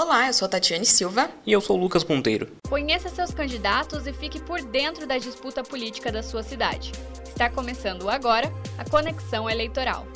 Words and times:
Olá, 0.00 0.28
eu 0.28 0.32
sou 0.32 0.48
Tatiane 0.48 0.86
Silva. 0.86 1.28
E 1.44 1.50
eu 1.50 1.60
sou 1.60 1.76
o 1.76 1.80
Lucas 1.80 2.04
Ponteiro. 2.04 2.46
Conheça 2.68 3.08
seus 3.08 3.32
candidatos 3.32 4.06
e 4.06 4.12
fique 4.12 4.40
por 4.40 4.62
dentro 4.62 5.08
da 5.08 5.18
disputa 5.18 5.64
política 5.64 6.12
da 6.12 6.22
sua 6.22 6.44
cidade. 6.44 6.92
Está 7.26 7.50
começando 7.50 8.08
agora 8.08 8.46
a 8.78 8.88
Conexão 8.88 9.50
Eleitoral. 9.50 10.06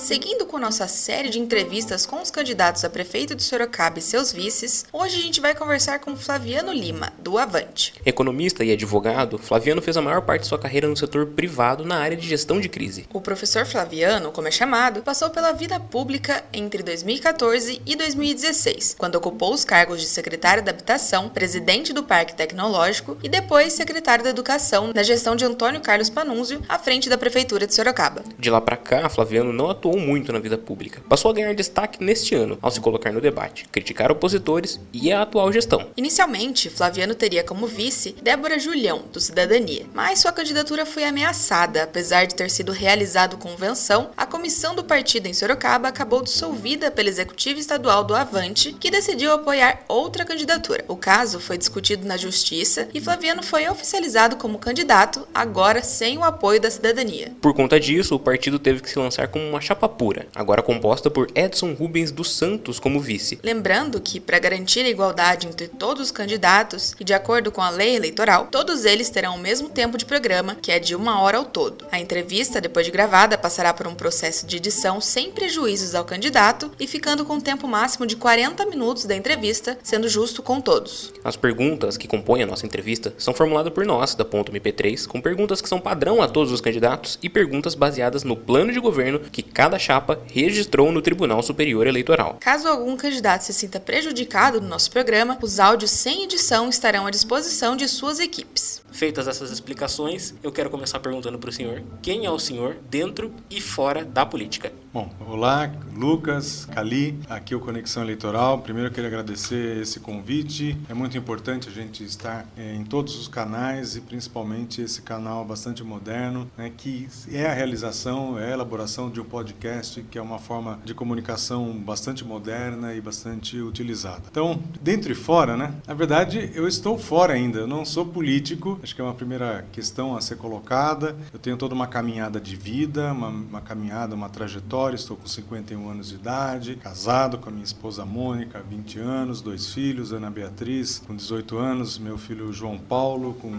Seguindo 0.00 0.46
com 0.46 0.58
nossa 0.58 0.88
série 0.88 1.28
de 1.28 1.38
entrevistas 1.38 2.06
com 2.06 2.22
os 2.22 2.30
candidatos 2.30 2.82
a 2.84 2.90
prefeito 2.90 3.34
de 3.34 3.42
Sorocaba 3.42 3.98
e 3.98 4.02
seus 4.02 4.32
vices, 4.32 4.86
hoje 4.90 5.18
a 5.18 5.20
gente 5.20 5.42
vai 5.42 5.54
conversar 5.54 5.98
com 5.98 6.16
Flaviano 6.16 6.72
Lima, 6.72 7.12
do 7.18 7.36
Avante. 7.36 7.92
Economista 8.04 8.64
e 8.64 8.72
advogado, 8.72 9.36
Flaviano 9.36 9.82
fez 9.82 9.98
a 9.98 10.02
maior 10.02 10.22
parte 10.22 10.42
de 10.42 10.48
sua 10.48 10.58
carreira 10.58 10.88
no 10.88 10.96
setor 10.96 11.26
privado 11.26 11.84
na 11.84 11.98
área 11.98 12.16
de 12.16 12.26
gestão 12.26 12.58
de 12.58 12.68
crise. 12.68 13.06
O 13.12 13.20
professor 13.20 13.66
Flaviano, 13.66 14.32
como 14.32 14.48
é 14.48 14.50
chamado, 14.50 15.02
passou 15.02 15.28
pela 15.28 15.52
vida 15.52 15.78
pública 15.78 16.42
entre 16.50 16.82
2014 16.82 17.82
e 17.84 17.94
2016, 17.94 18.96
quando 18.98 19.16
ocupou 19.16 19.52
os 19.52 19.66
cargos 19.66 20.00
de 20.00 20.06
secretário 20.06 20.62
da 20.62 20.70
Habitação, 20.70 21.28
presidente 21.28 21.92
do 21.92 22.02
Parque 22.02 22.34
Tecnológico 22.34 23.18
e 23.22 23.28
depois 23.28 23.74
secretário 23.74 24.24
da 24.24 24.30
Educação 24.30 24.92
na 24.94 25.02
gestão 25.02 25.36
de 25.36 25.44
Antônio 25.44 25.82
Carlos 25.82 26.08
Panunzio, 26.08 26.62
à 26.70 26.78
frente 26.78 27.10
da 27.10 27.18
prefeitura 27.18 27.66
de 27.66 27.74
Sorocaba. 27.74 28.24
De 28.38 28.48
lá 28.48 28.62
para 28.62 28.78
cá, 28.78 29.06
Flaviano 29.10 29.52
não 29.52 29.68
atuou 29.68 29.89
muito 29.98 30.32
na 30.32 30.38
vida 30.38 30.58
pública. 30.58 31.02
Passou 31.08 31.30
a 31.30 31.34
ganhar 31.34 31.54
destaque 31.54 32.02
neste 32.02 32.34
ano, 32.34 32.58
ao 32.60 32.70
se 32.70 32.80
colocar 32.80 33.12
no 33.12 33.20
debate, 33.20 33.66
criticar 33.70 34.10
opositores 34.10 34.80
e 34.92 35.12
a 35.12 35.22
atual 35.22 35.52
gestão. 35.52 35.88
Inicialmente, 35.96 36.70
Flaviano 36.70 37.14
teria 37.14 37.44
como 37.44 37.66
vice 37.66 38.14
Débora 38.22 38.58
Julião, 38.58 39.02
do 39.12 39.20
Cidadania, 39.20 39.86
mas 39.94 40.20
sua 40.20 40.32
candidatura 40.32 40.86
foi 40.86 41.04
ameaçada. 41.04 41.82
Apesar 41.84 42.26
de 42.26 42.34
ter 42.34 42.50
sido 42.50 42.72
realizado 42.72 43.36
convenção, 43.36 44.10
a 44.16 44.26
comissão 44.26 44.74
do 44.74 44.84
partido 44.84 45.26
em 45.26 45.34
Sorocaba 45.34 45.88
acabou 45.88 46.22
dissolvida 46.22 46.90
pelo 46.90 47.08
executivo 47.08 47.58
estadual 47.58 48.04
do 48.04 48.14
Avante, 48.14 48.72
que 48.78 48.90
decidiu 48.90 49.32
apoiar 49.32 49.84
outra 49.88 50.24
candidatura. 50.24 50.84
O 50.88 50.96
caso 50.96 51.40
foi 51.40 51.58
discutido 51.58 52.06
na 52.06 52.16
justiça 52.16 52.88
e 52.92 53.00
Flaviano 53.00 53.42
foi 53.42 53.68
oficializado 53.68 54.36
como 54.36 54.58
candidato, 54.58 55.26
agora 55.34 55.82
sem 55.82 56.18
o 56.18 56.24
apoio 56.24 56.60
da 56.60 56.70
cidadania. 56.70 57.32
Por 57.40 57.54
conta 57.54 57.78
disso, 57.80 58.14
o 58.14 58.18
partido 58.18 58.58
teve 58.58 58.80
que 58.80 58.90
se 58.90 58.98
lançar 58.98 59.28
como 59.28 59.44
uma 59.44 59.60
chapa 59.60 59.79
pura, 59.88 60.26
agora 60.34 60.62
composta 60.62 61.10
por 61.10 61.28
Edson 61.34 61.72
Rubens 61.72 62.10
dos 62.10 62.30
Santos 62.30 62.78
como 62.78 63.00
vice. 63.00 63.38
Lembrando 63.42 64.00
que, 64.00 64.20
para 64.20 64.38
garantir 64.38 64.80
a 64.80 64.88
igualdade 64.88 65.46
entre 65.46 65.68
todos 65.68 66.04
os 66.04 66.10
candidatos 66.10 66.94
e 66.98 67.04
de 67.04 67.14
acordo 67.14 67.50
com 67.50 67.62
a 67.62 67.70
lei 67.70 67.96
eleitoral, 67.96 68.48
todos 68.50 68.84
eles 68.84 69.10
terão 69.10 69.36
o 69.36 69.38
mesmo 69.38 69.68
tempo 69.68 69.96
de 69.96 70.04
programa, 70.04 70.54
que 70.54 70.72
é 70.72 70.78
de 70.78 70.94
uma 70.94 71.20
hora 71.20 71.38
ao 71.38 71.44
todo. 71.44 71.86
A 71.90 72.00
entrevista, 72.00 72.60
depois 72.60 72.86
de 72.86 72.92
gravada, 72.92 73.38
passará 73.38 73.72
por 73.72 73.86
um 73.86 73.94
processo 73.94 74.46
de 74.46 74.56
edição 74.56 75.00
sem 75.00 75.30
prejuízos 75.30 75.94
ao 75.94 76.04
candidato 76.04 76.70
e 76.78 76.86
ficando 76.86 77.24
com 77.24 77.34
um 77.34 77.40
tempo 77.40 77.66
máximo 77.66 78.06
de 78.06 78.16
40 78.16 78.66
minutos 78.66 79.04
da 79.04 79.16
entrevista, 79.16 79.78
sendo 79.82 80.08
justo 80.08 80.42
com 80.42 80.60
todos. 80.60 81.12
As 81.24 81.36
perguntas 81.36 81.96
que 81.96 82.08
compõem 82.08 82.42
a 82.42 82.46
nossa 82.46 82.66
entrevista 82.66 83.14
são 83.18 83.34
formuladas 83.34 83.72
por 83.72 83.84
nós, 83.86 84.14
da 84.14 84.24
Ponto 84.24 84.52
MP3, 84.52 85.06
com 85.06 85.20
perguntas 85.20 85.60
que 85.60 85.68
são 85.68 85.80
padrão 85.80 86.22
a 86.22 86.28
todos 86.28 86.52
os 86.52 86.60
candidatos 86.60 87.18
e 87.22 87.28
perguntas 87.28 87.74
baseadas 87.74 88.24
no 88.24 88.36
plano 88.36 88.72
de 88.72 88.80
governo 88.80 89.20
que 89.20 89.42
cada 89.60 89.78
chapa 89.78 90.18
registrou 90.32 90.90
no 90.90 91.02
Tribunal 91.02 91.42
Superior 91.42 91.86
Eleitoral. 91.86 92.38
Caso 92.40 92.66
algum 92.66 92.96
candidato 92.96 93.42
se 93.42 93.52
sinta 93.52 93.78
prejudicado 93.78 94.58
no 94.58 94.66
nosso 94.66 94.90
programa, 94.90 95.36
os 95.42 95.60
áudios 95.60 95.90
sem 95.90 96.24
edição 96.24 96.70
estarão 96.70 97.06
à 97.06 97.10
disposição 97.10 97.76
de 97.76 97.86
suas 97.86 98.20
equipes. 98.20 98.79
Feitas 98.92 99.28
essas 99.28 99.50
explicações, 99.50 100.34
eu 100.42 100.50
quero 100.50 100.70
começar 100.70 101.00
perguntando 101.00 101.38
para 101.38 101.50
o 101.50 101.52
senhor 101.52 101.82
quem 102.02 102.26
é 102.26 102.30
o 102.30 102.38
senhor 102.38 102.76
dentro 102.88 103.32
e 103.48 103.60
fora 103.60 104.04
da 104.04 104.26
política. 104.26 104.72
Bom, 104.92 105.08
olá, 105.28 105.72
Lucas, 105.96 106.66
Cali, 106.66 107.16
aqui 107.28 107.54
é 107.54 107.56
o 107.56 107.60
Conexão 107.60 108.02
Eleitoral. 108.02 108.58
Primeiro 108.58 108.88
eu 108.88 108.92
queria 108.92 109.06
agradecer 109.06 109.80
esse 109.80 110.00
convite. 110.00 110.76
É 110.88 110.94
muito 110.94 111.16
importante 111.16 111.68
a 111.68 111.72
gente 111.72 112.02
estar 112.02 112.44
é, 112.56 112.74
em 112.74 112.82
todos 112.82 113.16
os 113.16 113.28
canais 113.28 113.94
e 113.94 114.00
principalmente 114.00 114.82
esse 114.82 115.00
canal 115.00 115.44
bastante 115.44 115.84
moderno, 115.84 116.50
né, 116.58 116.72
que 116.76 117.06
é 117.30 117.46
a 117.46 117.54
realização, 117.54 118.36
é 118.36 118.50
a 118.50 118.50
elaboração 118.50 119.08
de 119.08 119.20
um 119.20 119.24
podcast, 119.24 120.02
que 120.10 120.18
é 120.18 120.22
uma 120.22 120.40
forma 120.40 120.80
de 120.84 120.92
comunicação 120.92 121.72
bastante 121.72 122.24
moderna 122.24 122.92
e 122.92 123.00
bastante 123.00 123.60
utilizada. 123.60 124.24
Então, 124.28 124.60
dentro 124.80 125.12
e 125.12 125.14
fora, 125.14 125.56
né? 125.56 125.72
Na 125.86 125.94
verdade, 125.94 126.50
eu 126.52 126.66
estou 126.66 126.98
fora 126.98 127.34
ainda, 127.34 127.60
eu 127.60 127.66
não 127.68 127.84
sou 127.84 128.04
político, 128.04 128.79
Acho 128.82 128.94
que 128.94 129.00
é 129.00 129.04
uma 129.04 129.14
primeira 129.14 129.64
questão 129.72 130.16
a 130.16 130.20
ser 130.20 130.36
colocada. 130.36 131.16
Eu 131.32 131.38
tenho 131.38 131.56
toda 131.56 131.74
uma 131.74 131.86
caminhada 131.86 132.40
de 132.40 132.56
vida, 132.56 133.12
uma, 133.12 133.28
uma 133.28 133.60
caminhada, 133.60 134.14
uma 134.14 134.28
trajetória. 134.28 134.96
Estou 134.96 135.16
com 135.16 135.26
51 135.26 135.90
anos 135.90 136.08
de 136.08 136.14
idade, 136.14 136.76
casado 136.76 137.38
com 137.38 137.50
a 137.50 137.52
minha 137.52 137.64
esposa 137.64 138.06
Mônica, 138.06 138.58
há 138.58 138.62
20 138.62 138.98
anos, 138.98 139.42
dois 139.42 139.72
filhos, 139.72 140.12
Ana 140.12 140.30
Beatriz, 140.30 141.02
com 141.06 141.14
18 141.14 141.58
anos, 141.58 141.98
meu 141.98 142.16
filho 142.16 142.52
João 142.52 142.78
Paulo, 142.78 143.34
com 143.34 143.52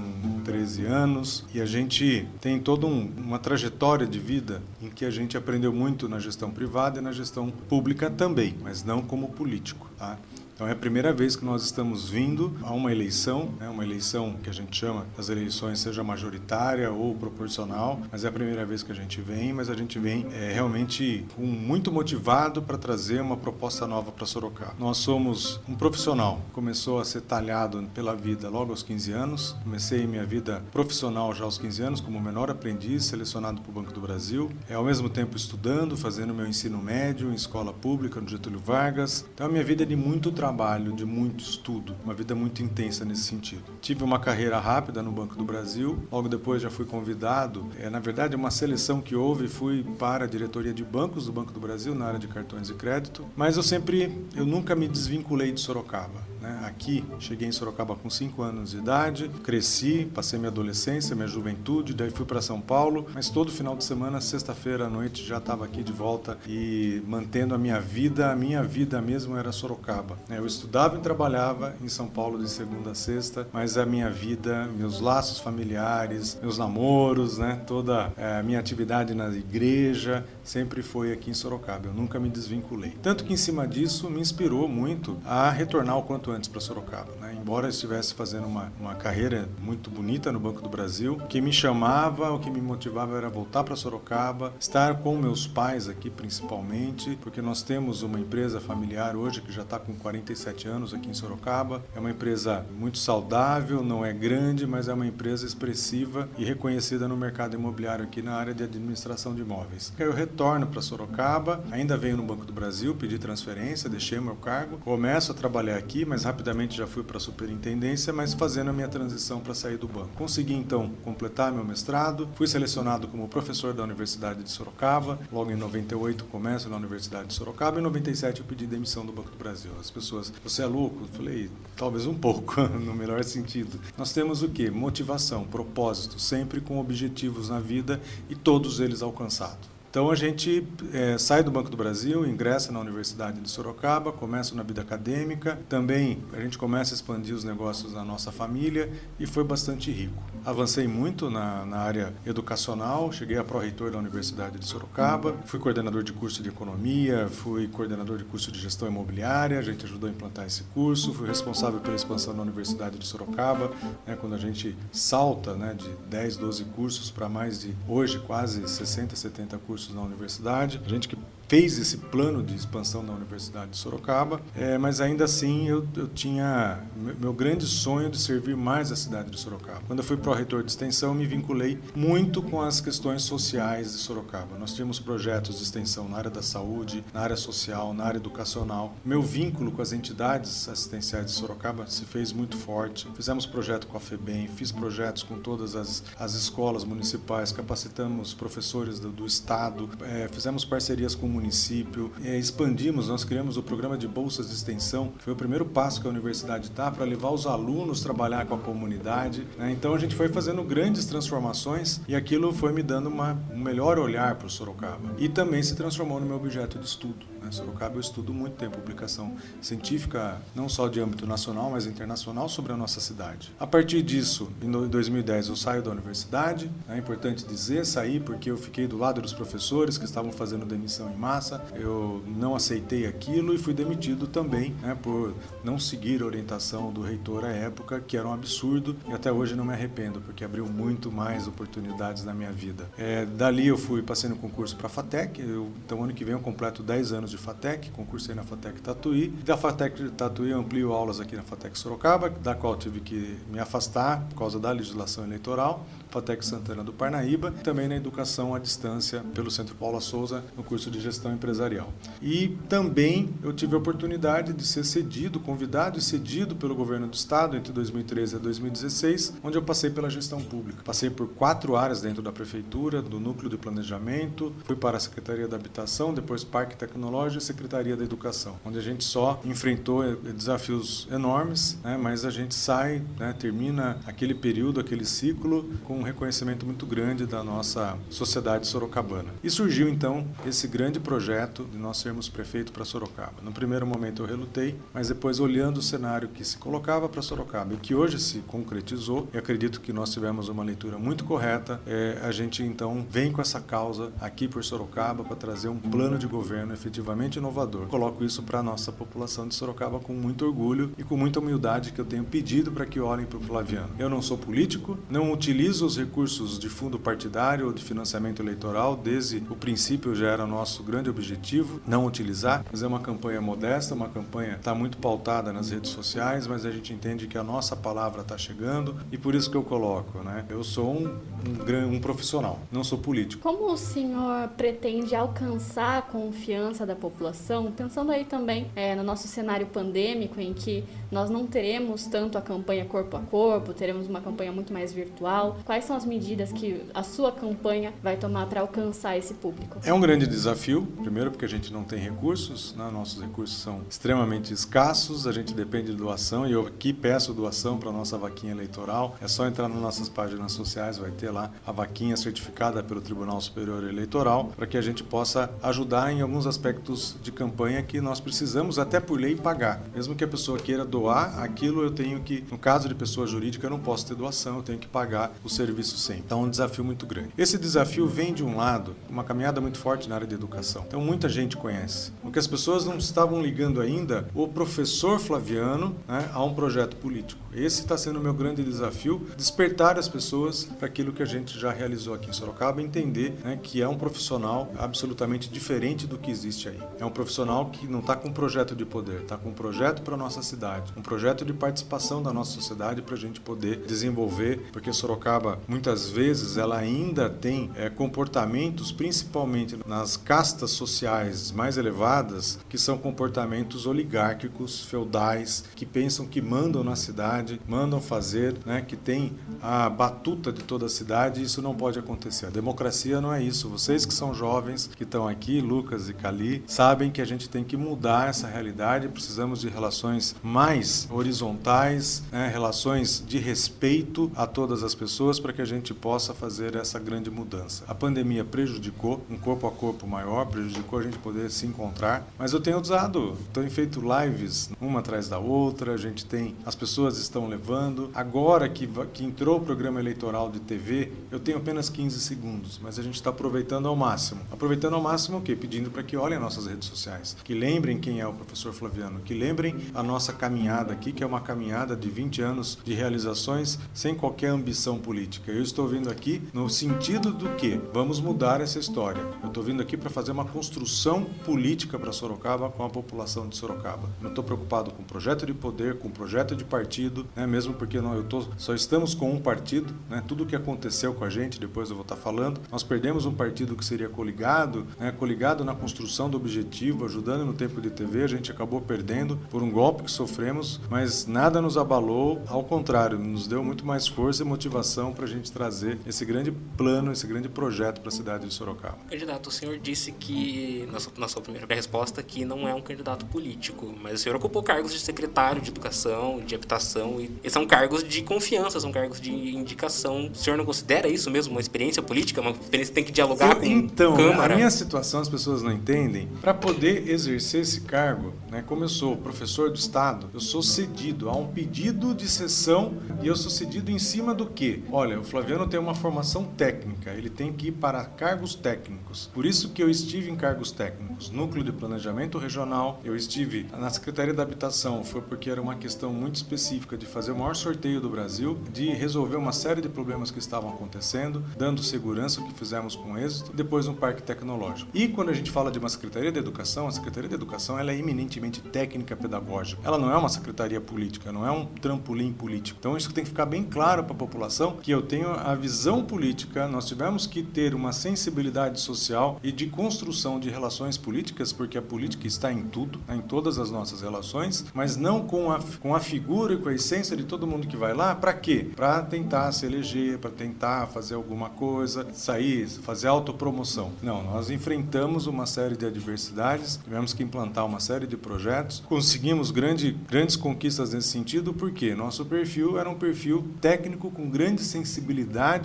13 0.44 0.86
anos. 0.86 1.46
E 1.54 1.62
a 1.62 1.66
gente 1.66 2.28
tem 2.40 2.60
toda 2.60 2.88
um, 2.88 3.12
uma 3.18 3.38
trajetória 3.38 4.08
de 4.08 4.20
vida 4.20 4.62
em 4.82 4.90
que 4.90 5.06
a 5.06 5.12
gente 5.12 5.38
aprendeu 5.38 5.72
muito 5.72 6.10
na 6.10 6.20
gestão 6.20 6.50
privada 6.50 7.00
e 7.00 7.02
na 7.02 7.12
gestão 7.12 7.52
pública 7.70 8.10
também, 8.10 8.56
mas 8.62 8.84
não 8.84 9.02
como 9.02 9.30
político. 9.30 9.90
Tá? 9.98 10.18
Então 10.62 10.70
é 10.70 10.74
a 10.74 10.76
primeira 10.76 11.12
vez 11.12 11.36
que 11.36 11.44
nós 11.44 11.64
estamos 11.64 12.08
vindo 12.08 12.56
a 12.62 12.72
uma 12.72 12.92
eleição, 12.92 13.50
né, 13.60 13.68
uma 13.68 13.84
eleição 13.84 14.36
que 14.44 14.48
a 14.48 14.54
gente 14.54 14.78
chama 14.78 15.08
das 15.18 15.28
eleições 15.28 15.80
seja 15.80 16.04
majoritária 16.04 16.92
ou 16.92 17.16
proporcional, 17.16 18.00
mas 18.12 18.24
é 18.24 18.28
a 18.28 18.32
primeira 18.32 18.64
vez 18.64 18.84
que 18.84 18.92
a 18.92 18.94
gente 18.94 19.20
vem, 19.22 19.52
mas 19.54 19.72
a 19.72 19.74
gente 19.74 19.98
vem 19.98 20.28
é, 20.32 20.52
realmente 20.54 21.26
muito 21.36 21.92
motivado 21.92 22.62
para 22.62 22.78
trazer 22.78 23.22
uma 23.22 23.36
proposta 23.36 23.88
nova 23.88 24.12
para 24.12 24.24
Sorocaba. 24.28 24.76
Nós 24.78 24.98
somos 24.98 25.60
um 25.68 25.74
profissional, 25.74 26.40
começou 26.54 27.00
a 27.00 27.06
ser 27.06 27.22
talhado 27.22 27.82
pela 27.92 28.16
vida 28.16 28.48
logo 28.48 28.70
aos 28.70 28.84
15 28.84 29.12
anos, 29.14 29.56
comecei 29.64 30.06
minha 30.06 30.28
vida 30.28 30.62
profissional 30.72 31.34
já 31.34 31.44
aos 31.44 31.58
15 31.58 31.82
anos 31.82 32.02
como 32.02 32.22
menor 32.22 32.52
aprendiz, 32.52 33.06
selecionado 33.06 33.62
para 33.62 33.72
o 33.72 33.74
Banco 33.74 33.92
do 33.92 34.00
Brasil, 34.00 34.52
é, 34.70 34.76
ao 34.76 34.84
mesmo 34.84 35.10
tempo 35.10 35.36
estudando, 35.36 35.98
fazendo 35.98 36.36
meu 36.36 36.46
ensino 36.46 36.78
médio 36.78 37.32
em 37.32 37.36
escola 37.36 37.74
pública 37.74 38.22
no 38.22 38.28
Getúlio 38.28 38.60
Vargas. 38.60 39.26
Então 39.34 39.48
a 39.48 39.50
minha 39.50 39.64
vida 39.64 39.82
é 39.82 39.88
de 39.88 39.96
muito 39.96 40.32
trabalho 40.32 40.51
trabalho, 40.52 40.92
de 40.92 41.06
muito 41.06 41.40
estudo, 41.40 41.96
uma 42.04 42.14
vida 42.14 42.36
muito 42.36 42.62
intensa 42.62 43.06
nesse 43.06 43.24
sentido. 43.24 43.64
Tive 43.80 44.04
uma 44.04 44.20
carreira 44.20 44.60
rápida 44.60 45.02
no 45.02 45.10
Banco 45.10 45.34
do 45.34 45.46
Brasil, 45.46 45.98
logo 46.12 46.28
depois 46.28 46.62
já 46.62 46.70
fui 46.70 46.86
convidado, 46.86 47.70
é, 47.80 47.90
na 47.90 48.00
verdade 48.00 48.36
uma 48.36 48.52
seleção 48.52 49.02
que 49.02 49.16
houve, 49.16 49.48
fui 49.48 49.82
para 49.98 50.26
a 50.26 50.28
diretoria 50.28 50.74
de 50.74 50.84
bancos 50.84 51.26
do 51.26 51.32
Banco 51.32 51.54
do 51.54 51.60
Brasil 51.60 51.96
na 51.96 52.06
área 52.06 52.20
de 52.20 52.28
cartões 52.28 52.68
de 52.68 52.74
crédito, 52.74 53.26
mas 53.34 53.56
eu 53.56 53.64
sempre, 53.64 54.14
eu 54.36 54.46
nunca 54.46 54.76
me 54.76 54.90
desvinculei 54.90 55.54
de 55.54 55.62
Sorocaba. 55.62 56.31
Né? 56.42 56.60
Aqui, 56.66 57.04
cheguei 57.20 57.48
em 57.48 57.52
Sorocaba 57.52 57.96
com 57.96 58.10
5 58.10 58.42
anos 58.42 58.72
de 58.72 58.78
idade, 58.78 59.30
cresci, 59.44 60.10
passei 60.14 60.40
minha 60.40 60.50
adolescência, 60.50 61.16
minha 61.16 61.28
juventude, 61.28 61.94
daí 61.94 62.10
fui 62.10 62.26
para 62.26 62.42
São 62.42 62.60
Paulo, 62.60 63.06
mas 63.14 63.30
todo 63.30 63.52
final 63.52 63.76
de 63.76 63.84
semana, 63.84 64.20
sexta-feira 64.20 64.86
à 64.86 64.90
noite, 64.90 65.24
já 65.24 65.38
estava 65.38 65.66
aqui 65.66 65.84
de 65.84 65.92
volta 65.92 66.38
e 66.48 67.02
mantendo 67.06 67.54
a 67.54 67.58
minha 67.58 67.80
vida, 67.80 68.32
a 68.32 68.36
minha 68.36 68.64
vida 68.64 69.02
mesmo 69.02 69.38
era 69.38 69.52
Sorocaba. 69.52 70.18
Né? 70.28 70.40
Eu 70.40 70.46
estudava 70.48 70.98
e 70.98 71.00
trabalhava 71.00 71.76
em 71.82 71.88
São 71.88 72.08
Paulo 72.08 72.40
de 72.40 72.50
segunda 72.50 72.92
a 72.92 72.96
sexta, 72.96 73.48
mas 73.54 73.78
a 73.78 73.86
minha 73.86 74.10
vida, 74.10 74.68
meus 74.76 75.00
laços 75.00 75.40
familiares, 75.40 76.40
meus 76.42 76.58
namoros, 76.58 77.38
né? 77.38 77.62
toda 77.68 78.12
eh, 78.18 78.40
a 78.40 78.44
minha 78.44 78.60
atividade 78.60 79.14
na 79.14 79.30
igreja 79.30 80.26
sempre 80.44 80.82
foi 80.82 81.12
aqui 81.12 81.30
em 81.30 81.34
Sorocaba. 81.34 81.88
Eu 81.88 81.94
nunca 81.94 82.20
me 82.20 82.30
desvinculei. 82.30 82.98
Tanto 83.02 83.24
que 83.24 83.34
em 83.34 83.38
cima 83.38 83.68
disso 83.68 84.10
me 84.10 84.20
inspirou 84.20 84.68
muito 84.68 85.18
a 85.26 85.50
retornar 85.52 85.98
o 85.98 86.04
quanto 86.04 86.31
antes 86.32 86.50
para 86.50 86.60
Sorocaba. 86.60 87.12
Né? 87.20 87.38
Embora 87.40 87.68
eu 87.68 87.70
estivesse 87.70 88.14
fazendo 88.14 88.48
uma, 88.48 88.72
uma 88.80 88.96
carreira 88.96 89.48
muito 89.60 89.90
bonita 89.90 90.32
no 90.32 90.40
Banco 90.40 90.62
do 90.62 90.70
Brasil, 90.70 91.14
o 91.14 91.28
que 91.28 91.42
me 91.42 91.54
chamava, 91.54 92.32
o 92.32 92.40
que 92.40 92.50
me 92.50 92.62
motivava 92.62 93.18
era 93.18 93.30
voltar 93.30 93.64
para 93.64 93.76
Sorocaba, 93.76 94.54
estar 94.60 95.00
com 95.00 95.18
meus 95.18 95.48
pais 95.48 95.88
aqui 95.88 96.10
principalmente, 96.10 97.18
porque 97.22 97.42
nós 97.42 97.62
temos 97.62 98.02
uma 98.02 98.20
empresa 98.20 98.60
familiar 98.60 99.16
hoje 99.16 99.42
que 99.42 99.52
já 99.52 99.62
está 99.62 99.80
com 99.80 99.94
47 99.94 100.68
anos 100.68 100.94
aqui 100.94 101.10
em 101.10 101.14
Sorocaba. 101.14 101.84
É 101.96 102.00
uma 102.00 102.12
empresa 102.12 102.66
muito 102.78 102.98
saudável, 102.98 103.84
não 103.84 104.06
é 104.06 104.14
grande, 104.14 104.66
mas 104.66 104.88
é 104.88 104.94
uma 104.94 105.06
empresa 105.06 105.46
expressiva 105.46 106.30
e 106.38 106.46
reconhecida 106.46 107.08
no 107.08 107.18
mercado 107.18 107.56
imobiliário 107.56 108.06
aqui 108.06 108.22
na 108.22 108.34
área 108.34 108.54
de 108.54 108.64
administração 108.64 109.36
de 109.36 109.42
imóveis. 109.42 109.94
Eu 109.98 110.14
retorno 110.14 110.68
para 110.68 110.82
Sorocaba, 110.82 111.64
ainda 111.72 111.98
venho 111.98 112.18
no 112.18 112.24
Banco 112.24 112.46
do 112.46 112.54
Brasil, 112.54 112.96
pedi 112.96 113.18
transferência, 113.18 113.90
deixei 113.90 114.20
meu 114.20 114.36
cargo, 114.36 114.78
começo 114.78 115.32
a 115.32 115.36
trabalhar 115.36 115.78
aqui, 115.78 116.06
mas 116.06 116.21
rapidamente 116.24 116.78
já 116.78 116.88
fui 116.88 117.04
para 117.04 117.18
a 117.18 117.20
superintendência, 117.20 118.14
mas 118.14 118.34
fazendo 118.34 118.70
a 118.70 118.74
minha 118.74 118.88
transição 118.88 119.40
para 119.40 119.54
sair 119.54 119.78
do 119.78 119.88
banco. 119.88 120.10
Consegui 120.16 120.54
então 120.54 120.92
completar 121.04 121.52
meu 121.52 121.64
mestrado, 121.64 122.30
fui 122.36 122.48
selecionado 122.48 123.08
como 123.08 123.28
professor 123.28 123.74
da 123.74 123.84
Universidade 123.84 124.44
de 124.44 124.50
Sorocaba, 124.50 125.20
logo 125.32 125.52
em 125.52 125.56
98 125.56 126.26
começo 126.26 126.70
na 126.70 126.78
Universidade 126.78 127.30
de 127.30 127.34
Sorocaba, 127.34 127.80
em 127.80 127.84
97 127.84 128.42
eu 128.42 128.46
pedi 128.46 128.68
demissão 128.68 129.06
do 129.06 129.12
Banco 129.12 129.32
do 129.32 129.38
Brasil. 129.38 129.72
As 129.80 129.90
pessoas, 129.90 130.32
você 130.44 130.64
é 130.64 130.66
louco? 130.66 131.04
Eu 131.04 131.08
falei, 131.08 131.50
talvez 131.76 132.06
um 132.06 132.14
pouco, 132.14 132.62
no 132.80 132.94
melhor 132.94 133.24
sentido. 133.24 133.80
Nós 133.98 134.14
temos 134.14 134.44
o 134.44 134.50
que? 134.50 134.70
Motivação, 134.70 135.46
propósito, 135.46 136.20
sempre 136.20 136.62
com 136.62 136.80
objetivos 136.80 137.50
na 137.50 137.60
vida 137.60 138.02
e 138.30 138.36
todos 138.36 138.80
eles 138.80 139.02
alcançados. 139.02 139.71
Então 139.92 140.10
a 140.10 140.16
gente 140.16 140.66
é, 140.94 141.18
sai 141.18 141.44
do 141.44 141.52
Banco 141.52 141.70
do 141.70 141.76
Brasil, 141.76 142.26
ingressa 142.26 142.72
na 142.72 142.80
Universidade 142.80 143.42
de 143.42 143.50
Sorocaba, 143.50 144.14
começa 144.14 144.56
na 144.56 144.64
vida 144.64 144.80
acadêmica, 144.80 145.60
também 145.68 146.24
a 146.32 146.40
gente 146.40 146.58
começa 146.58 146.94
a 146.94 146.96
expandir 146.96 147.36
os 147.36 147.44
negócios 147.44 147.92
da 147.92 148.02
nossa 148.02 148.32
família 148.32 148.90
e 149.20 149.28
foi 149.28 149.44
bastante 149.44 149.92
rico. 149.92 150.14
Avancei 150.46 150.88
muito 150.88 151.30
na, 151.30 151.66
na 151.66 151.80
área 151.80 152.14
educacional, 152.26 153.12
cheguei 153.12 153.38
a 153.38 153.44
pró-reitor 153.44 153.92
da 153.92 153.98
Universidade 153.98 154.58
de 154.58 154.66
Sorocaba, 154.66 155.36
fui 155.44 155.60
coordenador 155.60 156.04
de 156.04 156.14
curso 156.14 156.42
de 156.42 156.48
economia, 156.48 157.28
fui 157.28 157.68
coordenador 157.68 158.18
de 158.18 158.24
curso 158.24 158.50
de 158.50 158.62
gestão 158.62 158.88
imobiliária, 158.88 159.60
a 159.60 159.62
gente 159.62 159.84
ajudou 159.84 160.08
a 160.08 160.12
implantar 160.14 160.48
esse 160.48 160.64
curso, 160.74 161.14
fui 161.14 161.28
responsável 161.28 161.82
pela 161.82 161.98
expansão 161.98 162.34
da 162.34 162.42
Universidade 162.42 162.98
de 162.98 163.06
Sorocaba, 163.06 163.70
né, 164.08 164.16
quando 164.16 164.36
a 164.36 164.40
gente 164.40 164.74
salta 164.90 165.54
né, 165.54 165.74
de 165.74 165.90
10, 166.10 166.38
12 166.38 166.64
cursos 166.64 167.12
para 167.12 167.28
mais 167.28 167.60
de, 167.60 167.76
hoje, 167.90 168.20
quase 168.20 168.66
60, 168.66 169.18
70 169.18 169.58
cursos 169.58 169.81
na 169.90 170.02
universidade. 170.02 170.80
Gente 170.86 171.08
que 171.08 171.18
fez 171.52 171.78
esse 171.78 171.98
plano 171.98 172.42
de 172.42 172.56
expansão 172.56 173.04
da 173.04 173.12
Universidade 173.12 173.72
de 173.72 173.78
Sorocaba, 173.78 174.40
é, 174.56 174.78
mas 174.78 175.02
ainda 175.02 175.26
assim 175.26 175.68
eu, 175.68 175.86
eu 175.98 176.08
tinha 176.08 176.82
meu 177.20 177.34
grande 177.34 177.66
sonho 177.66 178.10
de 178.10 178.18
servir 178.18 178.56
mais 178.56 178.90
a 178.90 178.96
cidade 178.96 179.30
de 179.30 179.38
Sorocaba. 179.38 179.82
Quando 179.86 180.00
eu 180.00 180.06
fui 180.06 180.16
pró-reitor 180.16 180.64
de 180.64 180.72
extensão, 180.72 181.14
me 181.14 181.26
vinculei 181.26 181.78
muito 181.94 182.42
com 182.42 182.62
as 182.62 182.80
questões 182.80 183.24
sociais 183.24 183.92
de 183.92 183.98
Sorocaba. 183.98 184.58
Nós 184.58 184.74
tínhamos 184.74 184.98
projetos 184.98 185.58
de 185.58 185.64
extensão 185.64 186.08
na 186.08 186.16
área 186.16 186.32
da 186.32 186.42
saúde, 186.42 187.04
na 187.14 187.20
área 187.20 187.36
social, 187.36 187.94
na 187.94 188.06
área 188.06 188.18
educacional. 188.18 188.96
Meu 189.04 189.22
vínculo 189.22 189.74
com 189.74 189.82
as 189.82 189.92
entidades 189.92 190.70
assistenciais 190.70 191.26
de 191.26 191.32
Sorocaba 191.34 191.86
se 191.86 192.06
fez 192.06 192.32
muito 192.32 192.56
forte. 192.56 193.10
Fizemos 193.14 193.46
projeto 193.46 193.88
com 193.88 193.98
a 193.98 194.00
FEBEM, 194.00 194.48
fiz 194.48 194.72
projetos 194.72 195.22
com 195.22 195.38
todas 195.38 195.76
as, 195.76 196.02
as 196.18 196.34
escolas 196.34 196.86
municipais, 196.86 197.52
capacitamos 197.52 198.34
professores 198.34 199.02
do, 199.02 199.10
do 199.10 199.26
Estado, 199.26 199.90
é, 200.04 200.30
fizemos 200.32 200.64
parcerias 200.64 201.14
com 201.14 201.41
município, 201.42 202.12
é, 202.24 202.38
expandimos, 202.38 203.08
nós 203.08 203.24
criamos 203.24 203.58
o 203.58 203.64
programa 203.64 203.98
de 203.98 204.08
bolsas 204.08 204.48
de 204.48 204.54
extensão, 204.54 205.12
que 205.18 205.24
foi 205.24 205.34
o 205.34 205.36
primeiro 205.36 205.66
passo 205.66 206.00
que 206.00 206.06
a 206.06 206.10
universidade 206.10 206.68
está 206.68 206.92
para 206.92 207.04
levar 207.04 207.32
os 207.32 207.48
alunos 207.48 208.00
a 208.02 208.04
trabalhar 208.04 208.46
com 208.46 208.54
a 208.54 208.58
comunidade. 208.60 209.48
Né? 209.58 209.72
Então 209.72 209.96
a 209.96 209.98
gente 209.98 210.14
foi 210.16 210.30
fazendo 210.30 210.64
grandes 210.64 211.06
transformações 211.06 212.00
e 212.08 212.16
aquilo 212.16 212.54
foi 212.54 212.72
me 212.72 212.84
dando 212.84 213.08
uma, 213.10 213.38
um 213.52 213.58
melhor 213.58 213.98
olhar 213.98 214.36
para 214.36 214.46
o 214.46 214.50
Sorocaba. 214.50 215.16
E 215.18 215.28
também 215.28 215.64
se 215.64 215.76
transformou 215.76 216.20
no 216.20 216.28
meu 216.28 216.36
objeto 216.36 216.78
de 216.78 216.86
estudo. 216.86 217.26
Né? 217.42 217.52
Sorocaba 217.52 217.96
eu 217.96 218.02
estudo 218.02 218.34
muito 218.34 218.56
tempo 218.56 218.78
publicação 218.78 219.36
científica, 219.62 220.40
não 220.56 220.70
só 220.70 220.88
de 220.88 221.00
âmbito 221.00 221.26
nacional, 221.26 221.72
mas 221.72 221.86
internacional 221.86 222.48
sobre 222.48 222.72
a 222.72 222.78
nossa 222.78 223.00
cidade. 223.00 223.52
A 223.60 223.66
partir 223.66 224.02
disso, 224.04 224.50
em 224.62 224.70
2010 224.70 225.50
eu 225.50 225.56
saio 225.56 225.82
da 225.82 225.92
universidade, 225.92 226.72
é 226.88 226.98
importante 226.98 227.46
dizer, 227.46 227.86
saí 227.86 228.20
porque 228.20 228.52
eu 228.52 228.58
fiquei 228.58 228.88
do 228.88 228.98
lado 228.98 229.22
dos 229.22 229.34
professores 229.34 229.98
que 229.98 230.06
estavam 230.06 230.32
fazendo 230.32 230.66
demissão 230.66 231.12
em 231.12 231.18
massa, 231.32 231.64
eu 231.76 232.22
não 232.28 232.56
aceitei 232.56 233.06
aquilo 233.06 233.54
e 233.54 233.58
fui 233.58 233.74
demitido 233.74 234.28
também 234.28 234.76
né, 234.82 234.98
por 235.02 235.34
não 235.64 235.80
seguir 235.80 236.22
a 236.22 236.26
orientação 236.26 236.92
do 236.92 237.02
reitor 237.02 237.46
à 237.46 237.50
época, 237.50 238.02
que 238.02 238.18
era 238.18 238.28
um 238.28 238.34
absurdo 238.34 238.98
e 239.08 239.14
até 239.14 239.32
hoje 239.32 239.56
não 239.56 239.64
me 239.64 239.72
arrependo, 239.72 240.20
porque 240.20 240.44
abriu 240.44 240.66
muito 240.66 241.10
mais 241.10 241.48
oportunidades 241.48 242.26
na 242.26 242.34
minha 242.34 242.52
vida. 242.52 242.90
É, 242.98 243.26
dali 243.26 243.68
eu 243.68 243.78
fui, 243.78 244.02
passei 244.02 244.30
no 244.30 244.36
concurso 244.36 244.76
para 244.76 244.88
a 244.88 244.90
FATEC, 244.90 245.42
eu, 245.42 245.72
então 245.86 246.04
ano 246.04 246.14
que 246.14 246.26
vem 246.26 246.34
eu 246.34 246.40
completo 246.42 246.84
10 246.84 247.14
anos 247.14 247.32
de 247.32 247.38
FATEC, 247.38 247.92
concursei 247.92 248.36
na 248.36 248.44
FATEC 248.44 248.82
Tatuí. 248.82 249.30
Da 249.46 249.56
FATEC 249.56 250.10
Tatuí 250.12 250.52
eu 250.52 250.60
amplio 250.60 250.92
aulas 250.92 251.22
aqui 251.22 251.36
na 251.38 251.44
FATEC 251.44 251.80
Sorocaba, 251.80 252.30
da 252.30 252.56
qual 252.56 252.76
tive 252.76 253.00
que 253.00 253.38
me 253.50 253.60
afastar 253.60 254.26
por 254.30 254.36
causa 254.38 254.60
da 254.60 254.72
legislação 254.72 255.24
eleitoral. 255.24 255.86
FATEC 256.12 256.46
Santana 256.46 256.84
do 256.84 256.92
Parnaíba, 256.92 257.52
também 257.64 257.88
na 257.88 257.96
educação 257.96 258.54
à 258.54 258.60
distância 258.60 259.24
pelo 259.34 259.50
Centro 259.50 259.76
Paula 259.76 260.02
Souza, 260.02 260.44
no 260.56 260.64
curso 260.64 260.92
de 260.92 261.00
gestão 261.00 261.34
empresarial. 261.34 261.92
E 262.22 262.58
também 262.68 263.34
eu 263.42 263.54
tive 263.54 263.76
a 263.76 263.78
oportunidade 263.78 264.54
de 264.54 264.66
ser 264.66 264.84
cedido, 264.84 265.40
convidado 265.40 265.98
e 265.98 266.02
cedido 266.02 266.56
pelo 266.56 266.76
governo 266.76 267.08
do 267.08 267.14
estado 267.14 267.56
entre 267.56 267.72
2013 267.72 268.36
e 268.36 268.40
2016, 268.40 269.34
onde 269.44 269.58
eu 269.58 269.64
passei 269.64 269.90
pela 269.90 270.10
gestão 270.10 270.42
pública. 270.42 270.84
Passei 270.84 271.10
por 271.10 271.28
quatro 271.30 271.76
áreas 271.76 272.02
dentro 272.02 272.22
da 272.22 272.32
prefeitura, 272.32 273.02
do 273.02 273.20
núcleo 273.20 273.50
de 273.50 273.58
planejamento, 273.58 274.54
fui 274.66 274.76
para 274.76 274.98
a 274.98 275.00
Secretaria 275.00 275.48
da 275.48 275.56
Habitação, 275.56 276.14
depois 276.14 276.44
Parque 276.44 276.76
Tecnológico 276.76 277.42
e 277.42 277.46
Secretaria 277.46 277.96
da 277.96 278.04
Educação, 278.04 278.58
onde 278.66 278.78
a 278.78 278.82
gente 278.82 279.04
só 279.04 279.40
enfrentou 279.46 280.04
eh, 280.04 280.16
desafios 280.36 281.08
enormes, 281.12 281.78
né, 281.84 281.98
mas 281.98 282.26
a 282.26 282.30
gente 282.30 282.54
sai, 282.54 283.02
né, 283.18 283.34
termina 283.38 283.98
aquele 284.06 284.34
período, 284.34 284.80
aquele 284.80 285.06
ciclo 285.06 285.70
com 285.86 286.01
um 286.02 286.04
reconhecimento 286.04 286.66
muito 286.66 286.86
grande 286.86 287.28
da 287.28 287.44
nossa 287.44 287.96
sociedade 288.10 288.66
sorocabana. 288.66 289.30
E 289.44 289.50
surgiu 289.50 289.88
então 289.88 290.26
esse 290.46 290.68
grande 290.68 291.00
projeto 291.00 291.64
de 291.72 291.78
nós 291.78 291.98
sermos 291.98 292.28
prefeito 292.28 292.72
para 292.72 292.84
Sorocaba. 292.84 293.42
No 293.44 293.52
primeiro 293.52 293.86
momento 293.86 294.24
eu 294.24 294.26
relutei, 294.26 294.76
mas 294.94 295.10
depois 295.10 295.40
olhando 295.40 295.78
o 295.78 295.82
cenário 295.82 296.30
que 296.30 296.44
se 296.44 296.58
colocava 296.58 297.08
para 297.08 297.22
Sorocaba 297.22 297.76
e 297.76 297.78
que 297.78 297.94
hoje 297.94 298.20
se 298.20 298.40
concretizou, 298.40 299.30
e 299.32 299.38
acredito 299.38 299.80
que 299.80 299.94
nós 299.94 300.12
tivemos 300.12 300.50
uma 300.50 300.64
leitura 300.64 300.98
muito 300.98 301.24
correta, 301.24 301.80
é, 301.86 302.18
a 302.24 302.32
gente 302.32 302.64
então 302.64 303.06
vem 303.10 303.32
com 303.32 303.42
essa 303.42 303.62
causa 303.62 304.12
aqui 304.20 304.48
por 304.48 304.64
Sorocaba 304.64 305.24
para 305.24 305.36
trazer 305.36 305.70
um 305.70 305.78
plano 305.78 306.18
de 306.18 306.26
governo 306.26 306.74
efetivamente 306.74 307.38
inovador. 307.38 307.88
Coloco 307.88 308.24
isso 308.24 308.42
para 308.42 308.60
a 308.60 308.64
nossa 308.64 308.92
população 308.92 309.48
de 309.48 309.54
Sorocaba 309.54 310.00
com 310.00 310.14
muito 310.14 310.46
orgulho 310.46 310.92
e 310.98 311.04
com 311.04 311.16
muita 311.16 311.40
humildade 311.40 311.92
que 311.92 312.02
eu 312.02 312.06
tenho 312.06 312.24
pedido 312.24 312.72
para 312.72 312.88
que 312.88 313.00
olhem 313.00 313.26
para 313.28 313.38
o 313.38 313.42
Flaviano. 313.42 313.92
Eu 314.00 314.10
não 314.10 314.22
sou 314.22 314.38
político, 314.38 314.98
não 315.08 315.32
utilizo 315.32 315.91
os 315.92 315.98
recursos 315.98 316.58
de 316.58 316.70
fundo 316.70 316.98
partidário 316.98 317.68
ou 317.68 317.74
de 317.74 317.84
financiamento 317.84 318.42
eleitoral, 318.42 318.96
desde 318.96 319.44
o 319.50 319.56
princípio 319.58 320.16
já 320.16 320.28
era 320.30 320.48
nosso 320.48 320.84
grande 320.84 321.10
objetivo, 321.10 321.82
não 321.86 322.06
utilizar, 322.06 322.64
mas 322.72 322.82
é 322.82 322.88
uma 322.88 323.00
campanha 323.00 323.42
modesta, 323.42 323.94
uma 323.94 324.08
campanha 324.08 324.54
que 324.54 324.60
está 324.60 324.74
muito 324.74 324.98
pautada 324.98 325.52
nas 325.52 325.70
redes 325.70 325.92
sociais, 325.92 326.48
mas 326.48 326.66
a 326.66 326.72
gente 326.72 326.94
entende 326.94 327.28
que 327.28 327.38
a 327.38 327.44
nossa 327.44 327.76
palavra 327.76 328.22
está 328.22 328.38
chegando 328.38 328.96
e 329.12 329.18
por 329.18 329.36
isso 329.36 329.52
que 329.52 329.58
eu 329.58 329.64
coloco, 329.64 330.20
né? 330.20 330.46
Eu 330.50 330.64
sou 330.64 330.94
um, 330.94 331.08
um, 331.08 331.96
um 331.96 332.00
profissional, 332.00 332.60
não 332.72 332.86
sou 332.86 332.98
político. 332.98 333.44
Como 333.44 333.74
o 333.74 333.78
senhor 333.78 334.48
pretende 334.56 335.14
alcançar 335.14 335.98
a 335.98 336.02
confiança 336.02 336.86
da 336.86 336.96
população, 336.96 337.70
pensando 337.70 338.14
aí 338.14 338.24
também 338.24 338.72
é, 338.78 338.96
no 338.96 339.04
nosso 339.04 339.28
cenário 339.28 339.68
pandêmico, 339.68 340.40
em 340.40 340.54
que 340.54 340.86
nós 341.12 341.30
não 341.30 341.46
teremos 341.46 342.06
tanto 342.06 342.38
a 342.38 342.42
campanha 342.42 342.86
corpo 342.86 343.18
a 343.18 343.20
corpo, 343.20 343.74
teremos 343.74 344.08
uma 344.08 344.22
campanha 344.22 344.54
muito 344.54 344.72
mais 344.72 344.94
virtual, 344.94 345.58
quais 345.66 345.81
são 345.86 345.96
as 345.96 346.06
medidas 346.06 346.52
que 346.52 346.82
a 346.94 347.04
sua 347.04 347.32
campanha 347.32 347.94
vai 348.02 348.18
tomar 348.18 348.46
para 348.48 348.62
alcançar 348.62 349.18
esse 349.18 349.34
público? 349.34 349.80
É 349.84 349.94
um 349.94 350.00
grande 350.00 350.28
desafio, 350.28 350.88
primeiro 351.02 351.32
porque 351.32 351.46
a 351.46 351.50
gente 351.50 351.74
não 351.74 351.84
tem 351.84 352.00
recursos, 352.00 352.76
né? 352.76 352.90
nossos 352.92 353.22
recursos 353.22 353.58
são 353.58 353.82
extremamente 353.90 354.54
escassos, 354.54 355.28
a 355.28 355.32
gente 355.32 355.54
depende 355.54 355.92
de 355.92 355.98
doação 355.98 356.48
e 356.48 356.52
eu 356.52 356.68
aqui 356.68 356.94
peço 356.94 357.34
doação 357.34 357.78
para 357.78 357.90
a 357.90 357.92
nossa 357.92 358.18
vaquinha 358.18 358.54
eleitoral. 358.54 359.18
É 359.22 359.28
só 359.28 359.48
entrar 359.48 359.68
nas 359.68 359.82
nossas 359.82 360.08
páginas 360.08 360.52
sociais, 360.52 360.98
vai 360.98 361.12
ter 361.12 361.32
lá 361.32 361.52
a 361.66 361.72
vaquinha 361.72 362.16
certificada 362.16 362.84
pelo 362.84 363.02
Tribunal 363.02 363.42
Superior 363.42 363.84
Eleitoral 363.84 364.52
para 364.56 364.68
que 364.68 364.78
a 364.78 364.82
gente 364.82 365.04
possa 365.04 365.50
ajudar 365.64 366.12
em 366.14 366.22
alguns 366.22 366.46
aspectos 366.46 367.16
de 367.22 367.32
campanha 367.32 367.82
que 367.82 368.00
nós 368.00 368.20
precisamos 368.20 368.78
até 368.78 369.00
por 369.00 369.20
lei 369.20 369.36
pagar. 369.36 369.82
Mesmo 369.94 370.16
que 370.16 370.24
a 370.24 370.28
pessoa 370.28 370.60
queira 370.60 370.86
doar, 370.86 371.40
aquilo 371.40 371.82
eu 371.82 371.92
tenho 371.92 372.22
que, 372.22 372.44
no 372.52 372.58
caso 372.58 372.88
de 372.88 372.96
pessoa 372.96 373.26
jurídica, 373.26 373.66
eu 373.66 373.72
não 373.72 373.80
posso 373.80 374.06
ter 374.06 374.16
doação, 374.16 374.58
eu 374.58 374.64
tenho 374.64 374.80
que 374.80 374.88
pagar 374.88 375.34
o 375.44 375.50
serviço 375.50 375.71
sempre. 375.98 376.24
Então 376.26 376.42
é 376.42 376.46
um 376.46 376.50
desafio 376.50 376.84
muito 376.84 377.06
grande. 377.06 377.30
Esse 377.38 377.58
desafio 377.58 378.08
vem 378.08 378.34
de 378.34 378.44
um 378.44 378.56
lado, 378.56 378.96
uma 379.10 379.24
caminhada 379.24 379.62
muito 379.62 379.78
forte 379.78 380.10
na 380.10 380.16
área 380.16 380.28
de 380.28 380.36
educação. 380.36 380.84
Então 380.88 381.02
muita 381.02 381.30
gente 381.30 381.58
conhece. 381.58 382.12
O 382.24 382.32
que 382.32 382.40
as 382.40 382.48
pessoas 382.48 382.86
não 382.86 382.98
estavam 382.98 383.42
ligando 383.42 383.82
ainda, 383.82 384.28
o 384.34 384.48
professor 384.48 385.20
Flaviano 385.20 385.96
né, 386.08 386.30
a 386.34 386.44
um 386.44 386.54
projeto 386.54 386.96
político. 386.98 387.42
Esse 387.54 387.82
está 387.82 387.98
sendo 387.98 388.20
o 388.20 388.24
meu 388.24 388.34
grande 388.34 388.64
desafio, 388.64 389.28
despertar 389.36 390.00
as 390.00 390.08
pessoas 390.08 390.64
para 390.64 390.88
aquilo 390.88 391.12
que 391.12 391.22
a 391.22 391.26
gente 391.26 391.60
já 391.60 391.72
realizou 391.72 392.14
aqui 392.14 392.30
em 392.30 392.34
Sorocaba, 392.34 392.82
entender 392.82 393.34
né, 393.44 393.60
que 393.62 393.82
é 393.82 393.88
um 393.88 393.98
profissional 393.98 394.72
absolutamente 394.78 395.50
diferente 395.50 396.08
do 396.08 396.18
que 396.18 396.32
existe 396.32 396.70
aí. 396.70 396.80
É 397.00 397.06
um 397.06 397.10
profissional 397.10 397.70
que 397.70 397.88
não 397.88 398.00
está 398.00 398.16
com 398.16 398.30
um 398.30 398.34
projeto 398.34 398.76
de 398.76 398.86
poder, 398.86 399.22
está 399.22 399.38
com 399.38 399.50
um 399.50 399.54
projeto 399.54 400.02
para 400.02 400.14
a 400.14 400.18
nossa 400.18 400.42
cidade, 400.42 400.94
um 400.96 401.02
projeto 401.02 401.44
de 401.44 401.54
participação 401.54 402.24
da 402.24 402.32
nossa 402.32 402.52
sociedade 402.52 403.02
para 403.02 403.16
a 403.16 403.18
gente 403.18 403.42
poder 403.42 403.78
desenvolver, 403.86 404.70
porque 404.72 404.94
Sorocaba 404.94 405.60
muitas 405.68 406.10
vezes 406.10 406.58
ela 406.58 406.78
ainda 406.78 407.30
tem 407.30 407.72
é, 407.76 407.90
comportamentos, 407.90 408.92
principalmente 408.92 409.78
nas 409.86 410.18
castas 410.18 410.72
sociais 410.72 411.52
mais 411.52 411.78
elevadas, 411.78 412.60
que 412.70 412.78
são 412.78 412.98
comportamentos 412.98 413.86
oligárquicos, 413.86 414.84
feudais, 414.84 415.64
que 415.76 415.86
pensam 415.86 416.26
que 416.26 416.42
mandam 416.42 416.84
na 416.84 416.96
cidade, 416.96 417.60
mandam 417.68 418.02
fazer, 418.02 418.56
né, 418.66 418.82
que 418.82 418.96
tem 418.96 419.34
a 419.62 419.90
batuta 419.90 420.52
de 420.52 420.64
toda 420.64 420.86
a 420.86 420.90
cidade, 420.90 421.42
e 421.42 421.44
isso 421.44 421.62
não 421.62 421.76
pode 421.76 422.00
acontecer. 422.00 422.48
A 422.48 422.50
democracia 422.50 423.22
não 423.22 423.34
é 423.34 423.42
isso. 423.42 423.70
Vocês 423.70 424.06
que 424.06 424.14
são 424.14 424.34
jovens, 424.34 424.90
que 424.96 425.04
estão 425.04 425.28
aqui, 425.28 425.62
Lucas 425.62 426.10
e 426.10 426.14
Cali, 426.14 426.64
sabem 426.68 427.12
que 427.12 427.22
a 427.22 427.26
gente 427.26 427.50
tem 427.50 427.64
que 427.64 427.78
mudar 427.78 428.30
essa 428.30 428.48
realidade, 428.48 429.08
precisamos 429.08 429.62
de 429.62 429.70
relações 429.70 430.36
mais 430.44 431.08
horizontais, 431.10 432.24
né, 432.32 432.50
relações 432.52 433.24
de 433.26 433.38
respeito 433.38 434.32
a 434.36 434.46
todas 434.46 434.84
as 434.84 434.96
pessoas, 434.96 435.40
para 435.40 435.51
para 435.52 435.58
que 435.58 435.62
a 435.62 435.66
gente 435.66 435.94
possa 435.94 436.34
fazer 436.34 436.78
essa 436.78 436.98
grande 436.98 437.30
mudança. 437.30 437.84
A 437.86 437.94
pandemia 437.94 438.46
prejudicou 438.46 439.22
um 439.30 439.38
corpo 439.38 439.68
a 439.68 439.72
corpo 439.72 440.08
maior, 440.08 440.46
prejudicou 440.46 441.00
a 441.00 441.04
gente 441.04 441.18
poder 441.18 441.52
se 441.52 441.68
encontrar, 441.68 442.26
mas 442.40 442.54
eu 442.54 442.62
tenho 442.62 442.80
usado, 442.80 443.38
tenho 443.54 443.70
feito 443.70 444.00
lives 444.00 444.72
uma 444.80 445.02
atrás 445.02 445.28
da 445.28 445.40
outra, 445.40 445.94
a 445.94 445.98
gente 445.98 446.26
tem, 446.26 446.56
as 446.66 446.74
pessoas 446.74 447.18
estão 447.18 447.50
levando. 447.50 448.10
Agora 448.14 448.70
que, 448.70 448.88
que 449.14 449.26
entrou 449.26 449.58
o 449.58 449.60
programa 449.60 450.00
eleitoral 450.00 450.50
de 450.50 450.62
TV, 450.62 451.12
eu 451.30 451.40
tenho 451.40 451.58
apenas 451.58 451.90
15 451.90 452.22
segundos, 452.22 452.80
mas 452.82 452.98
a 452.98 453.04
gente 453.04 453.16
está 453.16 453.30
aproveitando 453.30 453.90
ao 453.90 453.96
máximo. 453.96 454.42
Aproveitando 454.52 454.94
ao 454.94 455.02
máximo 455.02 455.40
o 455.40 455.42
quê? 455.42 455.54
Pedindo 455.54 455.92
para 455.92 456.02
que 456.02 456.16
olhem 456.16 456.40
nossas 456.40 456.66
redes 456.66 456.88
sociais, 456.88 457.36
que 457.44 457.54
lembrem 457.54 458.00
quem 458.00 458.22
é 458.22 458.28
o 458.28 458.32
professor 458.32 458.72
Flaviano, 458.72 459.20
que 459.20 459.34
lembrem 459.34 459.76
a 459.94 460.02
nossa 460.02 460.32
caminhada 460.32 460.94
aqui, 460.94 461.12
que 461.12 461.24
é 461.24 461.28
uma 461.28 461.42
caminhada 461.42 461.94
de 461.94 462.10
20 462.10 462.42
anos 462.42 462.78
de 462.86 462.94
realizações 462.94 463.78
sem 463.94 464.16
qualquer 464.16 464.48
ambição 464.48 464.98
política. 464.98 465.31
Eu 465.48 465.62
estou 465.62 465.88
vindo 465.88 466.10
aqui 466.10 466.42
no 466.54 466.70
sentido 466.70 467.32
do 467.32 467.50
que 467.56 467.80
vamos 467.94 468.20
mudar 468.20 468.60
essa 468.60 468.80
história. 468.80 469.22
Eu 469.42 469.48
estou 469.48 469.64
vindo 469.64 469.82
aqui 469.82 469.96
para 469.96 470.10
fazer 470.10 470.32
uma 470.32 470.44
construção 470.44 471.24
política 471.46 471.98
para 471.98 472.12
Sorocaba 472.12 472.70
com 472.70 472.84
a 472.84 472.90
população 472.90 473.48
de 473.48 473.56
Sorocaba. 473.56 474.10
Não 474.20 474.30
estou 474.30 474.44
preocupado 474.44 474.92
com 474.92 475.04
projeto 475.04 475.46
de 475.46 475.54
poder, 475.54 476.00
com 476.00 476.10
projeto 476.10 476.56
de 476.56 476.66
partido, 476.66 477.26
né? 477.36 477.48
mesmo 477.48 477.74
porque 477.74 478.02
não, 478.02 478.16
eu 478.16 478.24
tô, 478.24 478.44
só 478.58 478.74
estamos 478.74 479.14
com 479.14 479.32
um 479.32 479.40
partido. 479.40 479.94
Né? 480.10 480.24
Tudo 480.28 480.44
o 480.44 480.46
que 480.46 480.56
aconteceu 480.56 481.14
com 481.14 481.24
a 481.24 481.30
gente, 481.30 481.60
depois 481.60 481.90
eu 481.90 481.96
vou 481.96 482.04
estar 482.04 482.16
falando, 482.16 482.60
nós 482.72 482.84
perdemos 482.84 483.26
um 483.26 483.34
partido 483.34 483.76
que 483.76 483.86
seria 483.86 484.10
coligado, 484.10 484.86
né? 485.00 485.12
coligado 485.12 485.64
na 485.64 485.74
construção 485.76 486.30
do 486.30 486.38
objetivo, 486.38 487.06
ajudando 487.06 487.46
no 487.46 487.54
tempo 487.54 487.80
de 487.80 487.90
TV, 487.90 488.24
a 488.24 488.28
gente 488.28 488.52
acabou 488.52 488.82
perdendo 488.82 489.38
por 489.50 489.62
um 489.64 489.72
golpe 489.72 490.04
que 490.04 490.12
sofremos, 490.12 490.80
mas 490.90 491.26
nada 491.26 491.62
nos 491.62 491.78
abalou, 491.78 492.42
ao 492.48 492.64
contrário, 492.64 493.18
nos 493.18 493.48
deu 493.48 493.64
muito 493.64 493.86
mais 493.86 494.08
força 494.08 494.44
e 494.44 494.46
motivação 494.46 495.14
para 495.14 495.21
a 495.26 495.28
gente 495.28 495.52
trazer 495.52 495.98
esse 496.06 496.26
grande 496.26 496.52
plano, 496.52 497.12
esse 497.12 497.26
grande 497.28 497.50
projeto 497.50 498.00
para 498.02 498.10
a 498.10 498.12
cidade 498.12 498.48
de 498.48 498.54
Sorocaba. 498.54 498.98
Candidato, 499.10 499.48
o 499.48 499.52
senhor 499.52 499.78
disse 499.78 500.12
que, 500.12 500.88
na 500.92 501.00
sua, 501.00 501.14
na 501.18 501.28
sua 501.28 501.42
primeira 501.42 501.68
resposta, 501.74 502.22
que 502.24 502.46
não 502.46 502.68
é 502.68 502.74
um 502.74 502.82
candidato 502.82 503.26
político, 503.26 503.94
mas 504.02 504.14
o 504.14 504.18
senhor 504.24 504.36
ocupou 504.36 504.62
cargos 504.64 504.94
de 504.94 505.00
secretário 505.00 505.62
de 505.62 505.70
educação, 505.70 506.40
de 506.46 506.56
habitação, 506.56 507.18
e 507.44 507.50
são 507.50 507.66
cargos 507.66 508.04
de 508.04 508.22
confiança, 508.22 508.80
são 508.80 508.92
cargos 508.92 509.20
de 509.20 509.32
indicação. 509.32 510.30
O 510.34 510.36
senhor 510.36 510.58
não 510.58 510.66
considera 510.66 511.08
isso 511.08 511.30
mesmo 511.30 511.52
uma 511.54 511.62
experiência 511.62 512.02
política, 512.02 512.42
uma 512.42 512.52
experiência 512.52 512.92
que 512.92 512.96
tem 512.96 513.04
que 513.04 513.12
dialogar 513.12 513.52
Eu, 513.52 513.56
com 513.58 513.66
então, 513.66 514.16
Câmara? 514.16 514.54
a 514.54 514.58
minha 514.58 514.70
situação 514.72 515.22
as 515.22 515.30
pessoas 515.30 515.62
não 515.62 515.72
entendem. 515.72 516.28
Para 516.42 516.54
poder 516.54 517.10
exercer 517.10 517.62
esse 517.62 517.82
cargo, 517.82 518.34
né, 518.50 518.64
como 518.66 518.84
eu 518.84 518.90
sou 518.90 519.16
professor 519.18 519.70
do 519.70 519.76
Estado, 519.76 520.30
eu 520.34 520.40
sou 520.40 520.62
cedido 520.62 521.30
a 521.30 521.34
um 521.36 521.48
pedido 521.48 522.14
de 522.14 522.28
sessão 522.28 522.94
e 523.22 523.28
eu 523.28 523.36
sou 523.36 523.50
cedido 523.52 523.92
em 523.92 524.00
cima 524.00 524.34
do 524.34 524.46
quê? 524.46 524.82
Olha, 524.92 525.11
o 525.18 525.24
Flaviano 525.24 525.68
tem 525.68 525.80
uma 525.80 525.96
formação 525.96 526.44
técnica, 526.44 527.12
ele 527.12 527.30
tem 527.30 527.52
que 527.52 527.68
ir 527.68 527.72
para 527.72 528.04
cargos 528.06 528.56
técnicos. 528.56 529.30
Por 529.34 529.46
isso 529.46 529.70
que 529.70 529.82
eu 529.82 529.90
estive 529.90 530.30
em 530.30 530.36
cargos 530.36 530.72
técnicos, 530.72 531.30
núcleo 531.30 531.64
de 531.64 531.72
planejamento 531.72 532.38
regional, 532.38 533.00
eu 533.04 533.16
estive 533.16 533.68
na 533.78 533.90
Secretaria 533.90 534.34
da 534.34 534.44
Habitação, 534.44 535.04
foi 535.04 535.22
porque 535.22 535.50
era 535.50 535.62
uma 535.62 535.76
questão 535.76 536.14
muito 536.14 536.36
específica 536.36 536.98
de 536.98 537.06
fazer 537.06 537.32
o 537.32 537.36
maior 537.38 537.56
sorteio 537.56 538.02
do 538.02 538.10
Brasil, 538.10 538.60
de 538.72 538.90
resolver 538.90 539.36
uma 539.36 539.52
série 539.52 539.82
de 539.82 539.90
problemas 539.90 540.32
que 540.32 540.40
estavam 540.40 540.70
acontecendo, 540.70 541.44
dando 541.58 541.84
segurança, 541.84 542.42
o 542.42 542.46
que 542.46 542.54
fizemos 542.54 542.96
com 542.96 543.18
êxito, 543.18 543.52
depois 543.54 543.88
um 543.88 543.94
parque 543.94 544.22
tecnológico. 544.22 544.90
E 544.94 545.08
quando 545.08 545.30
a 545.30 545.34
gente 545.34 545.52
fala 545.52 545.72
de 545.72 545.80
uma 545.80 545.90
Secretaria 545.90 546.32
de 546.32 546.40
Educação, 546.40 546.88
a 546.88 546.92
Secretaria 546.92 547.30
de 547.30 547.36
Educação 547.36 547.78
ela 547.78 547.92
é 547.92 547.98
eminentemente 547.98 548.62
técnica 548.62 549.16
pedagógica. 549.16 549.82
Ela 549.84 549.98
não 549.98 550.12
é 550.12 550.18
uma 550.18 550.30
secretaria 550.30 550.82
política, 550.82 551.32
não 551.32 551.46
é 551.46 551.52
um 551.52 551.66
trampolim 551.66 552.32
político. 552.32 552.78
Então 552.80 552.98
isso 552.98 553.14
tem 553.14 553.24
que 553.24 553.30
ficar 553.30 553.46
bem 553.46 553.64
claro 553.64 554.04
para 554.04 554.14
a 554.14 554.18
população 554.18 554.78
que 554.78 554.92
eu 554.92 555.01
tenho 555.02 555.32
a 555.32 555.56
visão 555.56 556.04
política, 556.04 556.68
nós 556.68 556.86
tivemos 556.86 557.26
que 557.26 557.44
ter 557.44 557.74
uma 557.74 557.92
sensibilidade 557.92 558.80
social 558.80 559.40
e 559.44 559.52
de 559.52 559.68
construção 559.68 560.40
de 560.40 560.50
relações 560.50 560.98
políticas, 560.98 561.52
porque 561.52 561.78
a 561.78 561.82
política 561.82 562.28
está 562.28 562.52
em 562.52 562.64
tudo, 562.64 563.00
né, 563.08 563.16
em 563.16 563.22
todas 563.22 563.58
as 563.58 563.72
nossas 563.72 564.02
relações, 564.02 564.66
mas 564.74 564.96
não 564.96 565.26
com 565.26 565.52
a, 565.52 565.60
com 565.80 565.96
a 565.96 566.00
figura 566.00 566.54
e 566.54 566.58
com 566.58 566.70
a 566.70 566.74
essência 566.74 567.16
de 567.16 567.24
todo 567.24 567.48
mundo 567.48 567.68
que 567.68 567.78
vai 567.78 567.94
lá, 567.94 568.16
para 568.16 568.34
quê? 568.34 568.68
Para 568.76 569.02
tentar 569.02 569.52
se 569.52 569.66
eleger, 569.66 570.18
para 570.20 570.30
tentar 570.30 570.88
fazer 570.88 571.16
alguma 571.16 571.50
coisa, 571.50 572.08
sair, 572.14 572.68
fazer 572.68 573.08
autopromoção. 573.08 573.92
Não, 574.02 574.24
nós 574.24 574.50
enfrentamos 574.50 575.28
uma 575.28 575.46
série 575.46 575.76
de 575.76 575.86
adversidades, 575.86 576.80
tivemos 576.84 577.14
que 577.14 577.24
implantar 577.24 577.66
uma 577.66 577.80
série 577.80 578.08
de 578.08 578.18
projetos, 578.18 578.84
conseguimos 578.88 579.52
grande, 579.52 579.98
grandes 580.10 580.36
conquistas 580.36 580.94
nesse 580.94 581.10
sentido, 581.10 581.54
porque 581.54 581.96
nosso 581.96 582.26
perfil 582.26 582.78
era 582.78 582.90
um 582.90 582.96
perfil 582.96 583.46
técnico 583.60 584.12
com 584.12 584.30
grande 584.30 584.62
sensibilidade 584.62 584.91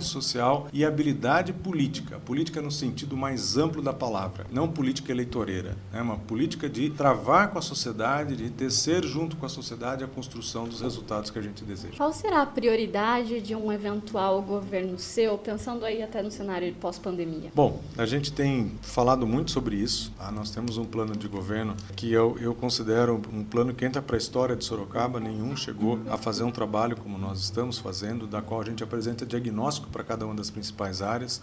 social 0.05 0.67
e 0.71 0.85
habilidade 0.85 1.53
política. 1.53 2.19
Política 2.19 2.61
no 2.61 2.71
sentido 2.71 3.17
mais 3.17 3.57
amplo 3.57 3.81
da 3.81 3.93
palavra, 3.93 4.45
não 4.51 4.67
política 4.67 5.11
eleitoreira. 5.11 5.77
É 5.93 6.01
uma 6.01 6.17
política 6.17 6.69
de 6.69 6.89
travar 6.89 7.51
com 7.51 7.59
a 7.59 7.61
sociedade, 7.61 8.35
de 8.35 8.49
tecer 8.49 9.03
junto 9.03 9.35
com 9.35 9.45
a 9.45 9.49
sociedade 9.49 10.03
a 10.03 10.07
construção 10.07 10.65
dos 10.65 10.81
resultados 10.81 11.29
que 11.29 11.39
a 11.39 11.41
gente 11.41 11.63
deseja. 11.63 11.95
Qual 11.97 12.13
será 12.13 12.41
a 12.41 12.45
prioridade 12.45 13.41
de 13.41 13.55
um 13.55 13.71
eventual 13.71 14.41
governo 14.41 14.97
seu, 14.97 15.37
pensando 15.37 15.85
aí 15.85 16.01
até 16.01 16.21
no 16.21 16.31
cenário 16.31 16.73
pós-pandemia? 16.75 17.51
Bom, 17.53 17.81
a 17.97 18.05
gente 18.05 18.31
tem 18.31 18.71
falado 18.81 19.25
muito 19.25 19.51
sobre 19.51 19.75
isso. 19.75 20.11
Tá? 20.17 20.31
Nós 20.31 20.51
temos 20.51 20.77
um 20.77 20.85
plano 20.85 21.15
de 21.15 21.27
governo 21.27 21.75
que 21.95 22.11
eu, 22.11 22.37
eu 22.39 22.53
considero 22.53 23.21
um 23.33 23.43
plano 23.43 23.73
que 23.73 23.85
entra 23.85 24.01
para 24.01 24.15
a 24.15 24.17
história 24.17 24.55
de 24.55 24.63
Sorocaba. 24.63 25.19
Nenhum 25.19 25.55
chegou 25.55 25.99
a 26.09 26.17
fazer 26.17 26.43
um 26.43 26.51
trabalho 26.51 26.95
como 26.95 27.17
nós 27.17 27.39
estamos 27.39 27.77
fazendo, 27.77 28.27
da 28.27 28.41
qual 28.41 28.61
a 28.61 28.65
gente 28.65 28.83
apresenta 28.83 29.16
diagnóstico 29.25 29.89
para 29.89 30.03
cada 30.03 30.25
uma 30.25 30.35
das 30.35 30.49
principais 30.49 31.01
áreas, 31.01 31.41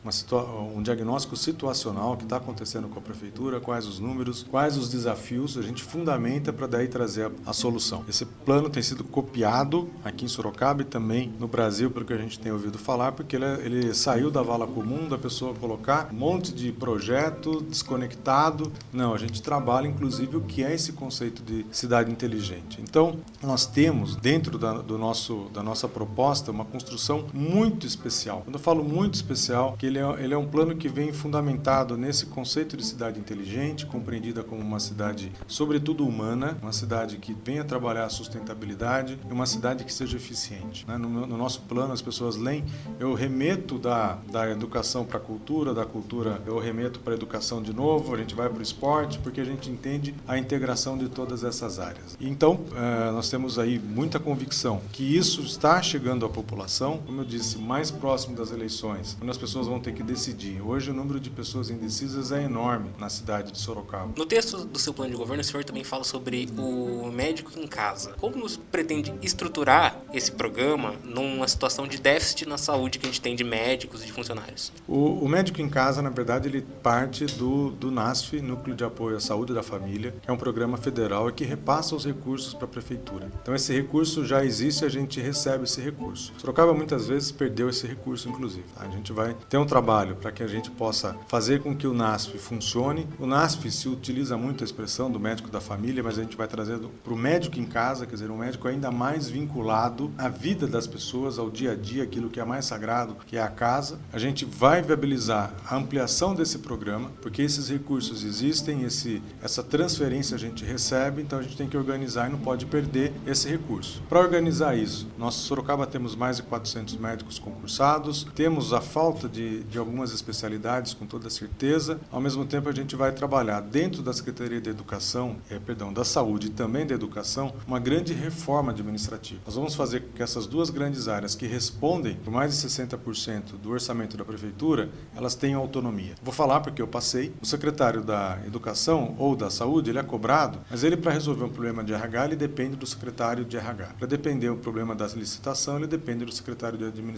um 0.75 0.83
diagnóstico 0.83 1.37
situacional 1.37 2.17
que 2.17 2.25
está 2.25 2.37
acontecendo 2.37 2.89
com 2.89 2.99
a 2.99 3.03
prefeitura, 3.03 3.61
quais 3.61 3.87
os 3.87 3.99
números, 3.99 4.45
quais 4.51 4.77
os 4.77 4.89
desafios, 4.89 5.57
a 5.57 5.63
gente 5.63 5.83
fundamenta 5.83 6.53
para 6.53 6.67
daí 6.67 6.89
trazer 6.89 7.27
a, 7.27 7.51
a 7.51 7.53
solução. 7.53 8.05
Esse 8.09 8.25
plano 8.25 8.69
tem 8.69 8.83
sido 8.83 9.05
copiado 9.05 9.89
aqui 10.05 10.25
em 10.25 10.29
Sorocaba 10.29 10.83
e 10.83 10.85
também 10.85 11.33
no 11.39 11.49
Brasil, 11.49 11.91
pelo 11.91 12.05
que 12.05 12.13
a 12.13 12.19
gente 12.19 12.39
tem 12.39 12.53
ouvido 12.53 12.79
falar, 12.79 13.13
porque 13.13 13.37
ele, 13.37 13.45
é, 13.45 13.61
ele 13.65 13.95
saiu 13.95 14.31
da 14.31 14.43
vala 14.43 14.67
comum 14.67 15.09
da 15.09 15.19
pessoa 15.19 15.55
colocar 15.55 16.09
um 16.13 16.17
monte 16.17 16.53
de 16.53 16.73
projeto 16.73 17.63
desconectado. 17.63 18.73
Não, 18.93 19.15
a 19.15 19.19
gente 19.19 19.43
trabalha 19.43 19.87
inclusive 19.87 20.37
o 20.37 20.41
que 20.41 20.63
é 20.63 20.75
esse 20.75 20.93
conceito 20.93 21.43
de 21.43 21.65
cidade 21.71 22.11
inteligente. 22.11 22.81
Então, 22.81 23.19
nós 23.43 23.67
temos 23.67 24.17
dentro 24.17 24.59
da, 24.59 24.75
do 24.75 24.99
nosso, 24.99 25.49
da 25.53 25.63
nossa 25.63 25.89
proposta 25.89 26.51
uma 26.51 26.65
construção 26.65 27.27
muito 27.33 27.64
especial. 27.87 28.43
Quando 28.45 28.57
eu 28.57 28.61
falo 28.61 28.85
muito 28.85 29.15
especial, 29.15 29.77
que 29.79 29.87
ele 29.87 29.99
é, 29.99 30.25
ele 30.25 30.35
é 30.35 30.39
um 30.39 30.47
plano 30.47 30.75
que 30.77 30.89
vem 30.89 31.13
fundamentado 31.13 31.97
nesse 31.97 32.27
conceito 32.27 32.77
de 32.77 32.85
cidade 32.85 33.19
inteligente, 33.19 33.87
compreendida 33.87 34.43
como 34.43 34.61
uma 34.61 34.81
cidade 34.81 35.33
sobretudo 35.47 36.07
humana, 36.07 36.57
uma 36.63 36.73
cidade 36.73 37.19
que 37.19 37.35
venha 37.45 37.65
trabalhar 37.65 38.05
a 38.05 38.09
sustentabilidade 38.09 39.19
e 39.29 39.33
uma 39.33 39.47
cidade 39.47 39.85
que 39.85 39.93
seja 39.93 40.17
eficiente. 40.17 40.87
Né? 40.87 40.97
No, 40.97 41.09
no, 41.09 41.37
nosso 41.37 41.63
plano, 41.63 41.93
as 41.93 42.03
pessoas 42.03 42.37
leem, 42.37 42.65
eu 42.99 43.15
remeto 43.15 43.79
da, 43.79 44.19
da 44.31 44.51
educação 44.51 45.05
para 45.05 45.19
a 45.19 45.21
cultura, 45.21 45.73
da 45.73 45.85
cultura 45.85 46.43
eu 46.47 46.59
remeto 46.59 47.01
para 47.01 47.15
a 47.15 47.17
educação 47.17 47.63
de 47.63 47.73
novo, 47.73 48.15
a 48.15 48.19
gente 48.19 48.35
vai 48.35 48.49
para 48.49 48.59
o 48.59 48.63
esporte, 48.63 49.19
porque 49.19 49.41
a 49.41 49.45
gente 49.45 49.71
entende 49.71 50.15
a 50.27 50.39
integração 50.39 50.97
de 50.97 51.09
todas 51.09 51.45
essas 51.45 51.79
áreas. 51.79 52.17
Então, 52.21 52.61
eh, 52.75 53.11
nós 53.13 53.29
temos 53.29 53.59
aí 53.59 53.79
muita 53.79 54.19
convicção 54.19 54.81
que 54.93 55.17
isso 55.17 55.43
está 55.43 55.81
chegando 55.83 56.25
à 56.27 56.29
população, 56.29 56.99
como 57.07 57.21
eu 57.21 57.25
disse, 57.25 57.54
mais 57.59 57.91
próximo 57.91 58.37
das 58.37 58.51
eleições, 58.51 59.17
quando 59.19 59.31
as 59.31 59.39
pessoas 59.39 59.67
vão 59.67 59.81
ter 59.81 59.93
que 59.93 60.03
decidir. 60.03 60.61
Hoje 60.61 60.91
o 60.91 60.95
número 60.95 61.21
de 61.21 61.31
pessoas 61.31 61.71
indecisas 61.71 62.33
é 62.33 62.43
enorme 62.43 62.91
na 62.99 63.09
cidade 63.09 63.53
de 63.53 63.59
Sorocaba. 63.59 64.13
No 64.17 64.27
texto 64.27 64.65
do 64.65 64.79
seu 64.79 64.93
plano 64.93 65.11
de 65.11 65.17
governo, 65.17 65.41
o 65.41 65.45
senhor 65.45 65.65
também 65.65 65.85
fala 65.85 66.05
sobre 66.05 66.49
o 66.59 67.11
médico 67.11 67.53
em 67.59 67.67
casa. 67.67 68.15
Como 68.21 68.49
pretende 68.71 69.13
estruturar 69.23 70.01
esse 70.13 70.33
programa 70.33 70.95
numa 71.03 71.49
situação 71.49 71.87
de 71.87 71.99
déficit 71.99 72.49
na 72.49 72.59
saúde 72.59 72.99
que 72.99 73.07
a 73.07 73.09
gente 73.09 73.21
tem 73.21 73.35
de 73.35 73.45
médicos 73.45 74.03
e 74.03 74.07
de 74.07 74.13
funcionários? 74.13 74.73
O, 74.87 75.25
o 75.25 75.29
médico 75.29 75.61
em 75.61 75.69
casa, 75.69 76.03
na 76.03 76.11
verdade, 76.11 76.49
ele 76.49 76.63
parte 76.83 77.25
do, 77.27 77.71
do 77.71 77.91
NASF, 77.91 78.41
Núcleo 78.41 78.77
de 78.77 78.85
Apoio 78.85 79.17
à 79.17 79.21
Saúde 79.21 79.55
da 79.55 79.63
Família, 79.63 80.15
que 80.23 80.31
é 80.31 80.33
um 80.33 80.37
programa 80.37 80.77
federal 80.77 81.29
e 81.29 81.33
que 81.33 81.45
repassa 81.45 81.95
os 81.95 82.05
recursos 82.05 82.55
para 82.55 82.65
a 82.65 82.69
prefeitura. 82.69 83.31
Então 83.43 83.55
esse 83.55 83.73
recurso 83.73 84.25
já 84.25 84.45
existe, 84.45 84.85
a 84.85 84.89
gente 84.89 85.21
recebe 85.21 85.65
esse 85.65 85.81
recurso. 85.81 86.33
Sorocaba 86.39 86.75
muitas 86.75 87.07
vezes 87.09 87.33
perdeu 87.35 87.69
esse 87.69 87.87
recurso, 87.87 88.29
inclusive. 88.29 88.65
A 88.77 88.89
gente 88.89 89.13
vai 89.13 89.37
ter 89.49 89.59
um 89.59 89.67
trabalho 89.67 90.17
para 90.17 90.33
que 90.33 90.43
a 90.43 90.47
gente 90.47 90.71
possa 90.71 91.17
fazer 91.29 91.61
com 91.61 91.77
que 91.77 91.87
o 91.87 91.95
NASF 91.95 92.39
funcione. 92.39 93.07
O 93.19 93.27
NASF 93.27 93.71
se 93.71 93.89
utiliza 93.89 94.37
muito 94.37 94.63
a 94.63 94.65
expressão 94.65 95.11
do 95.11 95.21
médico 95.21 95.51
da 95.51 95.61
família, 95.61 96.03
mas 96.03 96.19
a 96.19 96.23
gente 96.23 96.37
vai 96.37 96.47
trazendo 96.47 96.91
para 97.03 97.13
o 97.13 97.17
médico 97.17 97.59
em 97.59 97.65
casa, 97.65 98.07
quer 98.07 98.15
dizer, 98.15 98.31
um 98.31 98.39
médico 98.39 98.69
ainda 98.69 98.91
mais 98.91 99.29
vinculado 99.29 100.13
à 100.17 100.29
vida 100.29 100.67
das 100.67 100.87
pessoas, 100.87 101.39
ao 101.39 101.51
dia 101.51 101.73
a 101.73 101.75
dia, 101.75 102.03
aquilo 102.03 102.31
que 102.31 102.41
é 102.41 102.45
mais 102.45 102.65
sagrado, 102.65 103.17
que 103.27 103.37
é 103.37 103.43
a 103.43 103.49
casa. 103.49 103.99
A 104.13 104.19
gente 104.19 104.45
vai 104.45 104.83
viabilizar 104.83 105.53
a 105.67 105.77
ampliação 105.77 106.35
desse 106.35 106.59
programa, 106.59 107.11
porque 107.21 107.43
esses 107.43 107.69
recursos 107.69 108.25
existem, 108.25 108.83
esse, 108.83 109.23
essa 109.43 109.63
transferência 109.63 110.35
a 110.35 110.39
gente 110.39 110.65
recebe, 110.65 111.23
então 111.23 111.39
a 111.39 111.43
gente 111.43 111.57
tem 111.57 111.69
que 111.69 111.77
organizar 111.77 112.29
e 112.29 112.33
não 112.33 112.39
pode 112.39 112.67
perder 112.67 113.13
esse 113.27 113.49
recurso. 113.49 114.03
Para 114.09 114.21
organizar 114.21 114.77
isso, 114.77 115.09
nós 115.19 115.35
Sorocaba 115.35 115.87
temos 115.87 116.15
mais 116.15 116.37
de 116.37 116.43
400 116.43 116.97
médicos 116.97 117.24
concursados, 117.39 118.27
temos 118.35 118.73
a 118.73 118.81
falta 118.81 119.29
de, 119.29 119.65
de 119.65 119.79
algumas 119.79 120.13
especialidades, 120.13 120.95
com 120.95 121.07
toda 121.07 121.29
certeza. 121.31 122.01
Ao 122.11 122.21
mesmo 122.21 122.45
tempo, 122.45 122.69
a 122.69 122.73
gente 122.73 122.97
vai 122.97 123.13
trabalhar 123.13 123.61
dentro 123.61 124.03
da 124.03 124.13
Secretaria 124.13 124.61
de 124.61 124.71
Educação, 124.71 125.37
é, 125.51 125.59
perdão, 125.59 125.93
da 125.93 126.05
Saúde 126.05 126.49
e 126.49 126.51
também 126.51 126.87
da 126.87 126.95
Educação, 126.95 127.53
uma 127.67 127.79
grande 127.79 128.13
reforma 128.13 128.73
administrativa. 128.73 129.41
Nós 129.47 129.55
vamos 129.55 129.75
fazer 129.75 130.01
com 130.01 130.13
que 130.13 130.23
essas 130.23 130.47
duas 130.47 130.71
grandes 130.71 131.09
áreas 131.09 131.35
que 131.35 131.47
respondem 131.47 132.17
por 132.17 132.33
mais 132.33 132.53
de 132.59 132.69
60% 132.69 133.57
do 133.63 133.71
orçamento 133.71 134.17
da 134.17 134.25
prefeitura, 134.25 134.91
elas 135.15 135.35
tenham 135.35 135.61
autonomia. 135.61 136.15
Vou 136.23 136.33
falar 136.33 136.61
porque 136.61 136.81
eu 136.81 136.89
passei. 136.89 137.33
O 137.41 137.47
secretário 137.47 138.03
da 138.03 138.39
Educação 138.47 139.15
ou 139.19 139.37
da 139.37 139.51
Saúde, 139.51 139.91
ele 139.91 139.99
é 139.99 140.03
cobrado, 140.03 140.59
mas 140.71 140.85
ele 140.85 140.97
para 140.97 141.13
resolver 141.13 141.45
um 141.45 141.49
problema 141.49 141.83
de 141.83 141.93
RH, 141.93 142.25
ele 142.27 142.37
depende 142.37 142.77
do 142.77 142.87
secretário 142.87 143.45
de 143.45 143.57
RH. 143.57 143.95
Para 143.99 144.07
depender 144.07 144.49
o 144.51 144.57
problema 144.57 144.95
da 144.95 145.07
licitação, 145.09 145.77
ele 145.77 145.87
depende 145.87 146.25
do 146.25 146.33
secretário 146.33 146.79
de 146.79 146.85
administração. 146.85 147.14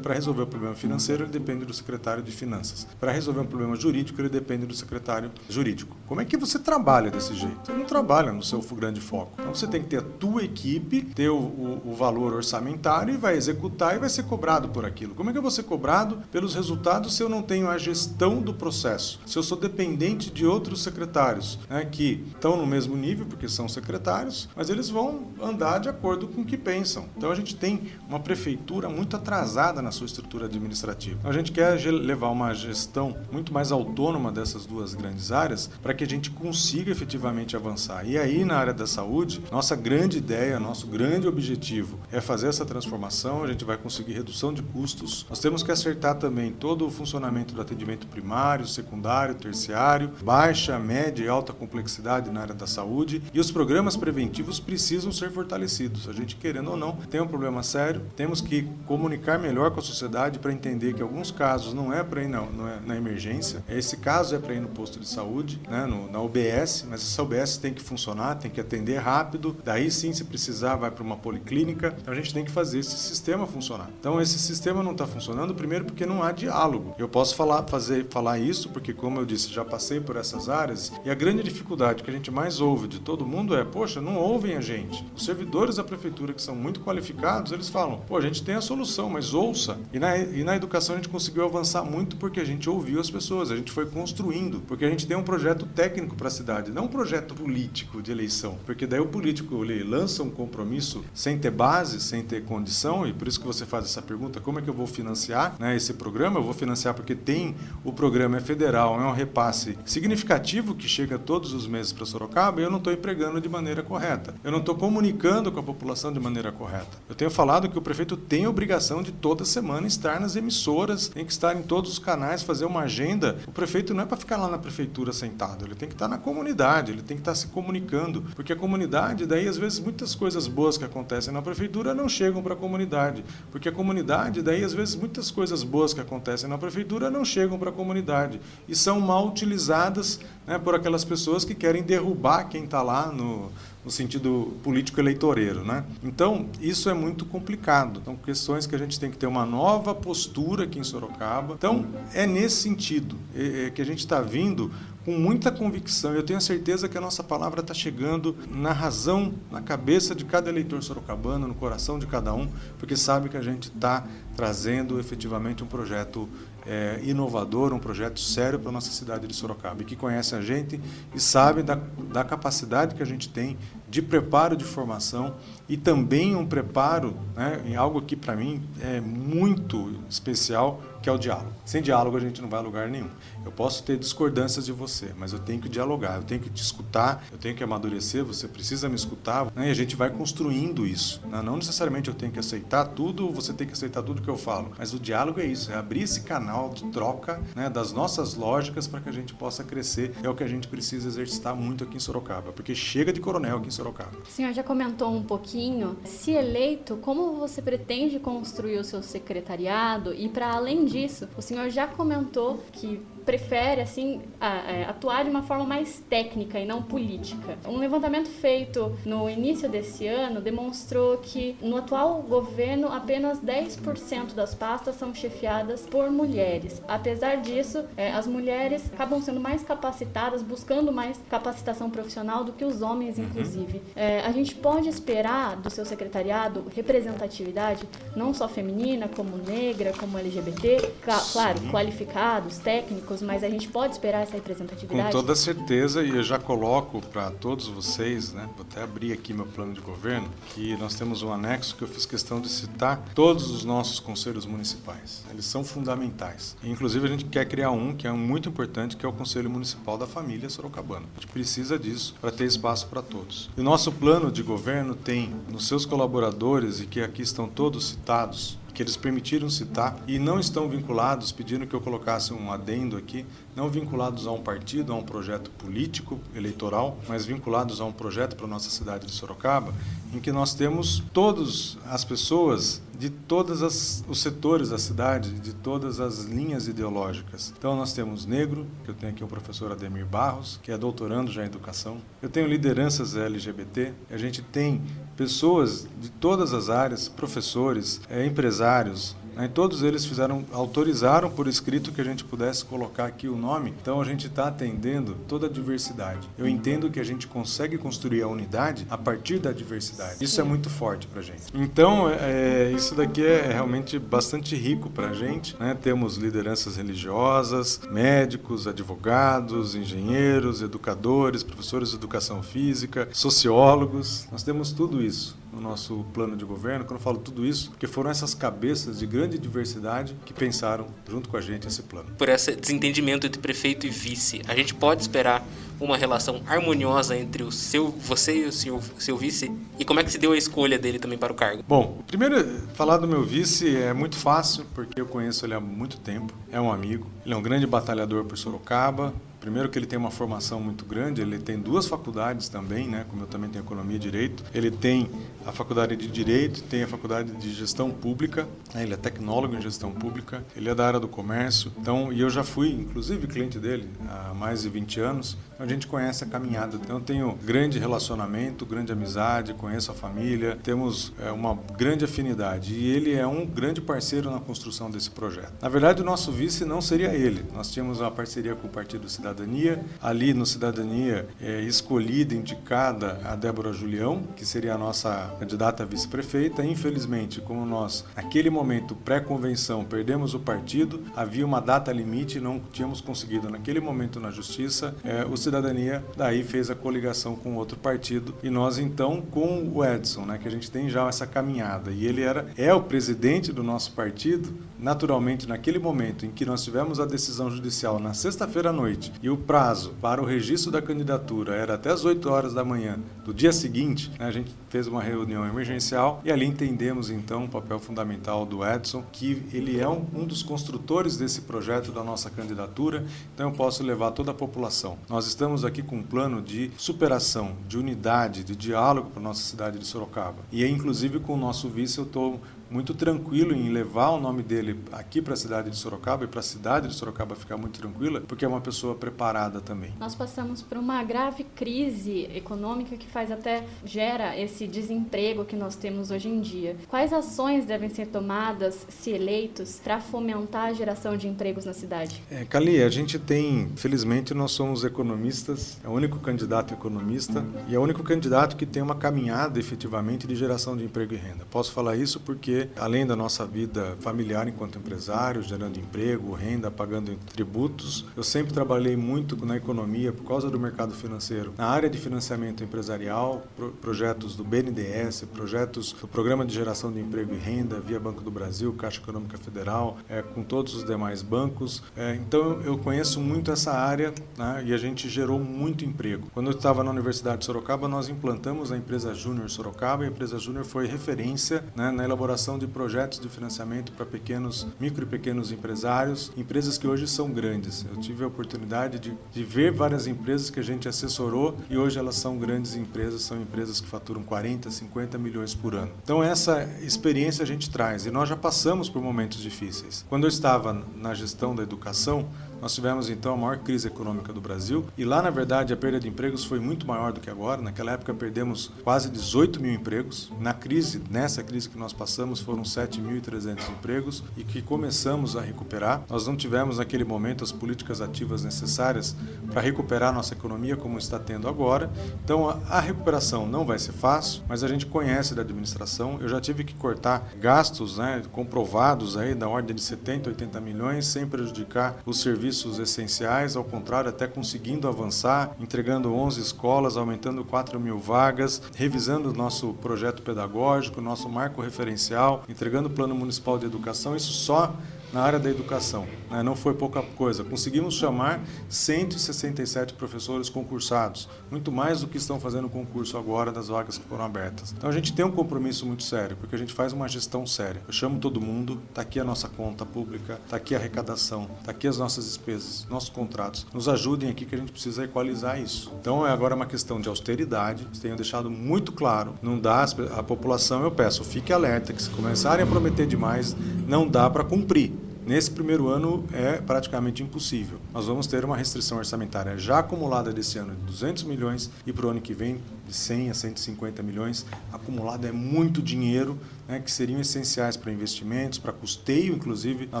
Para 0.02 0.14
resolver 0.14 0.42
o 0.42 0.46
problema 0.46 0.74
financeiro, 0.74 1.24
ele 1.24 1.32
depende 1.32 1.64
do 1.64 1.72
secretário 1.72 2.22
de 2.22 2.32
finanças. 2.32 2.86
Para 3.00 3.12
resolver 3.12 3.40
um 3.40 3.46
problema 3.46 3.76
jurídico, 3.76 4.20
ele 4.20 4.28
depende 4.28 4.66
do 4.66 4.74
secretário 4.74 5.30
jurídico. 5.48 5.96
Como 6.06 6.20
é 6.20 6.24
que 6.24 6.36
você 6.36 6.58
trabalha 6.58 7.10
desse 7.10 7.34
jeito? 7.34 7.60
Você 7.64 7.72
não 7.72 7.84
trabalha 7.84 8.32
no 8.32 8.42
seu 8.42 8.60
grande 8.74 9.00
foco. 9.00 9.32
Então 9.38 9.54
você 9.54 9.66
tem 9.66 9.82
que 9.82 9.88
ter 9.88 9.98
a 9.98 10.02
tua 10.02 10.42
equipe, 10.42 11.02
ter 11.02 11.28
o, 11.28 11.36
o, 11.36 11.82
o 11.86 11.94
valor 11.94 12.32
orçamentário 12.34 13.14
e 13.14 13.16
vai 13.16 13.36
executar 13.36 13.96
e 13.96 13.98
vai 13.98 14.08
ser 14.08 14.24
cobrado 14.24 14.68
por 14.68 14.84
aquilo. 14.84 15.14
Como 15.14 15.30
é 15.30 15.32
que 15.32 15.38
eu 15.38 15.42
vou 15.42 15.50
ser 15.50 15.62
cobrado 15.62 16.22
pelos 16.30 16.54
resultados 16.54 17.14
se 17.14 17.22
eu 17.22 17.28
não 17.28 17.42
tenho 17.42 17.68
a 17.68 17.78
gestão 17.78 18.40
do 18.40 18.52
processo? 18.52 19.20
Se 19.26 19.38
eu 19.38 19.42
sou 19.42 19.58
dependente 19.58 20.30
de 20.30 20.44
outros 20.44 20.82
secretários 20.82 21.58
né, 21.68 21.84
que 21.84 22.24
estão 22.34 22.56
no 22.56 22.66
mesmo 22.66 22.96
nível, 22.96 23.26
porque 23.26 23.48
são 23.48 23.68
secretários, 23.68 24.48
mas 24.54 24.70
eles 24.70 24.88
vão 24.88 25.28
andar 25.40 25.78
de 25.78 25.88
acordo 25.88 26.28
com 26.28 26.42
o 26.42 26.44
que 26.44 26.56
pensam. 26.56 27.06
Então 27.16 27.30
a 27.30 27.34
gente 27.34 27.54
tem 27.56 27.92
uma 28.08 28.20
prefeitura 28.20 28.73
muito 28.88 29.16
atrasada 29.16 29.80
na 29.80 29.90
sua 29.90 30.06
estrutura 30.06 30.46
administrativa. 30.46 31.16
Então 31.18 31.30
a 31.30 31.34
gente 31.34 31.52
quer 31.52 31.80
levar 31.80 32.28
uma 32.30 32.52
gestão 32.52 33.16
muito 33.30 33.52
mais 33.52 33.70
autônoma 33.70 34.32
dessas 34.32 34.66
duas 34.66 34.94
grandes 34.94 35.30
áreas 35.30 35.70
para 35.82 35.94
que 35.94 36.04
a 36.04 36.06
gente 36.06 36.30
consiga 36.30 36.90
efetivamente 36.90 37.56
avançar. 37.56 38.06
E 38.06 38.18
aí 38.18 38.44
na 38.44 38.56
área 38.56 38.74
da 38.74 38.86
saúde, 38.86 39.42
nossa 39.50 39.76
grande 39.76 40.18
ideia, 40.18 40.58
nosso 40.58 40.86
grande 40.86 41.28
objetivo 41.28 41.98
é 42.10 42.20
fazer 42.20 42.48
essa 42.48 42.64
transformação, 42.64 43.44
a 43.44 43.46
gente 43.46 43.64
vai 43.64 43.76
conseguir 43.76 44.12
redução 44.12 44.52
de 44.52 44.62
custos. 44.62 45.24
Nós 45.28 45.38
temos 45.38 45.62
que 45.62 45.70
acertar 45.70 46.16
também 46.16 46.52
todo 46.52 46.86
o 46.86 46.90
funcionamento 46.90 47.54
do 47.54 47.60
atendimento 47.60 48.06
primário, 48.06 48.66
secundário, 48.66 49.34
terciário, 49.34 50.10
baixa, 50.22 50.78
média 50.78 51.24
e 51.24 51.28
alta 51.28 51.52
complexidade 51.52 52.30
na 52.30 52.40
área 52.40 52.54
da 52.54 52.66
saúde 52.66 53.22
e 53.32 53.40
os 53.40 53.50
programas 53.50 53.96
preventivos 53.96 54.58
precisam 54.58 55.12
ser 55.12 55.30
fortalecidos. 55.30 56.08
A 56.08 56.12
gente 56.12 56.36
querendo 56.36 56.70
ou 56.70 56.76
não 56.76 56.92
tem 56.92 57.20
um 57.20 57.26
problema 57.26 57.62
sério, 57.62 58.02
temos 58.16 58.40
que 58.40 58.62
comunicar 58.86 59.38
melhor 59.38 59.70
com 59.70 59.80
a 59.80 59.82
sociedade 59.82 60.38
para 60.38 60.52
entender 60.52 60.94
que 60.94 61.02
alguns 61.02 61.30
casos 61.30 61.72
não 61.72 61.92
é 61.92 62.02
para 62.02 62.22
ir 62.22 62.28
na, 62.28 62.42
é 62.42 62.80
na 62.86 62.96
emergência, 62.96 63.64
esse 63.68 63.96
caso 63.96 64.34
é 64.34 64.38
para 64.38 64.54
ir 64.54 64.60
no 64.60 64.68
posto 64.68 64.98
de 64.98 65.08
saúde, 65.08 65.60
né, 65.68 65.86
no, 65.86 66.10
na 66.10 66.20
UBS, 66.20 66.86
mas 66.88 67.02
essa 67.02 67.22
UBS 67.22 67.56
tem 67.56 67.72
que 67.72 67.82
funcionar, 67.82 68.36
tem 68.36 68.50
que 68.50 68.60
atender 68.60 68.98
rápido, 68.98 69.56
daí 69.64 69.90
sim, 69.90 70.12
se 70.12 70.24
precisar, 70.24 70.76
vai 70.76 70.90
para 70.90 71.02
uma 71.02 71.16
policlínica. 71.16 71.94
Então 72.00 72.12
a 72.12 72.16
gente 72.16 72.32
tem 72.32 72.44
que 72.44 72.50
fazer 72.50 72.78
esse 72.78 72.96
sistema 72.96 73.46
funcionar. 73.46 73.90
Então 73.98 74.20
esse 74.20 74.38
sistema 74.38 74.82
não 74.82 74.92
está 74.92 75.06
funcionando, 75.06 75.54
primeiro 75.54 75.84
porque 75.84 76.06
não 76.06 76.22
há 76.22 76.32
diálogo. 76.32 76.94
Eu 76.98 77.08
posso 77.08 77.34
falar, 77.34 77.62
fazer, 77.64 78.06
falar 78.10 78.38
isso 78.38 78.68
porque, 78.70 78.92
como 78.92 79.20
eu 79.20 79.24
disse, 79.24 79.52
já 79.52 79.64
passei 79.64 80.00
por 80.00 80.16
essas 80.16 80.48
áreas 80.48 80.92
e 81.04 81.10
a 81.10 81.14
grande 81.14 81.42
dificuldade 81.42 82.02
que 82.02 82.10
a 82.10 82.12
gente 82.12 82.30
mais 82.30 82.60
ouve 82.60 82.88
de 82.88 83.00
todo 83.00 83.26
mundo 83.26 83.56
é, 83.56 83.64
poxa, 83.64 84.00
não 84.00 84.16
ouvem 84.16 84.56
a 84.56 84.60
gente. 84.60 85.04
Os 85.14 85.24
servidores 85.24 85.76
da 85.76 85.84
prefeitura 85.84 86.32
que 86.32 86.42
são 86.42 86.54
muito 86.54 86.80
qualificados, 86.80 87.52
eles 87.52 87.68
falam, 87.68 88.00
pô, 88.06 88.16
a 88.16 88.20
gente 88.20 88.42
tem 88.42 88.53
a 88.54 88.60
solução, 88.60 89.08
mas 89.08 89.34
ouça. 89.34 89.78
E 89.92 89.98
na, 89.98 90.16
e 90.16 90.44
na 90.44 90.56
educação 90.56 90.94
a 90.94 90.98
gente 90.98 91.08
conseguiu 91.08 91.44
avançar 91.44 91.82
muito 91.84 92.16
porque 92.16 92.40
a 92.40 92.44
gente 92.44 92.68
ouviu 92.68 93.00
as 93.00 93.10
pessoas, 93.10 93.50
a 93.50 93.56
gente 93.56 93.72
foi 93.72 93.86
construindo, 93.86 94.60
porque 94.66 94.84
a 94.84 94.90
gente 94.90 95.06
tem 95.06 95.16
um 95.16 95.22
projeto 95.22 95.66
técnico 95.66 96.14
para 96.14 96.28
a 96.28 96.30
cidade, 96.30 96.70
não 96.70 96.84
um 96.84 96.88
projeto 96.88 97.34
político 97.34 98.02
de 98.02 98.10
eleição, 98.10 98.58
porque 98.64 98.86
daí 98.86 99.00
o 99.00 99.06
político 99.06 99.64
ele 99.64 99.82
lança 99.82 100.22
um 100.22 100.30
compromisso 100.30 101.04
sem 101.14 101.38
ter 101.38 101.50
base, 101.50 102.00
sem 102.00 102.22
ter 102.22 102.44
condição, 102.44 103.06
e 103.06 103.12
por 103.12 103.28
isso 103.28 103.40
que 103.40 103.46
você 103.46 103.64
faz 103.64 103.84
essa 103.84 104.02
pergunta, 104.02 104.40
como 104.40 104.58
é 104.58 104.62
que 104.62 104.68
eu 104.68 104.74
vou 104.74 104.86
financiar 104.86 105.56
né, 105.58 105.76
esse 105.76 105.94
programa? 105.94 106.38
Eu 106.38 106.44
vou 106.44 106.54
financiar 106.54 106.94
porque 106.94 107.14
tem 107.14 107.54
o 107.84 107.92
programa 107.92 108.36
é 108.36 108.40
federal, 108.40 109.00
é 109.00 109.04
um 109.04 109.12
repasse 109.12 109.78
significativo 109.84 110.74
que 110.74 110.88
chega 110.88 111.18
todos 111.18 111.52
os 111.52 111.66
meses 111.66 111.92
para 111.92 112.04
Sorocaba 112.04 112.60
e 112.60 112.64
eu 112.64 112.70
não 112.70 112.78
estou 112.78 112.92
empregando 112.92 113.40
de 113.40 113.48
maneira 113.48 113.82
correta. 113.82 114.34
Eu 114.42 114.50
não 114.50 114.60
estou 114.60 114.74
comunicando 114.74 115.50
com 115.50 115.60
a 115.60 115.62
população 115.62 116.12
de 116.12 116.20
maneira 116.20 116.52
correta. 116.52 116.98
Eu 117.08 117.14
tenho 117.14 117.30
falado 117.30 117.68
que 117.68 117.78
o 117.78 117.82
prefeito 117.82 118.16
tem 118.16 118.43
a 118.44 118.50
obrigação 118.50 119.02
de 119.02 119.12
toda 119.12 119.44
semana 119.44 119.86
estar 119.86 120.20
nas 120.20 120.36
emissoras, 120.36 121.08
tem 121.08 121.24
que 121.24 121.32
estar 121.32 121.56
em 121.56 121.62
todos 121.62 121.92
os 121.92 121.98
canais, 121.98 122.42
fazer 122.42 122.64
uma 122.64 122.80
agenda. 122.80 123.38
O 123.46 123.52
prefeito 123.52 123.94
não 123.94 124.02
é 124.02 124.06
para 124.06 124.16
ficar 124.16 124.36
lá 124.36 124.48
na 124.48 124.58
prefeitura 124.58 125.12
sentado, 125.12 125.64
ele 125.64 125.74
tem 125.74 125.88
que 125.88 125.94
estar 125.94 126.08
na 126.08 126.18
comunidade, 126.18 126.92
ele 126.92 127.02
tem 127.02 127.16
que 127.16 127.20
estar 127.20 127.34
se 127.34 127.48
comunicando, 127.48 128.22
porque 128.34 128.52
a 128.52 128.56
comunidade, 128.56 129.26
daí 129.26 129.48
às 129.48 129.56
vezes 129.56 129.80
muitas 129.80 130.14
coisas 130.14 130.46
boas 130.46 130.76
que 130.76 130.84
acontecem 130.84 131.32
na 131.32 131.42
prefeitura 131.42 131.94
não 131.94 132.08
chegam 132.08 132.42
para 132.42 132.54
a 132.54 132.56
comunidade, 132.56 133.24
porque 133.50 133.68
a 133.68 133.72
comunidade, 133.72 134.42
daí 134.42 134.64
às 134.64 134.72
vezes 134.72 134.94
muitas 134.94 135.30
coisas 135.30 135.62
boas 135.62 135.94
que 135.94 136.00
acontecem 136.00 136.48
na 136.48 136.58
prefeitura 136.58 137.10
não 137.10 137.24
chegam 137.24 137.58
para 137.58 137.70
a 137.70 137.72
comunidade. 137.72 138.40
E 138.68 138.74
são 138.74 139.00
mal 139.00 139.28
utilizadas 139.28 140.20
né, 140.46 140.58
por 140.58 140.74
aquelas 140.74 141.04
pessoas 141.04 141.44
que 141.44 141.54
querem 141.54 141.82
derrubar 141.82 142.48
quem 142.48 142.64
está 142.64 142.82
lá 142.82 143.10
no, 143.10 143.50
no 143.84 143.90
sentido 143.90 144.56
político-eleitoreiro. 144.62 145.64
Né? 145.64 145.84
Então, 146.02 146.46
isso 146.60 146.88
é 146.88 146.94
muito 146.94 147.24
complicado. 147.24 148.00
São 148.04 148.16
questões 148.16 148.66
que 148.66 148.74
a 148.74 148.78
gente 148.78 148.98
tem 148.98 149.10
que 149.10 149.18
ter 149.18 149.26
uma 149.26 149.44
nova 149.44 149.94
postura 149.94 150.64
aqui 150.64 150.78
em 150.78 150.84
Sorocaba. 150.84 151.54
Então, 151.54 151.86
é 152.12 152.26
nesse 152.26 152.62
sentido 152.62 153.16
é, 153.34 153.66
é 153.66 153.70
que 153.70 153.82
a 153.82 153.84
gente 153.84 153.98
está 153.98 154.20
vindo 154.20 154.70
com 155.04 155.12
muita 155.12 155.52
convicção. 155.52 156.14
Eu 156.14 156.22
tenho 156.22 156.38
a 156.38 156.40
certeza 156.40 156.88
que 156.88 156.96
a 156.96 157.00
nossa 157.00 157.22
palavra 157.22 157.60
está 157.60 157.74
chegando 157.74 158.34
na 158.48 158.72
razão, 158.72 159.34
na 159.50 159.60
cabeça 159.60 160.14
de 160.14 160.24
cada 160.24 160.48
eleitor 160.48 160.82
sorocabano, 160.82 161.46
no 161.46 161.54
coração 161.54 161.98
de 161.98 162.06
cada 162.06 162.32
um, 162.32 162.48
porque 162.78 162.96
sabe 162.96 163.28
que 163.28 163.36
a 163.36 163.42
gente 163.42 163.64
está 163.64 164.06
trazendo 164.34 164.98
efetivamente 164.98 165.62
um 165.62 165.66
projeto 165.66 166.28
é, 166.66 167.00
inovador, 167.02 167.72
um 167.72 167.78
projeto 167.78 168.18
sério 168.20 168.58
para 168.58 168.70
a 168.70 168.72
nossa 168.72 168.90
cidade 168.90 169.26
de 169.26 169.34
Sorocaba 169.34 169.82
e 169.82 169.84
que 169.84 169.96
conhece 169.96 170.34
a 170.34 170.40
gente 170.40 170.80
e 171.14 171.20
sabe 171.20 171.62
da, 171.62 171.78
da 172.12 172.24
capacidade 172.24 172.94
que 172.94 173.02
a 173.02 173.06
gente 173.06 173.28
tem 173.28 173.56
de 173.88 174.02
preparo 174.02 174.56
de 174.56 174.64
formação 174.64 175.34
e 175.68 175.76
também 175.76 176.34
um 176.34 176.46
preparo 176.46 177.14
né, 177.36 177.62
em 177.66 177.76
algo 177.76 178.02
que 178.02 178.16
para 178.16 178.34
mim 178.34 178.62
é 178.80 179.00
muito 179.00 179.94
especial, 180.08 180.82
que 181.02 181.08
é 181.08 181.12
o 181.12 181.18
diálogo. 181.18 181.52
Sem 181.64 181.82
diálogo 181.82 182.16
a 182.16 182.20
gente 182.20 182.42
não 182.42 182.48
vai 182.48 182.60
a 182.60 182.62
lugar 182.62 182.88
nenhum. 182.88 183.08
Eu 183.44 183.52
posso 183.52 183.82
ter 183.82 183.98
discordâncias 183.98 184.66
de 184.66 184.72
você, 184.72 185.12
mas 185.16 185.32
eu 185.32 185.38
tenho 185.38 185.60
que 185.60 185.68
dialogar, 185.68 186.16
eu 186.16 186.22
tenho 186.22 186.40
que 186.40 186.50
te 186.50 186.62
escutar, 186.62 187.24
eu 187.30 187.38
tenho 187.38 187.54
que 187.54 187.62
amadurecer, 187.62 188.24
você 188.24 188.48
precisa 188.48 188.88
me 188.88 188.94
escutar, 188.94 189.52
né, 189.54 189.68
e 189.68 189.70
a 189.70 189.74
gente 189.74 189.96
vai 189.96 190.10
construindo 190.10 190.86
isso. 190.86 191.20
Né? 191.26 191.42
Não 191.42 191.56
necessariamente 191.56 192.08
eu 192.08 192.14
tenho 192.14 192.32
que 192.32 192.38
aceitar 192.38 192.86
tudo, 192.86 193.30
você 193.30 193.52
tem 193.52 193.66
que 193.66 193.72
aceitar 193.72 194.02
tudo 194.02 194.22
que 194.22 194.28
eu 194.28 194.36
falo, 194.36 194.72
mas 194.78 194.94
o 194.94 194.98
diálogo 194.98 195.40
é 195.40 195.46
isso, 195.46 195.70
é 195.72 195.76
abrir 195.76 196.02
esse 196.02 196.22
canal 196.22 196.70
de 196.70 196.84
troca 196.90 197.40
né, 197.54 197.68
das 197.68 197.92
nossas 197.92 198.34
lógicas 198.34 198.86
para 198.86 199.00
que 199.00 199.08
a 199.08 199.12
gente 199.12 199.34
possa 199.34 199.62
crescer. 199.62 200.14
É 200.22 200.28
o 200.28 200.34
que 200.34 200.44
a 200.44 200.48
gente 200.48 200.68
precisa 200.68 201.08
exercitar 201.08 201.54
muito 201.54 201.84
aqui 201.84 201.96
em 201.96 202.00
Sorocaba, 202.00 202.52
porque 202.52 202.74
chega 202.74 203.12
de 203.12 203.20
coronel 203.20 203.58
aqui 203.58 203.68
em 203.68 203.70
Sorocaba. 203.70 204.18
O 204.26 204.30
senhor 204.30 204.52
já 204.52 204.62
comentou 204.62 205.14
um 205.14 205.22
pouquinho, 205.22 205.96
se 206.04 206.32
eleito, 206.32 206.96
como 206.96 207.34
você 207.34 207.60
pretende 207.60 208.18
construir 208.18 208.78
o 208.78 208.84
seu 208.84 209.02
secretariado 209.02 210.14
e 210.14 210.28
para 210.28 210.52
além 210.52 210.84
disso, 210.84 211.28
o 211.36 211.42
senhor 211.42 211.68
já 211.70 211.86
comentou 211.86 212.62
que 212.72 213.02
prefere 213.24 213.80
assim 213.80 214.20
é, 214.40 214.84
atuar 214.84 215.24
de 215.24 215.30
uma 215.30 215.42
forma 215.42 215.64
mais 215.64 216.02
técnica 216.08 216.58
e 216.58 216.66
não 216.66 216.82
política. 216.82 217.58
Um 217.66 217.78
levantamento 217.78 218.28
feito 218.28 218.96
no 219.04 219.28
início 219.28 219.68
desse 219.68 220.06
ano 220.06 220.40
demonstrou 220.40 221.18
que 221.18 221.56
no 221.62 221.76
atual 221.76 222.22
governo 222.22 222.88
apenas 222.88 223.40
10% 223.40 224.34
das 224.34 224.54
pastas 224.54 224.96
são 224.96 225.14
chefiadas 225.14 225.86
por 225.86 226.10
mulheres. 226.10 226.82
Apesar 226.86 227.36
disso, 227.36 227.84
é, 227.96 228.12
as 228.12 228.26
mulheres 228.26 228.90
acabam 228.92 229.20
sendo 229.20 229.40
mais 229.40 229.62
capacitadas, 229.62 230.42
buscando 230.42 230.92
mais 230.92 231.20
capacitação 231.28 231.90
profissional 231.90 232.44
do 232.44 232.52
que 232.52 232.64
os 232.64 232.82
homens, 232.82 233.18
uhum. 233.18 233.24
inclusive. 233.24 233.82
É, 233.96 234.20
a 234.20 234.32
gente 234.32 234.54
pode 234.54 234.88
esperar 234.88 235.56
do 235.56 235.70
seu 235.70 235.84
secretariado 235.84 236.64
representatividade, 236.74 237.88
não 238.14 238.34
só 238.34 238.48
feminina, 238.48 239.08
como 239.08 239.36
negra, 239.36 239.92
como 239.98 240.18
LGBT, 240.18 240.92
claro, 241.32 241.60
qualificados, 241.70 242.58
técnicos, 242.58 243.13
mas 243.22 243.42
a 243.42 243.48
gente 243.48 243.68
pode 243.68 243.94
esperar 243.94 244.22
essa 244.22 244.34
representatividade? 244.34 245.10
Com 245.10 245.10
toda 245.10 245.34
certeza, 245.34 246.02
e 246.02 246.10
eu 246.10 246.22
já 246.22 246.38
coloco 246.38 247.00
para 247.00 247.30
todos 247.30 247.66
vocês, 247.68 248.32
né, 248.32 248.48
vou 248.56 248.66
até 248.68 248.82
abrir 248.82 249.12
aqui 249.12 249.32
meu 249.32 249.46
plano 249.46 249.74
de 249.74 249.80
governo, 249.80 250.28
que 250.54 250.76
nós 250.76 250.94
temos 250.94 251.22
um 251.22 251.32
anexo 251.32 251.76
que 251.76 251.82
eu 251.82 251.88
fiz 251.88 252.06
questão 252.06 252.40
de 252.40 252.48
citar 252.48 253.02
todos 253.14 253.50
os 253.50 253.64
nossos 253.64 254.00
conselhos 254.00 254.46
municipais. 254.46 255.24
Eles 255.30 255.44
são 255.44 255.64
fundamentais. 255.64 256.56
Inclusive, 256.62 257.06
a 257.06 257.10
gente 257.10 257.24
quer 257.24 257.46
criar 257.46 257.70
um 257.70 257.94
que 257.94 258.06
é 258.06 258.12
muito 258.12 258.48
importante, 258.48 258.96
que 258.96 259.04
é 259.04 259.08
o 259.08 259.12
Conselho 259.12 259.50
Municipal 259.50 259.96
da 259.98 260.06
Família 260.06 260.48
Sorocabana. 260.48 261.06
A 261.16 261.20
gente 261.20 261.30
precisa 261.30 261.78
disso 261.78 262.14
para 262.20 262.30
ter 262.30 262.44
espaço 262.44 262.86
para 262.86 263.02
todos. 263.02 263.50
E 263.56 263.62
nosso 263.62 263.90
plano 263.92 264.30
de 264.30 264.42
governo 264.42 264.94
tem 264.94 265.34
nos 265.50 265.66
seus 265.66 265.84
colaboradores, 265.86 266.80
e 266.80 266.86
que 266.86 267.00
aqui 267.00 267.22
estão 267.22 267.48
todos 267.48 267.88
citados, 267.88 268.58
que 268.74 268.82
eles 268.82 268.96
permitiram 268.96 269.48
citar 269.48 269.96
e 270.06 270.18
não 270.18 270.40
estão 270.40 270.68
vinculados, 270.68 271.30
pedindo 271.30 271.66
que 271.66 271.74
eu 271.74 271.80
colocasse 271.80 272.34
um 272.34 272.50
adendo 272.50 272.96
aqui, 272.96 273.24
não 273.54 273.70
vinculados 273.70 274.26
a 274.26 274.32
um 274.32 274.42
partido, 274.42 274.92
a 274.92 274.96
um 274.96 275.02
projeto 275.02 275.48
político, 275.52 276.18
eleitoral, 276.34 276.98
mas 277.08 277.24
vinculados 277.24 277.80
a 277.80 277.84
um 277.84 277.92
projeto 277.92 278.34
para 278.34 278.46
a 278.46 278.48
nossa 278.48 278.68
cidade 278.68 279.06
de 279.06 279.12
Sorocaba, 279.12 279.72
em 280.12 280.18
que 280.18 280.32
nós 280.32 280.54
temos 280.54 281.02
todas 281.12 281.78
as 281.86 282.04
pessoas 282.04 282.82
de 282.98 283.10
todos 283.10 283.62
os 284.08 284.20
setores 284.20 284.70
da 284.70 284.78
cidade, 284.78 285.30
de 285.32 285.52
todas 285.52 286.00
as 286.00 286.24
linhas 286.24 286.68
ideológicas. 286.68 287.52
Então 287.56 287.76
nós 287.76 287.92
temos 287.92 288.26
negro, 288.26 288.66
que 288.84 288.90
eu 288.90 288.94
tenho 288.94 289.12
aqui 289.12 289.24
o 289.24 289.26
professor 289.26 289.72
Ademir 289.72 290.06
Barros, 290.06 290.58
que 290.62 290.70
é 290.70 290.78
doutorando 290.78 291.30
já 291.30 291.42
em 291.42 291.46
educação. 291.46 291.98
Eu 292.22 292.28
tenho 292.28 292.46
lideranças 292.46 293.16
LGBT, 293.16 293.92
a 294.10 294.16
gente 294.16 294.42
tem 294.42 294.82
pessoas 295.16 295.86
de 296.00 296.10
todas 296.10 296.52
as 296.52 296.68
áreas, 296.68 297.08
professores, 297.08 298.00
é, 298.08 298.26
empresários, 298.26 299.16
né? 299.36 299.48
Todos 299.52 299.82
eles 299.82 300.04
fizeram, 300.04 300.44
autorizaram 300.52 301.30
por 301.30 301.46
escrito 301.46 301.92
que 301.92 302.00
a 302.00 302.04
gente 302.04 302.24
pudesse 302.24 302.64
colocar 302.64 303.06
aqui 303.06 303.28
o 303.28 303.36
nome. 303.36 303.74
Então 303.80 304.00
a 304.00 304.04
gente 304.04 304.26
está 304.26 304.48
atendendo 304.48 305.16
toda 305.28 305.46
a 305.46 305.50
diversidade. 305.50 306.28
Eu 306.38 306.48
entendo 306.48 306.90
que 306.90 307.00
a 307.00 307.04
gente 307.04 307.26
consegue 307.26 307.78
construir 307.78 308.22
a 308.22 308.28
unidade 308.28 308.86
a 308.90 308.98
partir 308.98 309.38
da 309.38 309.52
diversidade. 309.52 310.22
Isso 310.22 310.40
é 310.40 310.44
muito 310.44 310.70
forte 310.70 311.06
para 311.06 311.20
a 311.20 311.22
gente. 311.22 311.44
Então 311.54 312.08
é, 312.08 312.72
isso 312.72 312.94
daqui 312.94 313.24
é 313.24 313.52
realmente 313.52 313.98
bastante 313.98 314.54
rico 314.56 314.90
para 314.90 315.08
a 315.08 315.12
gente. 315.12 315.56
Né? 315.58 315.76
Temos 315.80 316.16
lideranças 316.16 316.76
religiosas, 316.76 317.80
médicos, 317.90 318.66
advogados, 318.66 319.74
engenheiros, 319.74 320.62
educadores, 320.62 321.42
professores 321.42 321.90
de 321.90 321.96
educação 321.96 322.42
física, 322.42 323.08
sociólogos. 323.12 324.26
Nós 324.30 324.42
temos 324.42 324.72
tudo 324.72 325.02
isso 325.02 325.43
no 325.54 325.60
nosso 325.60 326.04
plano 326.12 326.36
de 326.36 326.44
governo. 326.44 326.84
Quando 326.84 326.98
eu 326.98 327.02
falo 327.02 327.18
tudo 327.18 327.46
isso, 327.46 327.70
porque 327.70 327.86
foram 327.86 328.10
essas 328.10 328.34
cabeças 328.34 328.98
de 328.98 329.06
grande 329.06 329.38
diversidade 329.38 330.16
que 330.24 330.32
pensaram 330.32 330.86
junto 331.08 331.28
com 331.28 331.36
a 331.36 331.40
gente 331.40 331.66
esse 331.66 331.82
plano. 331.82 332.08
Por 332.18 332.28
esse 332.28 332.54
desentendimento 332.56 333.26
entre 333.26 333.40
prefeito 333.40 333.86
e 333.86 333.90
vice, 333.90 334.42
a 334.46 334.54
gente 334.54 334.74
pode 334.74 335.02
esperar 335.02 335.44
uma 335.80 335.96
relação 335.96 336.40
harmoniosa 336.46 337.16
entre 337.16 337.42
o 337.42 337.50
seu, 337.50 337.90
você 337.90 338.44
e 338.44 338.44
o 338.44 338.52
seu, 338.52 338.80
seu 338.98 339.16
vice? 339.16 339.50
E 339.78 339.84
como 339.84 340.00
é 340.00 340.04
que 340.04 340.10
se 340.10 340.18
deu 340.18 340.32
a 340.32 340.36
escolha 340.36 340.78
dele 340.78 340.98
também 340.98 341.18
para 341.18 341.32
o 341.32 341.36
cargo? 341.36 341.64
Bom, 341.66 342.02
primeiro, 342.06 342.60
falar 342.74 342.96
do 342.98 343.08
meu 343.08 343.22
vice 343.22 343.76
é 343.76 343.92
muito 343.92 344.16
fácil, 344.16 344.64
porque 344.74 345.00
eu 345.00 345.06
conheço 345.06 345.44
ele 345.44 345.54
há 345.54 345.60
muito 345.60 345.98
tempo, 345.98 346.32
é 346.50 346.60
um 346.60 346.70
amigo, 346.70 347.06
ele 347.24 347.34
é 347.34 347.36
um 347.36 347.42
grande 347.42 347.66
batalhador 347.66 348.24
por 348.24 348.38
Sorocaba, 348.38 349.12
Primeiro 349.44 349.68
que 349.68 349.78
ele 349.78 349.84
tem 349.84 349.98
uma 349.98 350.10
formação 350.10 350.58
muito 350.58 350.86
grande, 350.86 351.20
ele 351.20 351.38
tem 351.38 351.58
duas 351.58 351.86
faculdades 351.86 352.48
também, 352.48 352.88
né? 352.88 353.04
Como 353.10 353.24
eu 353.24 353.26
também 353.26 353.50
tenho 353.50 353.62
economia 353.62 353.96
e 353.96 353.98
direito. 353.98 354.42
Ele 354.54 354.70
tem 354.70 355.10
a 355.44 355.52
faculdade 355.52 355.94
de 355.96 356.08
direito, 356.08 356.62
tem 356.62 356.82
a 356.82 356.88
faculdade 356.88 357.30
de 357.32 357.52
gestão 357.52 357.90
pública. 357.90 358.48
Né? 358.74 358.84
Ele 358.84 358.94
é 358.94 358.96
tecnólogo 358.96 359.54
em 359.54 359.60
gestão 359.60 359.92
pública. 359.92 360.42
Ele 360.56 360.70
é 360.70 360.74
da 360.74 360.86
área 360.86 360.98
do 360.98 361.06
comércio. 361.06 361.70
Então, 361.78 362.10
e 362.10 362.22
eu 362.22 362.30
já 362.30 362.42
fui, 362.42 362.70
inclusive, 362.70 363.26
cliente 363.26 363.58
dele 363.58 363.86
há 364.08 364.32
mais 364.32 364.62
de 364.62 364.70
20 364.70 365.00
anos. 365.00 365.36
Então 365.52 365.66
a 365.66 365.68
gente 365.68 365.86
conhece 365.86 366.24
a 366.24 366.26
caminhada. 366.26 366.76
Então 366.76 366.96
eu 366.96 367.02
tenho 367.02 367.38
grande 367.44 367.78
relacionamento, 367.78 368.64
grande 368.64 368.92
amizade, 368.92 369.52
conheço 369.52 369.90
a 369.90 369.94
família, 369.94 370.58
temos 370.62 371.12
é, 371.20 371.30
uma 371.30 371.54
grande 371.76 372.06
afinidade. 372.06 372.72
E 372.72 372.86
ele 372.86 373.12
é 373.12 373.26
um 373.26 373.44
grande 373.44 373.82
parceiro 373.82 374.30
na 374.30 374.40
construção 374.40 374.90
desse 374.90 375.10
projeto. 375.10 375.52
Na 375.60 375.68
verdade, 375.68 376.00
o 376.00 376.04
nosso 376.04 376.32
vice 376.32 376.64
não 376.64 376.80
seria 376.80 377.12
ele. 377.14 377.44
Nós 377.52 377.70
tínhamos 377.70 378.00
uma 378.00 378.10
parceria 378.10 378.54
com 378.54 378.66
o 378.66 378.70
Partido 378.70 379.06
Cidadão 379.06 379.33
Cidadania. 379.34 379.84
Ali 380.00 380.32
no 380.32 380.46
Cidadania 380.46 381.26
é 381.40 381.60
escolhida, 381.62 382.34
indicada 382.34 383.20
a 383.24 383.34
Débora 383.34 383.72
Julião, 383.72 384.22
que 384.36 384.46
seria 384.46 384.74
a 384.74 384.78
nossa 384.78 385.34
candidata 385.38 385.82
a 385.82 385.86
vice-prefeita. 385.86 386.64
Infelizmente, 386.64 387.40
como 387.40 387.66
nós, 387.66 388.04
naquele 388.14 388.48
momento 388.48 388.94
pré-convenção, 388.94 389.84
perdemos 389.84 390.34
o 390.34 390.40
partido, 390.40 391.02
havia 391.16 391.44
uma 391.44 391.60
data 391.60 391.92
limite 391.92 392.38
não 392.44 392.60
tínhamos 392.72 393.00
conseguido, 393.00 393.50
naquele 393.50 393.80
momento 393.80 394.20
na 394.20 394.30
Justiça, 394.30 394.94
é, 395.02 395.24
o 395.24 395.36
Cidadania 395.36 396.04
daí 396.16 396.44
fez 396.44 396.70
a 396.70 396.74
coligação 396.74 397.34
com 397.34 397.54
outro 397.56 397.76
partido 397.76 398.34
e 398.42 398.50
nós 398.50 398.78
então 398.78 399.20
com 399.22 399.70
o 399.74 399.84
Edson, 399.84 400.26
né, 400.26 400.38
que 400.38 400.46
a 400.46 400.50
gente 400.50 400.70
tem 400.70 400.88
já 400.88 401.08
essa 401.08 401.26
caminhada 401.26 401.90
e 401.90 402.06
ele 402.06 402.22
era 402.22 402.46
é 402.56 402.72
o 402.72 402.82
presidente 402.82 403.52
do 403.52 403.62
nosso 403.62 403.92
partido, 403.92 404.52
naturalmente 404.78 405.48
naquele 405.48 405.78
momento 405.78 406.26
em 406.26 406.30
que 406.30 406.44
nós 406.44 406.62
tivemos 406.62 407.00
a 407.00 407.06
decisão 407.06 407.50
judicial 407.50 407.98
na 407.98 408.12
sexta-feira 408.12 408.70
à 408.70 408.72
noite 408.72 409.12
e 409.24 409.30
o 409.30 409.38
prazo 409.38 409.94
para 410.02 410.20
o 410.20 410.24
registro 410.26 410.70
da 410.70 410.82
candidatura 410.82 411.54
era 411.54 411.76
até 411.76 411.90
as 411.90 412.04
8 412.04 412.28
horas 412.28 412.52
da 412.52 412.62
manhã 412.62 412.98
do 413.24 413.32
dia 413.32 413.54
seguinte, 413.54 414.10
né, 414.18 414.26
a 414.26 414.30
gente 414.30 414.54
fez 414.68 414.86
uma 414.86 415.02
reunião 415.02 415.46
emergencial 415.46 416.20
e 416.22 416.30
ali 416.30 416.44
entendemos 416.44 417.08
então 417.08 417.46
o 417.46 417.48
papel 417.48 417.78
fundamental 417.78 418.44
do 418.44 418.62
Edson, 418.62 419.02
que 419.10 419.42
ele 419.50 419.80
é 419.80 419.88
um, 419.88 420.04
um 420.14 420.26
dos 420.26 420.42
construtores 420.42 421.16
desse 421.16 421.40
projeto 421.40 421.90
da 421.90 422.04
nossa 422.04 422.28
candidatura, 422.28 423.06
então 423.32 423.48
eu 423.48 423.54
posso 423.54 423.82
levar 423.82 424.10
toda 424.10 424.32
a 424.32 424.34
população. 424.34 424.98
Nós 425.08 425.26
estamos 425.26 425.64
aqui 425.64 425.82
com 425.82 425.96
um 425.96 426.02
plano 426.02 426.42
de 426.42 426.70
superação, 426.76 427.56
de 427.66 427.78
unidade, 427.78 428.44
de 428.44 428.54
diálogo 428.54 429.08
para 429.08 429.20
a 429.20 429.24
nossa 429.24 429.40
cidade 429.40 429.78
de 429.78 429.86
Sorocaba. 429.86 430.42
E 430.52 430.66
inclusive 430.66 431.18
com 431.18 431.32
o 431.32 431.38
nosso 431.38 431.70
vice 431.70 431.96
eu 431.96 432.04
estou 432.04 432.42
muito 432.74 432.92
tranquilo 432.92 433.54
em 433.54 433.70
levar 433.70 434.10
o 434.10 434.20
nome 434.20 434.42
dele 434.42 434.80
aqui 434.90 435.22
para 435.22 435.34
a 435.34 435.36
cidade 435.36 435.70
de 435.70 435.76
Sorocaba 435.76 436.24
e 436.24 436.26
para 436.26 436.40
a 436.40 436.42
cidade 436.42 436.88
de 436.88 436.94
Sorocaba 436.94 437.36
ficar 437.36 437.56
muito 437.56 437.78
tranquila, 437.78 438.20
porque 438.26 438.44
é 438.44 438.48
uma 438.48 438.60
pessoa 438.60 438.96
preparada 438.96 439.60
também. 439.60 439.94
Nós 440.00 440.16
passamos 440.16 440.60
por 440.60 440.76
uma 440.76 441.04
grave 441.04 441.44
crise 441.44 442.28
econômica 442.34 442.96
que 442.96 443.06
faz 443.06 443.30
até 443.30 443.64
gera 443.84 444.36
esse 444.36 444.66
desemprego 444.66 445.44
que 445.44 445.54
nós 445.54 445.76
temos 445.76 446.10
hoje 446.10 446.28
em 446.28 446.40
dia. 446.40 446.76
Quais 446.88 447.12
ações 447.12 447.64
devem 447.64 447.88
ser 447.88 448.08
tomadas, 448.08 448.84
se 448.88 449.10
eleitos, 449.10 449.78
para 449.78 450.00
fomentar 450.00 450.66
a 450.66 450.72
geração 450.72 451.16
de 451.16 451.28
empregos 451.28 451.64
na 451.64 451.72
cidade? 451.72 452.20
É, 452.28 452.44
Cali, 452.44 452.82
a 452.82 452.88
gente 452.88 453.20
tem, 453.20 453.70
felizmente, 453.76 454.34
nós 454.34 454.50
somos 454.50 454.82
economistas, 454.82 455.78
é 455.84 455.88
o 455.88 455.92
único 455.92 456.18
candidato 456.18 456.74
economista 456.74 457.44
e 457.68 457.76
é 457.76 457.78
o 457.78 457.82
único 457.82 458.02
candidato 458.02 458.56
que 458.56 458.66
tem 458.66 458.82
uma 458.82 458.96
caminhada 458.96 459.60
efetivamente 459.60 460.26
de 460.26 460.34
geração 460.34 460.76
de 460.76 460.82
emprego 460.82 461.14
e 461.14 461.16
renda. 461.16 461.46
Posso 461.48 461.70
falar 461.70 461.94
isso 461.94 462.18
porque 462.18 462.63
além 462.76 463.06
da 463.06 463.16
nossa 463.16 463.46
vida 463.46 463.96
familiar 464.00 464.48
enquanto 464.48 464.78
empresário, 464.78 465.42
gerando 465.42 465.78
emprego, 465.78 466.32
renda, 466.32 466.70
pagando 466.70 467.14
tributos, 467.32 468.04
eu 468.16 468.22
sempre 468.22 468.52
trabalhei 468.52 468.96
muito 468.96 469.44
na 469.44 469.56
economia 469.56 470.12
por 470.12 470.24
causa 470.24 470.50
do 470.50 470.58
mercado 470.58 470.94
financeiro. 470.94 471.52
Na 471.56 471.66
área 471.66 471.88
de 471.88 471.98
financiamento 471.98 472.62
empresarial, 472.62 473.42
pro, 473.56 473.70
projetos 473.72 474.36
do 474.36 474.44
BNDES, 474.44 475.24
projetos 475.32 475.92
do 475.92 476.08
Programa 476.08 476.44
de 476.44 476.54
Geração 476.54 476.92
de 476.92 477.00
Emprego 477.00 477.34
e 477.34 477.38
Renda 477.38 477.80
via 477.80 477.98
Banco 477.98 478.22
do 478.22 478.30
Brasil, 478.30 478.72
Caixa 478.72 479.00
Econômica 479.00 479.38
Federal, 479.38 479.98
é, 480.08 480.22
com 480.22 480.42
todos 480.42 480.74
os 480.74 480.84
demais 480.84 481.22
bancos. 481.22 481.82
É, 481.96 482.14
então 482.14 482.60
eu 482.62 482.78
conheço 482.78 483.20
muito 483.20 483.50
essa 483.50 483.72
área 483.72 484.12
né, 484.36 484.62
e 484.66 484.72
a 484.72 484.76
gente 484.76 485.08
gerou 485.08 485.38
muito 485.38 485.84
emprego. 485.84 486.28
Quando 486.32 486.50
eu 486.50 486.56
estava 486.56 486.82
na 486.82 486.90
Universidade 486.90 487.38
de 487.38 487.44
Sorocaba, 487.44 487.88
nós 487.88 488.08
implantamos 488.08 488.72
a 488.72 488.76
empresa 488.76 489.14
Júnior 489.14 489.48
Sorocaba 489.50 490.04
e 490.04 490.06
a 490.06 490.10
empresa 490.10 490.38
Júnior 490.38 490.64
foi 490.64 490.86
referência 490.86 491.64
né, 491.74 491.90
na 491.90 492.04
elaboração 492.04 492.53
de 492.58 492.66
projetos 492.66 493.18
de 493.18 493.28
financiamento 493.28 493.92
para 493.92 494.06
pequenos, 494.06 494.66
micro 494.78 495.04
e 495.04 495.06
pequenos 495.06 495.52
empresários, 495.52 496.32
empresas 496.36 496.78
que 496.78 496.86
hoje 496.86 497.06
são 497.06 497.30
grandes. 497.30 497.84
Eu 497.90 498.00
tive 498.00 498.24
a 498.24 498.26
oportunidade 498.26 498.98
de, 498.98 499.16
de 499.32 499.44
ver 499.44 499.72
várias 499.72 500.06
empresas 500.06 500.50
que 500.50 500.60
a 500.60 500.62
gente 500.62 500.88
assessorou 500.88 501.56
e 501.68 501.76
hoje 501.76 501.98
elas 501.98 502.16
são 502.16 502.38
grandes 502.38 502.74
empresas, 502.74 503.22
são 503.22 503.40
empresas 503.40 503.80
que 503.80 503.86
faturam 503.86 504.22
40, 504.22 504.70
50 504.70 505.18
milhões 505.18 505.54
por 505.54 505.74
ano. 505.74 505.90
Então 506.02 506.22
essa 506.22 506.64
experiência 506.82 507.42
a 507.42 507.46
gente 507.46 507.70
traz 507.70 508.06
e 508.06 508.10
nós 508.10 508.28
já 508.28 508.36
passamos 508.36 508.88
por 508.88 509.02
momentos 509.02 509.40
difíceis. 509.40 510.04
Quando 510.08 510.24
eu 510.24 510.28
estava 510.28 510.84
na 510.96 511.14
gestão 511.14 511.54
da 511.54 511.62
educação, 511.62 512.28
nós 512.64 512.74
tivemos 512.74 513.10
então 513.10 513.34
a 513.34 513.36
maior 513.36 513.58
crise 513.58 513.88
econômica 513.88 514.32
do 514.32 514.40
Brasil 514.40 514.86
e 514.96 515.04
lá, 515.04 515.20
na 515.20 515.28
verdade, 515.28 515.74
a 515.74 515.76
perda 515.76 516.00
de 516.00 516.08
empregos 516.08 516.46
foi 516.46 516.58
muito 516.58 516.86
maior 516.86 517.12
do 517.12 517.20
que 517.20 517.28
agora. 517.28 517.60
Naquela 517.60 517.92
época 517.92 518.14
perdemos 518.14 518.72
quase 518.82 519.10
18 519.10 519.60
mil 519.60 519.74
empregos. 519.74 520.32
Na 520.40 520.54
crise, 520.54 521.02
nessa 521.10 521.42
crise 521.42 521.68
que 521.68 521.76
nós 521.76 521.92
passamos, 521.92 522.33
foram 522.40 522.62
7.300 522.62 523.70
empregos 523.70 524.22
e 524.36 524.44
que 524.44 524.62
começamos 524.62 525.36
a 525.36 525.40
recuperar. 525.40 526.02
Nós 526.08 526.26
não 526.26 526.36
tivemos 526.36 526.78
naquele 526.78 527.04
momento 527.04 527.44
as 527.44 527.52
políticas 527.52 528.00
ativas 528.00 528.44
necessárias 528.44 529.16
para 529.50 529.60
recuperar 529.60 530.12
nossa 530.12 530.34
economia 530.34 530.76
como 530.76 530.98
está 530.98 531.18
tendo 531.18 531.48
agora. 531.48 531.90
Então 532.24 532.48
a, 532.68 532.80
recuperação 532.80 533.46
não 533.46 533.64
vai 533.64 533.78
ser 533.78 533.92
fácil, 533.92 534.42
mas 534.48 534.62
a 534.62 534.68
gente 534.68 534.86
conhece 534.86 535.34
da 535.34 535.42
administração. 535.42 536.18
Eu 536.20 536.28
já 536.28 536.40
tive 536.40 536.64
que 536.64 536.74
cortar 536.74 537.30
gastos 537.40 537.98
né, 537.98 538.22
comprovados 538.32 539.16
aí 539.16 539.34
da 539.34 539.48
ordem 539.48 539.74
de 539.74 539.82
70, 539.82 540.30
80 540.30 540.60
milhões 540.60 541.06
sem 541.06 541.26
prejudicar 541.26 541.96
os 542.04 542.20
serviços 542.20 542.78
essenciais, 542.78 543.56
ao 543.56 543.64
contrário, 543.64 544.10
até 544.10 544.26
conseguindo 544.26 544.88
avançar, 544.88 545.54
entregando 545.60 546.14
11 546.14 546.40
escolas, 546.40 546.96
aumentando 546.96 547.44
4 547.44 547.78
mil 547.78 547.98
vagas, 547.98 548.62
revisando 548.74 549.30
o 549.30 549.32
nosso 549.32 549.74
projeto 549.74 550.22
pedagógico, 550.22 551.00
nosso 551.00 551.28
marco 551.28 551.62
referencial, 551.62 552.23
entregando 552.48 552.88
o 552.88 552.90
Plano 552.90 553.14
Municipal 553.14 553.58
de 553.58 553.66
Educação, 553.66 554.14
isso 554.16 554.32
só 554.32 554.74
na 555.14 555.22
área 555.22 555.38
da 555.38 555.48
educação. 555.48 556.06
Né? 556.28 556.42
Não 556.42 556.56
foi 556.56 556.74
pouca 556.74 557.00
coisa. 557.00 557.44
Conseguimos 557.44 557.94
chamar 557.94 558.40
167 558.68 559.94
professores 559.94 560.48
concursados, 560.48 561.28
muito 561.50 561.70
mais 561.70 562.00
do 562.00 562.08
que 562.08 562.16
estão 562.16 562.40
fazendo 562.40 562.66
o 562.66 562.70
concurso 562.70 563.16
agora 563.16 563.52
das 563.52 563.68
vagas 563.68 563.96
que 563.96 564.04
foram 564.04 564.24
abertas. 564.24 564.74
Então 564.76 564.90
a 564.90 564.92
gente 564.92 565.12
tem 565.12 565.24
um 565.24 565.30
compromisso 565.30 565.86
muito 565.86 566.02
sério, 566.02 566.36
porque 566.36 566.56
a 566.56 566.58
gente 566.58 566.72
faz 566.72 566.92
uma 566.92 567.06
gestão 567.08 567.46
séria. 567.46 567.80
Eu 567.86 567.92
chamo 567.92 568.18
todo 568.18 568.40
mundo, 568.40 568.82
está 568.88 569.02
aqui 569.02 569.20
a 569.20 569.24
nossa 569.24 569.48
conta 569.48 569.86
pública, 569.86 570.40
está 570.44 570.56
aqui 570.56 570.74
a 570.74 570.78
arrecadação, 570.78 571.48
está 571.60 571.70
aqui 571.70 571.86
as 571.86 571.96
nossas 571.96 572.24
despesas, 572.24 572.84
nossos 572.90 573.08
contratos. 573.08 573.66
Nos 573.72 573.88
ajudem 573.88 574.28
aqui 574.28 574.44
que 574.44 574.56
a 574.56 574.58
gente 574.58 574.72
precisa 574.72 575.04
equalizar 575.04 575.60
isso. 575.60 575.92
Então 576.00 576.26
é 576.26 576.30
agora 576.32 576.56
uma 576.56 576.66
questão 576.66 577.00
de 577.00 577.08
austeridade. 577.08 577.86
Tenho 578.02 578.16
deixado 578.16 578.50
muito 578.50 578.90
claro, 578.90 579.34
não 579.40 579.60
dá 579.60 579.84
a 580.16 580.22
população, 580.22 580.82
eu 580.82 580.90
peço, 580.90 581.22
fique 581.22 581.52
alerta 581.52 581.92
que 581.92 582.02
se 582.02 582.10
começarem 582.10 582.64
a 582.64 582.66
prometer 582.66 583.06
demais, 583.06 583.56
não 583.86 584.08
dá 584.08 584.28
para 584.28 584.42
cumprir. 584.42 585.03
Nesse 585.26 585.50
primeiro 585.50 585.88
ano 585.88 586.22
é 586.34 586.58
praticamente 586.58 587.22
impossível. 587.22 587.78
Nós 587.94 588.06
vamos 588.06 588.26
ter 588.26 588.44
uma 588.44 588.58
restrição 588.58 588.98
orçamentária 588.98 589.56
já 589.56 589.78
acumulada 589.78 590.30
desse 590.34 590.58
ano 590.58 590.74
de 590.74 590.82
200 590.82 591.22
milhões 591.22 591.70
e 591.86 591.94
para 591.94 592.06
o 592.06 592.10
ano 592.10 592.20
que 592.20 592.34
vem 592.34 592.60
de 592.86 592.94
100 592.94 593.30
a 593.30 593.34
150 593.34 594.02
milhões. 594.02 594.46
Acumulado 594.72 595.26
é 595.26 595.32
muito 595.32 595.82
dinheiro 595.82 596.38
né, 596.68 596.80
que 596.80 596.90
seriam 596.90 597.20
essenciais 597.20 597.76
para 597.76 597.92
investimentos, 597.92 598.58
para 598.58 598.72
custeio, 598.72 599.34
inclusive, 599.34 599.86
da 599.86 600.00